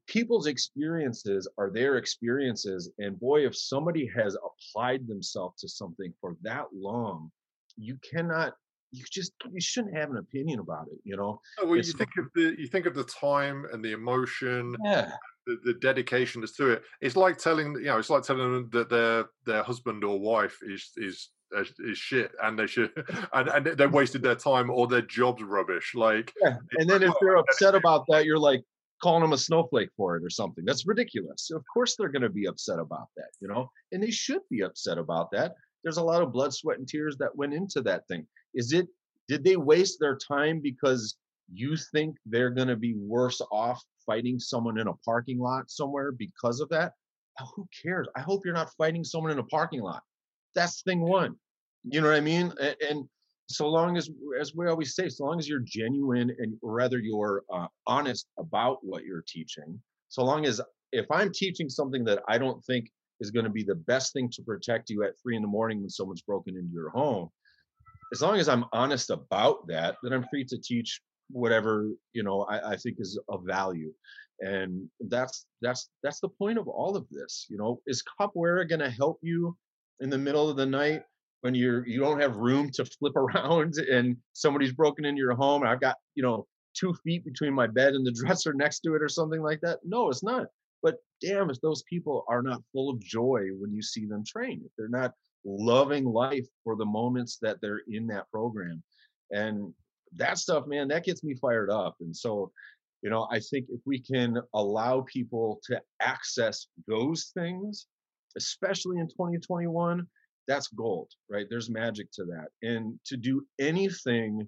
people's 0.08 0.48
experiences 0.48 1.48
are 1.58 1.70
their 1.70 1.98
experiences 1.98 2.92
and 3.00 3.20
boy 3.20 3.46
if 3.46 3.56
somebody 3.56 4.10
has 4.16 4.36
applied 4.36 5.08
themselves 5.08 5.60
to 5.62 5.70
something 5.70 6.14
for 6.20 6.36
that 6.42 6.66
long 6.74 7.32
you 7.78 7.98
cannot 8.10 8.54
you 8.92 9.04
just 9.12 9.34
you 9.52 9.62
shouldn't 9.62 9.96
have 9.96 10.10
an 10.10 10.18
opinion 10.18 10.60
about 10.60 10.88
it 10.92 11.00
you 11.04 11.16
know 11.16 11.40
oh, 11.60 11.66
well, 11.66 11.78
you 11.78 11.84
think 11.84 12.10
of 12.18 12.26
the 12.36 12.56
you 12.58 12.68
think 12.68 12.86
of 12.86 12.96
the 12.96 13.04
time 13.04 13.66
and 13.72 13.84
the 13.84 13.92
emotion 13.92 14.76
yeah 14.84 15.12
the, 15.46 15.58
the 15.64 15.74
dedication 15.76 16.42
that's 16.42 16.56
to 16.56 16.72
it 16.72 16.84
it's 17.02 17.16
like 17.16 17.38
telling 17.38 17.74
you 17.76 17.86
know 17.86 17.98
it's 17.98 18.10
like 18.10 18.24
telling 18.24 18.52
them 18.52 18.70
that 18.72 18.90
their 18.90 19.26
their 19.46 19.64
husband 19.64 20.04
or 20.04 20.20
wife 20.20 20.58
is 20.64 20.92
is 20.98 21.30
uh, 21.58 21.64
is 21.80 21.98
shit 21.98 22.32
and 22.44 22.60
they 22.60 22.68
should 22.68 22.92
and, 23.34 23.48
and 23.50 23.78
they 23.78 23.88
wasted 23.88 24.22
their 24.22 24.36
time 24.36 24.70
or 24.70 24.88
their 24.88 25.02
job's 25.02 25.44
rubbish 25.44 25.94
like 25.96 26.34
yeah. 26.42 26.58
and 26.78 26.90
then 26.90 27.04
if 27.04 27.10
oh, 27.10 27.16
they're 27.22 27.38
upset 27.38 27.76
about 27.76 28.06
that 28.10 28.26
you're 28.26 28.40
like 28.40 28.62
calling 29.02 29.22
them 29.22 29.34
a 29.34 29.38
snowflake 29.38 29.90
for 29.96 30.16
it 30.18 30.24
or 30.24 30.30
something. 30.30 30.66
That's 30.66 30.88
ridiculous. 30.88 31.52
Of 31.52 31.64
course 31.72 31.96
they're 31.96 32.10
going 32.10 32.22
to 32.24 32.30
be 32.30 32.48
upset 32.48 32.80
about 32.80 33.10
that, 33.16 33.30
you 33.40 33.48
know, 33.48 33.70
and 33.92 34.02
they 34.02 34.12
should 34.12 34.42
be 34.50 34.62
upset 34.62 34.98
about 34.98 35.32
that. 35.32 35.56
There's 35.84 35.98
a 35.98 36.04
lot 36.04 36.22
of 36.22 36.34
blood, 36.34 36.54
sweat, 36.54 36.80
and 36.80 36.88
tears 36.88 37.18
that 37.18 37.36
went 37.36 37.54
into 37.54 37.82
that 37.84 38.08
thing. 38.08 38.28
Is 38.54 38.74
it, 38.74 38.88
did 39.28 39.44
they 39.44 39.56
waste 39.58 40.00
their 40.00 40.18
time 40.18 40.60
because 40.62 41.16
you 41.54 41.78
think 41.94 42.18
they're 42.26 42.50
going 42.50 42.68
to 42.68 42.76
be 42.76 42.96
worse 42.96 43.42
off 43.52 43.84
fighting 44.06 44.40
someone 44.40 44.80
in 44.80 44.88
a 44.88 44.94
parking 45.06 45.40
lot 45.40 45.70
somewhere 45.70 46.12
because 46.12 46.60
of 46.60 46.70
that? 46.70 46.94
Oh, 47.40 47.50
who 47.56 47.68
cares? 47.84 48.08
I 48.16 48.22
hope 48.22 48.42
you're 48.44 48.54
not 48.54 48.74
fighting 48.78 49.04
someone 49.04 49.32
in 49.32 49.40
a 49.40 49.44
parking 49.44 49.82
lot. 49.82 50.02
That's 50.56 50.82
thing 50.82 51.02
one. 51.02 51.36
you 51.84 52.02
know 52.02 52.08
what 52.08 52.18
I 52.18 52.22
mean? 52.22 52.52
And, 52.60 52.76
and, 52.90 53.10
so 53.50 53.68
long 53.70 53.98
as, 53.98 54.10
as 54.40 54.54
we 54.56 54.68
always 54.68 54.96
say, 54.96 55.10
so 55.10 55.26
long 55.26 55.40
as 55.40 55.48
you're 55.48 55.64
genuine 55.64 56.36
and 56.38 56.58
rather 56.62 57.00
you're 57.00 57.44
uh, 57.54 57.68
honest 57.86 58.28
about 58.38 58.80
what 58.82 59.04
you're 59.04 59.24
teaching, 59.28 59.80
so 60.10 60.24
long 60.24 60.46
as 60.46 60.62
if 60.92 61.06
I'm 61.12 61.32
teaching 61.34 61.70
something 61.70 62.04
that 62.06 62.24
I 62.28 62.38
don't 62.38 62.64
think 62.66 62.90
is 63.20 63.32
going 63.32 63.46
to 63.46 63.52
be 63.52 63.64
the 63.64 63.76
best 63.76 64.14
thing 64.14 64.30
to 64.34 64.42
protect 64.44 64.90
you 64.90 65.04
at 65.04 65.14
three 65.22 65.36
in 65.36 65.42
the 65.42 65.48
morning 65.48 65.80
when 65.80 65.90
someone's 65.90 66.22
broken 66.22 66.56
into 66.56 66.74
your 66.74 66.90
home, 66.90 67.30
as 68.14 68.22
long 68.22 68.38
as 68.38 68.48
I'm 68.48 68.66
honest 68.74 69.10
about 69.10 69.68
that, 69.68 69.96
then 70.04 70.14
I'm 70.14 70.26
free 70.30 70.46
to 70.46 70.58
teach 70.58 71.02
whatever 71.30 71.90
you 72.14 72.24
know 72.24 72.44
I, 72.44 72.72
I 72.72 72.76
think 72.78 72.98
is 73.00 73.20
of 73.30 73.44
value. 73.46 73.94
And 74.40 74.88
that's 75.10 75.46
that's 75.62 75.90
that's 76.04 76.20
the 76.20 76.30
point 76.30 76.58
of 76.58 76.68
all 76.68 76.96
of 76.96 77.08
this 77.10 77.48
you 77.50 77.58
know 77.58 77.82
is 77.88 78.04
capoeira 78.20 78.68
going 78.70 78.80
to 78.80 78.90
help 78.90 79.20
you 79.22 79.58
in 80.00 80.10
the 80.10 80.18
middle 80.18 80.50
of 80.50 80.58
the 80.58 80.66
night 80.66 81.04
when 81.42 81.56
you're 81.56 81.88
you 81.88 82.00
don't 82.00 82.20
have 82.20 82.36
room 82.36 82.70
to 82.74 82.86
flip 82.86 83.16
around 83.16 83.76
and 83.76 84.18
somebody's 84.34 84.74
broken 84.74 85.06
into 85.06 85.20
your 85.20 85.36
home 85.36 85.62
and 85.62 85.72
i've 85.72 85.82
got 85.82 85.96
you 86.16 86.24
know 86.24 86.48
two 86.78 86.94
feet 87.04 87.26
between 87.26 87.54
my 87.54 87.68
bed 87.68 87.94
and 87.94 88.06
the 88.06 88.12
dresser 88.26 88.54
next 88.54 88.82
to 88.82 88.96
it 88.96 89.02
or 89.02 89.10
something 89.10 89.42
like 89.42 89.60
that 89.62 89.80
no 89.84 90.10
it's 90.10 90.24
not. 90.24 90.48
But 90.84 90.98
damn 91.22 91.50
if 91.50 91.60
those 91.62 91.84
people 91.90 92.24
are 92.30 92.44
not 92.44 92.62
full 92.72 92.92
of 92.92 93.00
joy 93.00 93.48
when 93.60 93.74
you 93.74 93.82
see 93.82 94.06
them 94.06 94.24
train 94.26 94.62
if 94.64 94.72
they're 94.78 94.88
not 94.88 95.14
loving 95.44 96.06
life 96.06 96.46
for 96.64 96.76
the 96.76 96.86
moments 96.86 97.40
that 97.42 97.58
they're 97.62 97.82
in 97.88 98.06
that 98.08 98.30
program. 98.30 98.84
And 99.32 99.74
that 100.16 100.38
stuff 100.38 100.68
man 100.68 100.88
that 100.90 101.04
gets 101.04 101.24
me 101.24 101.36
fired 101.36 101.70
up. 101.70 101.96
And 102.00 102.16
so 102.16 102.52
you 103.02 103.10
know 103.10 103.28
i 103.32 103.40
think 103.40 103.66
if 103.70 103.82
we 103.86 104.00
can 104.00 104.42
allow 104.54 105.02
people 105.02 105.60
to 105.64 105.80
access 106.02 106.68
those 106.88 107.32
things 107.36 107.88
especially 108.36 108.98
in 108.98 109.08
2021 109.08 110.06
that's 110.48 110.68
gold 110.70 111.10
right? 111.30 111.46
There's 111.50 111.70
magic 111.70 112.12
to 112.14 112.26
that. 112.26 112.48
And 112.68 113.00
to 113.06 113.18
do 113.18 113.46
anything 113.60 114.48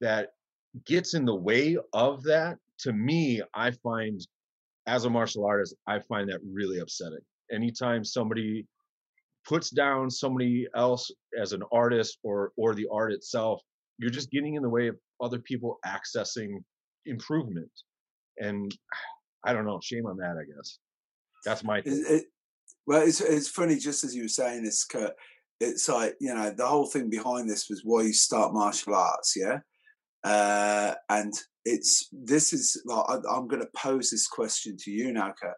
that 0.00 0.30
gets 0.86 1.14
in 1.14 1.24
the 1.24 1.34
way 1.34 1.76
of 1.92 2.22
that 2.24 2.58
to 2.80 2.92
me 2.92 3.40
i 3.54 3.70
find 3.70 4.20
as 4.88 5.04
a 5.04 5.10
martial 5.10 5.46
artist 5.46 5.76
i 5.86 5.98
find 6.00 6.28
that 6.28 6.40
really 6.52 6.80
upsetting. 6.80 7.20
Anytime 7.52 8.04
somebody 8.04 8.66
puts 9.46 9.70
down 9.70 10.10
somebody 10.10 10.66
else 10.74 11.10
as 11.40 11.52
an 11.52 11.62
artist 11.70 12.18
or 12.24 12.52
or 12.56 12.74
the 12.74 12.88
art 12.92 13.12
itself 13.12 13.60
you're 13.98 14.10
just 14.10 14.30
getting 14.30 14.54
in 14.54 14.62
the 14.62 14.68
way 14.68 14.88
of 14.88 14.96
other 15.20 15.38
people 15.38 15.78
accessing 15.86 16.56
improvement. 17.06 17.70
And 18.38 18.74
i 19.44 19.52
don't 19.52 19.66
know 19.66 19.78
shame 19.80 20.06
on 20.06 20.16
that 20.16 20.36
i 20.36 20.44
guess. 20.56 20.78
That's 21.44 21.62
my 21.62 21.78
it, 21.78 21.84
it, 21.86 22.24
well 22.86 23.02
it's, 23.02 23.20
it's 23.20 23.48
funny 23.48 23.76
just 23.76 24.02
as 24.02 24.12
you 24.12 24.22
were 24.22 24.28
saying 24.28 24.64
this 24.64 24.84
kurt 24.84 25.14
it's 25.60 25.88
like 25.88 26.14
you 26.20 26.34
know 26.34 26.50
the 26.50 26.66
whole 26.66 26.86
thing 26.86 27.08
behind 27.08 27.48
this 27.48 27.68
was 27.68 27.82
why 27.84 28.02
you 28.02 28.12
start 28.12 28.52
martial 28.52 28.94
arts 28.94 29.34
yeah 29.36 29.58
uh, 30.24 30.94
and 31.10 31.34
it's 31.64 32.08
this 32.12 32.52
is 32.52 32.80
like 32.86 33.04
I, 33.08 33.36
am 33.36 33.46
going 33.46 33.62
to 33.62 33.68
pose 33.76 34.10
this 34.10 34.26
question 34.26 34.76
to 34.80 34.90
you 34.90 35.12
now 35.12 35.32
kurt 35.40 35.56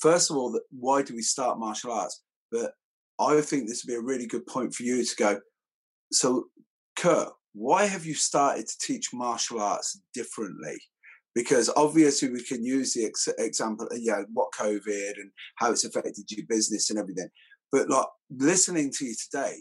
first 0.00 0.30
of 0.30 0.36
all 0.36 0.58
why 0.70 1.02
do 1.02 1.14
we 1.14 1.22
start 1.22 1.58
martial 1.58 1.92
arts 1.92 2.22
but 2.52 2.72
i 3.18 3.40
think 3.40 3.68
this 3.68 3.84
would 3.84 3.92
be 3.92 3.96
a 3.96 4.00
really 4.00 4.26
good 4.26 4.46
point 4.46 4.74
for 4.74 4.82
you 4.82 5.04
to 5.04 5.16
go 5.16 5.40
so 6.12 6.46
kurt 6.96 7.28
why 7.58 7.86
have 7.86 8.06
you 8.06 8.14
started 8.14 8.68
to 8.68 8.78
teach 8.78 9.12
martial 9.12 9.60
arts 9.60 10.00
differently? 10.14 10.78
Because 11.34 11.68
obviously 11.76 12.30
we 12.30 12.42
can 12.42 12.64
use 12.64 12.94
the 12.94 13.06
ex- 13.06 13.28
example, 13.38 13.88
uh, 13.90 13.96
yeah, 13.98 14.22
what 14.32 14.52
COVID 14.58 15.12
and 15.16 15.30
how 15.56 15.72
it's 15.72 15.84
affected 15.84 16.30
your 16.30 16.46
business 16.48 16.90
and 16.90 16.98
everything. 16.98 17.28
But 17.70 17.88
like 17.88 18.06
listening 18.30 18.92
to 18.92 19.06
you 19.06 19.14
today, 19.14 19.56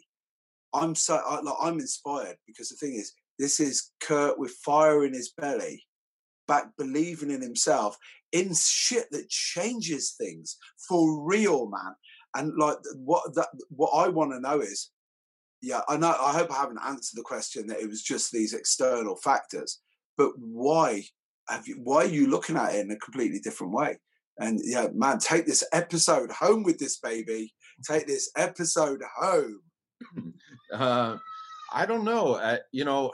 I'm 0.73 0.95
so 0.95 1.15
I, 1.15 1.41
like 1.41 1.55
I'm 1.61 1.79
inspired 1.79 2.37
because 2.45 2.69
the 2.69 2.75
thing 2.75 2.95
is, 2.95 3.13
this 3.39 3.59
is 3.59 3.91
Kurt 3.99 4.39
with 4.39 4.51
fire 4.63 5.05
in 5.05 5.13
his 5.13 5.31
belly, 5.31 5.83
back 6.47 6.67
believing 6.77 7.31
in 7.31 7.41
himself 7.41 7.97
in 8.31 8.53
shit 8.53 9.05
that 9.11 9.29
changes 9.29 10.11
things 10.11 10.57
for 10.87 11.23
real, 11.23 11.69
man. 11.69 11.95
And 12.35 12.53
like 12.57 12.77
what 12.95 13.33
that 13.35 13.47
what 13.69 13.91
I 13.91 14.09
want 14.09 14.31
to 14.31 14.39
know 14.39 14.59
is 14.59 14.91
yeah, 15.61 15.81
I 15.87 15.97
know. 15.97 16.09
I 16.09 16.33
hope 16.33 16.51
I 16.51 16.61
haven't 16.61 16.79
answered 16.85 17.17
the 17.17 17.23
question 17.23 17.67
that 17.67 17.79
it 17.79 17.89
was 17.89 18.03
just 18.03 18.31
these 18.31 18.53
external 18.53 19.15
factors, 19.15 19.79
but 20.15 20.31
why 20.37 21.03
have 21.49 21.67
you? 21.67 21.79
Why 21.83 22.03
are 22.03 22.07
you 22.07 22.27
looking 22.27 22.57
at 22.57 22.75
it 22.75 22.81
in 22.81 22.91
a 22.91 22.97
completely 22.97 23.39
different 23.39 23.73
way? 23.73 23.97
And 24.39 24.59
yeah, 24.63 24.87
man, 24.93 25.17
take 25.17 25.47
this 25.47 25.63
episode 25.73 26.31
home 26.31 26.63
with 26.63 26.77
this 26.77 26.99
baby. 26.99 27.53
Take 27.83 28.07
this 28.07 28.31
episode 28.35 29.01
home. 29.17 29.61
Uh, 30.73 31.17
I 31.71 31.85
don't 31.85 32.03
know. 32.03 32.33
Uh, 32.33 32.57
you 32.71 32.85
know, 32.85 33.11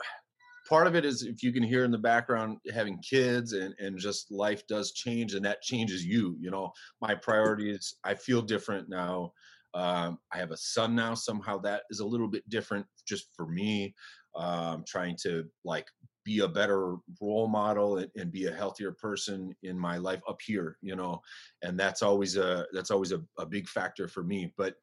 part 0.68 0.86
of 0.86 0.96
it 0.96 1.04
is 1.04 1.22
if 1.22 1.42
you 1.42 1.52
can 1.52 1.62
hear 1.62 1.84
in 1.84 1.90
the 1.90 1.98
background 1.98 2.58
having 2.72 2.98
kids 2.98 3.52
and 3.52 3.74
and 3.78 3.98
just 3.98 4.30
life 4.30 4.66
does 4.66 4.92
change 4.92 5.34
and 5.34 5.44
that 5.44 5.62
changes 5.62 6.04
you. 6.04 6.36
You 6.40 6.50
know, 6.50 6.72
my 7.00 7.14
priorities. 7.14 7.96
I 8.04 8.14
feel 8.14 8.42
different 8.42 8.88
now. 8.88 9.32
Um, 9.74 10.18
I 10.32 10.38
have 10.38 10.52
a 10.52 10.56
son 10.56 10.94
now. 10.94 11.14
Somehow 11.14 11.58
that 11.58 11.82
is 11.90 12.00
a 12.00 12.06
little 12.06 12.28
bit 12.28 12.48
different 12.48 12.86
just 13.06 13.28
for 13.36 13.46
me. 13.46 13.94
Um, 14.36 14.84
trying 14.86 15.16
to 15.22 15.44
like 15.64 15.86
be 16.24 16.40
a 16.40 16.48
better 16.48 16.96
role 17.20 17.48
model 17.48 17.98
and, 17.98 18.10
and, 18.16 18.32
be 18.32 18.46
a 18.46 18.52
healthier 18.52 18.92
person 18.92 19.54
in 19.62 19.78
my 19.78 19.98
life 19.98 20.20
up 20.28 20.40
here, 20.44 20.78
you 20.80 20.96
know, 20.96 21.20
and 21.62 21.78
that's 21.78 22.02
always 22.02 22.36
a 22.36 22.66
that's 22.72 22.90
always 22.90 23.12
a, 23.12 23.22
a 23.38 23.46
big 23.46 23.68
factor 23.68 24.08
for 24.08 24.22
me. 24.22 24.52
But 24.56 24.76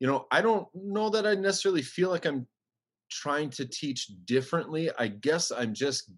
you 0.00 0.06
know, 0.06 0.26
I 0.30 0.42
don't 0.42 0.66
know 0.74 1.08
that 1.10 1.26
I 1.26 1.34
necessarily 1.34 1.82
feel 1.82 2.10
like 2.10 2.26
I'm 2.26 2.46
trying 3.10 3.50
to 3.50 3.64
teach 3.64 4.10
differently. 4.24 4.90
I 4.98 5.08
guess 5.08 5.50
I'm 5.50 5.72
just 5.72 6.10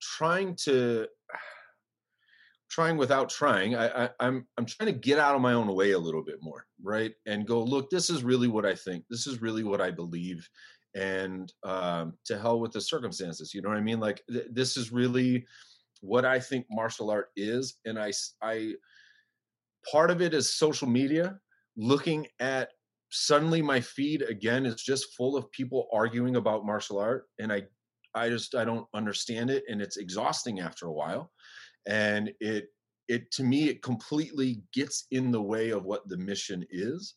trying 0.00 0.56
to 0.64 1.06
trying 2.70 2.96
without 2.96 3.28
trying. 3.28 3.74
I, 3.74 4.04
I, 4.04 4.10
I'm 4.20 4.46
I'm 4.58 4.66
trying 4.66 4.92
to 4.92 4.98
get 4.98 5.18
out 5.18 5.34
of 5.34 5.40
my 5.40 5.54
own 5.54 5.74
way 5.74 5.92
a 5.92 5.98
little 5.98 6.22
bit 6.22 6.38
more, 6.42 6.66
right? 6.82 7.12
And 7.26 7.46
go 7.46 7.62
look. 7.62 7.90
This 7.90 8.10
is 8.10 8.22
really 8.22 8.48
what 8.48 8.66
I 8.66 8.74
think. 8.74 9.04
This 9.08 9.26
is 9.26 9.40
really 9.40 9.64
what 9.64 9.80
I 9.80 9.90
believe. 9.90 10.48
And 10.94 11.52
um, 11.64 12.14
to 12.26 12.38
hell 12.38 12.60
with 12.60 12.72
the 12.72 12.80
circumstances. 12.80 13.54
You 13.54 13.62
know 13.62 13.70
what 13.70 13.78
I 13.78 13.82
mean? 13.82 14.00
Like 14.00 14.22
th- 14.30 14.48
this 14.50 14.76
is 14.76 14.92
really 14.92 15.46
what 16.00 16.24
I 16.24 16.38
think 16.38 16.66
martial 16.70 17.10
art 17.10 17.30
is. 17.36 17.78
And 17.84 17.98
I 17.98 18.12
I 18.42 18.74
part 19.90 20.10
of 20.10 20.20
it 20.20 20.34
is 20.34 20.54
social 20.54 20.88
media. 20.88 21.38
Looking 21.76 22.26
at 22.40 22.70
suddenly 23.10 23.62
my 23.62 23.80
feed 23.80 24.22
again 24.22 24.66
is 24.66 24.82
just 24.82 25.14
full 25.16 25.36
of 25.36 25.50
people 25.50 25.88
arguing 25.92 26.36
about 26.36 26.66
martial 26.66 26.98
art, 26.98 27.28
and 27.38 27.52
I 27.52 27.62
I 28.14 28.28
just 28.28 28.54
I 28.54 28.64
don't 28.64 28.86
understand 28.92 29.48
it, 29.48 29.64
and 29.68 29.80
it's 29.80 29.96
exhausting 29.96 30.60
after 30.60 30.86
a 30.86 30.92
while 30.92 31.32
and 31.86 32.32
it 32.40 32.68
it 33.08 33.30
to 33.32 33.42
me 33.42 33.68
it 33.68 33.82
completely 33.82 34.62
gets 34.72 35.06
in 35.10 35.30
the 35.30 35.42
way 35.42 35.70
of 35.70 35.84
what 35.84 36.08
the 36.08 36.16
mission 36.16 36.64
is 36.70 37.14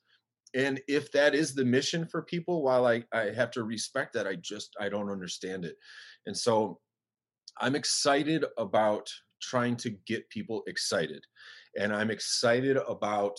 and 0.56 0.82
if 0.88 1.12
that 1.12 1.36
is 1.36 1.54
the 1.54 1.66
mission 1.66 2.08
for 2.08 2.22
people 2.22 2.64
while 2.64 2.88
i 2.88 3.04
i 3.14 3.32
have 3.36 3.52
to 3.52 3.64
respect 3.64 4.14
that 4.14 4.26
i 4.26 4.36
just 4.36 4.76
i 4.80 4.90
don't 4.90 5.12
understand 5.12 5.66
it. 5.66 5.78
And 6.26 6.36
so 6.36 6.80
i'm 7.60 7.76
excited 7.76 8.46
about 8.58 9.10
trying 9.42 9.76
to 9.76 9.92
get 10.08 10.30
people 10.30 10.64
excited. 10.68 11.24
And 11.80 11.94
i'm 11.94 12.10
excited 12.10 12.78
about 12.78 13.38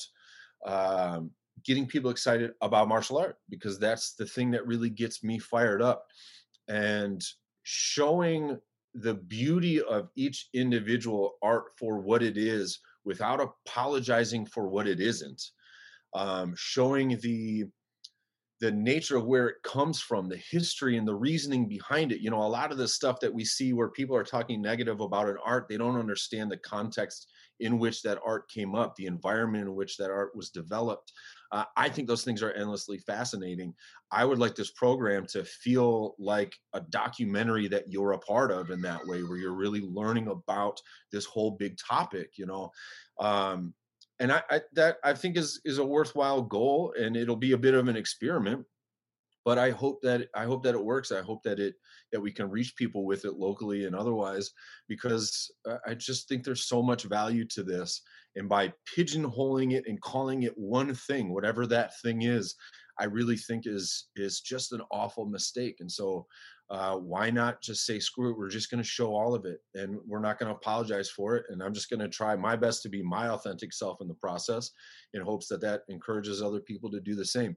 um, 0.66 1.30
getting 1.64 1.86
people 1.86 2.10
excited 2.10 2.52
about 2.60 2.88
martial 2.88 3.18
art 3.18 3.38
because 3.48 3.78
that's 3.78 4.14
the 4.14 4.26
thing 4.26 4.50
that 4.50 4.66
really 4.66 4.90
gets 4.90 5.24
me 5.24 5.38
fired 5.38 5.82
up. 5.82 6.06
And 6.68 7.22
showing 7.62 8.58
the 8.94 9.14
beauty 9.14 9.82
of 9.82 10.08
each 10.16 10.48
individual 10.54 11.34
art 11.42 11.64
for 11.78 11.98
what 11.98 12.22
it 12.22 12.36
is 12.36 12.80
without 13.04 13.40
apologizing 13.40 14.46
for 14.46 14.68
what 14.68 14.86
it 14.86 15.00
isn't 15.00 15.50
um, 16.16 16.54
showing 16.56 17.18
the 17.20 17.64
the 18.58 18.72
nature 18.72 19.18
of 19.18 19.26
where 19.26 19.48
it 19.48 19.62
comes 19.62 20.00
from 20.00 20.30
the 20.30 20.40
history 20.50 20.96
and 20.96 21.06
the 21.06 21.14
reasoning 21.14 21.68
behind 21.68 22.10
it 22.10 22.20
you 22.22 22.30
know 22.30 22.42
a 22.42 22.48
lot 22.48 22.72
of 22.72 22.78
the 22.78 22.88
stuff 22.88 23.20
that 23.20 23.32
we 23.32 23.44
see 23.44 23.74
where 23.74 23.90
people 23.90 24.16
are 24.16 24.24
talking 24.24 24.62
negative 24.62 25.00
about 25.00 25.28
an 25.28 25.36
art 25.44 25.66
they 25.68 25.76
don't 25.76 25.98
understand 25.98 26.50
the 26.50 26.56
context 26.56 27.28
in 27.60 27.78
which 27.78 28.02
that 28.02 28.18
art 28.24 28.48
came 28.48 28.74
up 28.74 28.96
the 28.96 29.04
environment 29.04 29.64
in 29.64 29.74
which 29.74 29.98
that 29.98 30.10
art 30.10 30.34
was 30.34 30.48
developed 30.48 31.12
uh, 31.52 31.64
I 31.76 31.88
think 31.88 32.08
those 32.08 32.24
things 32.24 32.42
are 32.42 32.52
endlessly 32.52 32.98
fascinating. 32.98 33.74
I 34.10 34.24
would 34.24 34.38
like 34.38 34.54
this 34.54 34.72
program 34.72 35.26
to 35.28 35.44
feel 35.44 36.14
like 36.18 36.56
a 36.72 36.80
documentary 36.80 37.68
that 37.68 37.84
you're 37.88 38.12
a 38.12 38.18
part 38.18 38.50
of 38.50 38.70
in 38.70 38.82
that 38.82 39.06
way, 39.06 39.22
where 39.22 39.38
you're 39.38 39.54
really 39.54 39.80
learning 39.80 40.28
about 40.28 40.80
this 41.12 41.24
whole 41.24 41.52
big 41.52 41.76
topic, 41.78 42.32
you 42.36 42.46
know. 42.46 42.70
Um, 43.20 43.74
and 44.18 44.32
I, 44.32 44.42
I 44.50 44.60
that 44.74 44.96
I 45.04 45.14
think 45.14 45.36
is 45.36 45.60
is 45.64 45.78
a 45.78 45.84
worthwhile 45.84 46.42
goal, 46.42 46.94
and 46.98 47.16
it'll 47.16 47.36
be 47.36 47.52
a 47.52 47.58
bit 47.58 47.74
of 47.74 47.88
an 47.88 47.96
experiment 47.96 48.64
but 49.46 49.58
i 49.58 49.70
hope 49.70 50.02
that 50.02 50.28
i 50.34 50.44
hope 50.44 50.62
that 50.62 50.74
it 50.74 50.84
works 50.84 51.10
i 51.12 51.22
hope 51.22 51.42
that 51.42 51.58
it 51.58 51.74
that 52.12 52.20
we 52.20 52.30
can 52.32 52.50
reach 52.50 52.76
people 52.76 53.06
with 53.06 53.24
it 53.24 53.34
locally 53.34 53.86
and 53.86 53.96
otherwise 53.96 54.50
because 54.88 55.50
uh, 55.70 55.78
i 55.86 55.94
just 55.94 56.28
think 56.28 56.44
there's 56.44 56.68
so 56.68 56.82
much 56.82 57.04
value 57.04 57.46
to 57.46 57.62
this 57.62 58.02
and 58.34 58.48
by 58.48 58.70
pigeonholing 58.94 59.72
it 59.72 59.84
and 59.86 60.00
calling 60.02 60.42
it 60.42 60.52
one 60.56 60.92
thing 60.94 61.32
whatever 61.32 61.66
that 61.66 61.92
thing 62.02 62.22
is 62.22 62.56
I 62.98 63.04
really 63.04 63.36
think 63.36 63.66
is 63.66 64.08
is 64.16 64.40
just 64.40 64.72
an 64.72 64.80
awful 64.90 65.26
mistake. 65.26 65.76
And 65.80 65.90
so 65.90 66.26
uh, 66.68 66.96
why 66.96 67.30
not 67.30 67.62
just 67.62 67.86
say 67.86 67.98
screw 67.98 68.30
it 68.30 68.38
we're 68.38 68.48
just 68.48 68.70
going 68.70 68.82
to 68.82 68.88
show 68.88 69.14
all 69.14 69.34
of 69.34 69.44
it 69.44 69.60
and 69.74 69.98
we're 70.06 70.20
not 70.20 70.38
going 70.38 70.50
to 70.50 70.56
apologize 70.56 71.08
for 71.08 71.36
it 71.36 71.44
and 71.48 71.62
i'm 71.62 71.72
just 71.72 71.88
going 71.88 72.00
to 72.00 72.08
try 72.08 72.34
my 72.34 72.56
best 72.56 72.82
to 72.82 72.88
be 72.88 73.02
my 73.02 73.28
authentic 73.28 73.72
self 73.72 74.00
in 74.00 74.08
the 74.08 74.14
process 74.14 74.72
in 75.14 75.22
hopes 75.22 75.46
that 75.46 75.60
that 75.60 75.82
encourages 75.88 76.42
other 76.42 76.60
people 76.60 76.90
to 76.90 77.00
do 77.00 77.14
the 77.14 77.24
same. 77.24 77.56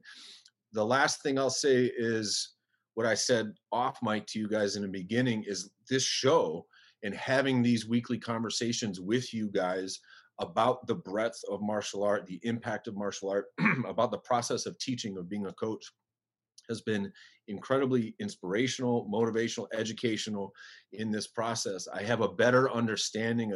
The 0.72 0.84
last 0.84 1.22
thing 1.22 1.38
i'll 1.38 1.50
say 1.50 1.90
is 1.96 2.54
what 2.94 3.06
i 3.06 3.14
said 3.14 3.52
off 3.72 3.98
mic 4.02 4.26
to 4.28 4.38
you 4.38 4.48
guys 4.48 4.76
in 4.76 4.82
the 4.82 4.88
beginning 4.88 5.44
is 5.46 5.70
this 5.88 6.04
show 6.04 6.64
and 7.02 7.14
having 7.14 7.62
these 7.62 7.88
weekly 7.88 8.18
conversations 8.18 9.00
with 9.00 9.34
you 9.34 9.48
guys 9.48 9.98
about 10.38 10.86
the 10.86 10.94
breadth 10.94 11.40
of 11.50 11.60
martial 11.60 12.04
art 12.04 12.26
the 12.26 12.40
impact 12.44 12.86
of 12.86 12.96
martial 12.96 13.28
art 13.28 13.46
about 13.88 14.12
the 14.12 14.18
process 14.18 14.66
of 14.66 14.78
teaching 14.78 15.18
of 15.18 15.28
being 15.28 15.46
a 15.46 15.52
coach 15.54 15.84
has 16.70 16.80
been 16.80 17.12
incredibly 17.48 18.14
inspirational, 18.18 19.06
motivational, 19.12 19.66
educational 19.74 20.54
in 20.92 21.10
this 21.10 21.26
process. 21.26 21.86
I 21.92 22.02
have 22.02 22.22
a 22.22 22.28
better 22.28 22.70
understanding, 22.70 23.52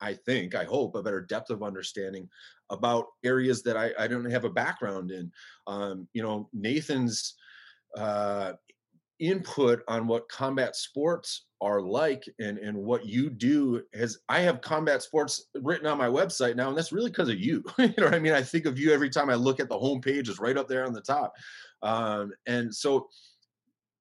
I 0.00 0.12
think, 0.12 0.54
I 0.54 0.64
hope, 0.64 0.94
a 0.94 1.02
better 1.02 1.22
depth 1.22 1.48
of 1.48 1.62
understanding 1.62 2.28
about 2.68 3.06
areas 3.24 3.62
that 3.62 3.76
I, 3.76 3.92
I 3.98 4.06
don't 4.08 4.30
have 4.30 4.44
a 4.44 4.50
background 4.50 5.10
in. 5.10 5.32
Um, 5.66 6.06
you 6.12 6.22
know, 6.22 6.50
Nathan's 6.52 7.34
uh, 7.96 8.52
input 9.20 9.82
on 9.88 10.06
what 10.06 10.28
combat 10.28 10.76
sports 10.76 11.46
are 11.60 11.80
like 11.80 12.22
and 12.38 12.56
and 12.58 12.76
what 12.76 13.04
you 13.04 13.28
do 13.28 13.82
has 13.92 14.18
I 14.28 14.40
have 14.40 14.60
combat 14.60 15.02
sports 15.02 15.46
written 15.56 15.88
on 15.88 15.98
my 15.98 16.06
website 16.06 16.54
now 16.54 16.68
and 16.68 16.78
that's 16.78 16.92
really 16.92 17.10
because 17.10 17.28
of 17.28 17.40
you 17.40 17.64
you 17.78 17.92
know 17.98 18.04
what 18.04 18.14
I 18.14 18.20
mean 18.20 18.32
I 18.32 18.42
think 18.42 18.64
of 18.64 18.78
you 18.78 18.92
every 18.92 19.10
time 19.10 19.28
I 19.28 19.34
look 19.34 19.58
at 19.58 19.68
the 19.68 19.76
homepage 19.76 20.28
is 20.28 20.38
right 20.38 20.56
up 20.56 20.68
there 20.68 20.86
on 20.86 20.92
the 20.92 21.00
top 21.00 21.34
um, 21.82 22.32
and 22.46 22.74
so 22.74 23.08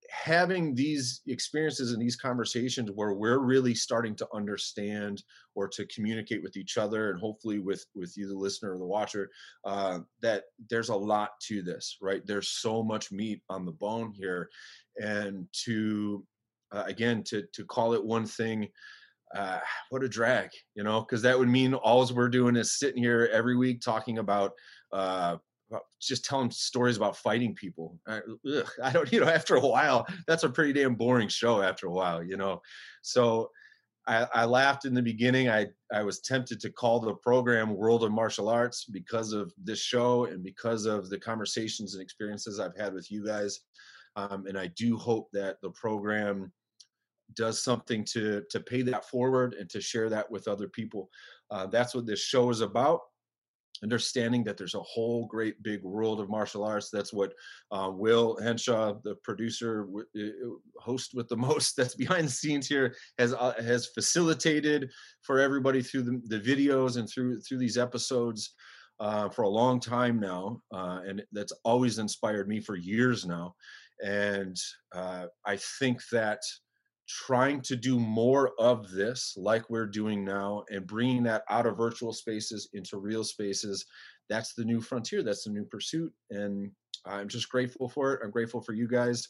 having 0.10 0.74
these 0.74 1.22
experiences 1.28 1.92
and 1.92 2.02
these 2.02 2.16
conversations 2.16 2.90
where 2.96 3.14
we're 3.14 3.40
really 3.40 3.76
starting 3.76 4.16
to 4.16 4.28
understand 4.34 5.24
or 5.56 5.68
to 5.68 5.86
communicate 5.88 6.42
with 6.42 6.56
each 6.56 6.78
other 6.78 7.12
and 7.12 7.20
hopefully 7.20 7.60
with 7.60 7.86
with 7.96 8.14
you 8.16 8.28
the 8.28 8.34
listener 8.34 8.74
or 8.74 8.78
the 8.78 8.86
watcher 8.86 9.30
uh, 9.66 10.00
that 10.22 10.46
there's 10.70 10.90
a 10.90 10.96
lot 10.96 11.32
to 11.42 11.62
this 11.62 11.98
right? 12.02 12.26
There's 12.26 12.50
so 12.50 12.84
much 12.84 13.12
meat 13.12 13.42
on 13.50 13.66
the 13.66 13.72
bone 13.72 14.14
here. 14.14 14.50
And 15.02 15.48
to 15.66 16.26
uh, 16.72 16.84
again 16.86 17.24
to 17.24 17.44
to 17.54 17.66
call 17.66 17.94
it 17.94 18.04
one 18.04 18.26
thing 18.26 18.68
uh, 19.36 19.60
what 19.90 20.04
a 20.04 20.08
drag 20.08 20.50
you 20.76 20.84
know? 20.84 21.02
Because 21.02 21.22
that 21.22 21.38
would 21.38 21.50
mean 21.50 21.74
all 21.74 22.10
we're 22.14 22.30
doing 22.30 22.56
is 22.56 22.80
sitting 22.80 23.04
here 23.04 23.30
every 23.34 23.58
week 23.58 23.82
talking 23.82 24.20
about 24.20 24.54
uh, 24.94 25.36
just 26.02 26.26
telling 26.26 26.52
stories 26.52 26.98
about 26.98 27.18
fighting 27.18 27.54
people. 27.54 28.00
I, 28.08 28.22
ugh, 28.56 28.70
I, 28.84 28.92
don't, 28.92 29.12
you 29.14 29.20
know, 29.20 29.28
after 29.28 29.56
a 29.56 29.66
while, 29.66 30.08
that's 30.28 30.44
a 30.44 30.50
pretty 30.50 30.74
damn 30.74 30.96
boring 30.96 31.28
show 31.28 31.62
after 31.62 31.88
a 31.88 31.92
while, 31.92 32.24
you 32.24 32.38
know. 32.38 32.62
So 33.02 33.52
I, 34.08 34.28
I, 34.34 34.46
laughed 34.46 34.86
in 34.86 34.94
the 34.94 35.02
beginning. 35.02 35.50
I, 35.50 35.68
I 35.92 36.04
was 36.04 36.22
tempted 36.22 36.62
to 36.62 36.70
call 36.70 37.00
the 37.00 37.16
program 37.16 37.76
World 37.76 38.04
of 38.04 38.12
Martial 38.12 38.48
Arts 38.48 38.86
because 38.86 39.34
of 39.34 39.52
this 39.62 39.80
show 39.80 40.26
and 40.26 40.42
because 40.42 40.86
of 40.86 41.10
the 41.10 41.20
conversations 41.20 41.94
and 41.94 42.02
experiences 42.02 42.60
I've 42.60 42.78
had 42.78 42.94
with 42.94 43.12
you 43.12 43.26
guys. 43.26 43.60
Um, 44.16 44.46
and 44.48 44.58
I 44.58 44.68
do 44.68 44.98
hope 44.98 45.30
that 45.34 45.62
the 45.62 45.72
program 45.72 46.52
does 47.36 47.62
something 47.62 48.06
to 48.06 48.42
to 48.50 48.60
pay 48.62 48.82
that 48.82 49.04
forward 49.04 49.54
and 49.54 49.70
to 49.70 49.82
share 49.82 50.10
that 50.10 50.32
with 50.32 50.48
other 50.48 50.70
people. 50.70 51.10
Uh, 51.52 51.68
that's 51.68 51.94
what 51.94 52.06
this 52.06 52.22
show 52.22 52.50
is 52.50 52.62
about 52.62 53.02
understanding 53.84 54.44
that 54.44 54.58
there's 54.58 54.76
a 54.76 54.82
whole 54.82 55.26
great 55.26 55.62
big 55.64 55.84
world 55.84 56.20
of 56.20 56.30
martial 56.30 56.64
arts. 56.64 56.90
That's 56.90 57.14
what 57.14 57.34
uh, 57.72 57.92
Will 57.94 58.38
Henshaw, 58.42 58.96
the 59.04 59.16
producer, 59.24 59.88
host 60.80 61.12
with 61.14 61.28
the 61.28 61.38
most, 61.48 61.76
that's 61.76 61.96
behind 61.96 62.28
the 62.28 62.32
scenes 62.32 62.68
here, 62.68 62.96
has 63.18 63.34
uh, 63.34 63.54
has 63.60 63.88
facilitated 63.88 64.92
for 65.22 65.40
everybody 65.40 65.82
through 65.82 66.04
the, 66.04 66.22
the 66.26 66.40
videos 66.40 66.98
and 66.98 67.10
through 67.10 67.42
through 67.42 67.58
these 67.58 67.78
episodes 67.78 68.54
uh, 69.00 69.30
for 69.30 69.44
a 69.44 69.50
long 69.50 69.80
time 69.80 70.20
now, 70.20 70.62
uh, 70.74 71.02
and 71.06 71.24
that's 71.32 71.54
always 71.64 72.00
inspired 72.00 72.48
me 72.48 72.60
for 72.60 72.76
years 72.76 73.26
now. 73.26 73.56
And 74.04 74.56
uh, 74.94 75.28
I 75.46 75.58
think 75.80 76.02
that 76.12 76.42
trying 77.08 77.62
to 77.62 77.76
do 77.76 78.00
more 78.00 78.52
of 78.60 78.92
this 78.92 79.34
like 79.38 79.70
we're 79.70 79.86
doing 79.86 80.26
now 80.26 80.64
and 80.70 80.86
bringing 80.86 81.24
that 81.24 81.44
out 81.50 81.66
of 81.66 81.78
virtual 81.78 82.12
spaces 82.12 82.70
into 82.74 82.98
real 82.98 83.24
spaces 83.24 83.86
that's 84.30 84.54
the 84.54 84.64
new 84.64 84.82
frontier 84.82 85.24
that's 85.24 85.46
the 85.46 85.50
new 85.50 85.64
pursuit 85.66 86.12
and 86.32 86.70
i'm 87.06 87.28
just 87.28 87.50
grateful 87.50 87.88
for 87.88 88.14
it. 88.14 88.22
I'm 88.24 88.32
grateful 88.32 88.62
for 88.62 88.74
you 88.74 88.88
guys 88.88 89.30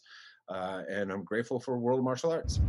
uh, 0.50 0.82
and 0.90 1.12
i'm 1.12 1.24
grateful 1.24 1.60
for 1.60 1.78
world 1.78 2.00
of 2.00 2.06
martial 2.06 2.32
arts. 2.32 2.60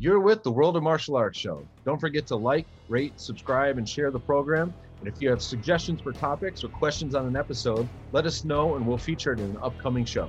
You're 0.00 0.20
with 0.20 0.42
the 0.42 0.50
world 0.50 0.76
of 0.76 0.82
martial 0.82 1.16
arts 1.16 1.38
show. 1.38 1.66
Don't 1.86 1.98
forget 1.98 2.26
to 2.26 2.36
like 2.36 2.66
rate 2.88 3.18
subscribe 3.18 3.78
and 3.78 3.88
share 3.88 4.10
the 4.10 4.20
program. 4.20 4.74
And 4.98 5.08
if 5.08 5.22
you 5.22 5.30
have 5.30 5.40
suggestions 5.40 6.00
for 6.00 6.12
topics 6.12 6.64
or 6.64 6.68
questions 6.68 7.14
on 7.14 7.26
an 7.26 7.36
episode 7.36 7.88
let 8.12 8.26
us 8.26 8.44
know 8.44 8.76
and 8.76 8.86
we'll 8.86 8.98
feature 8.98 9.32
it 9.32 9.38
in 9.38 9.50
an 9.50 9.58
upcoming 9.62 10.04
show 10.04 10.28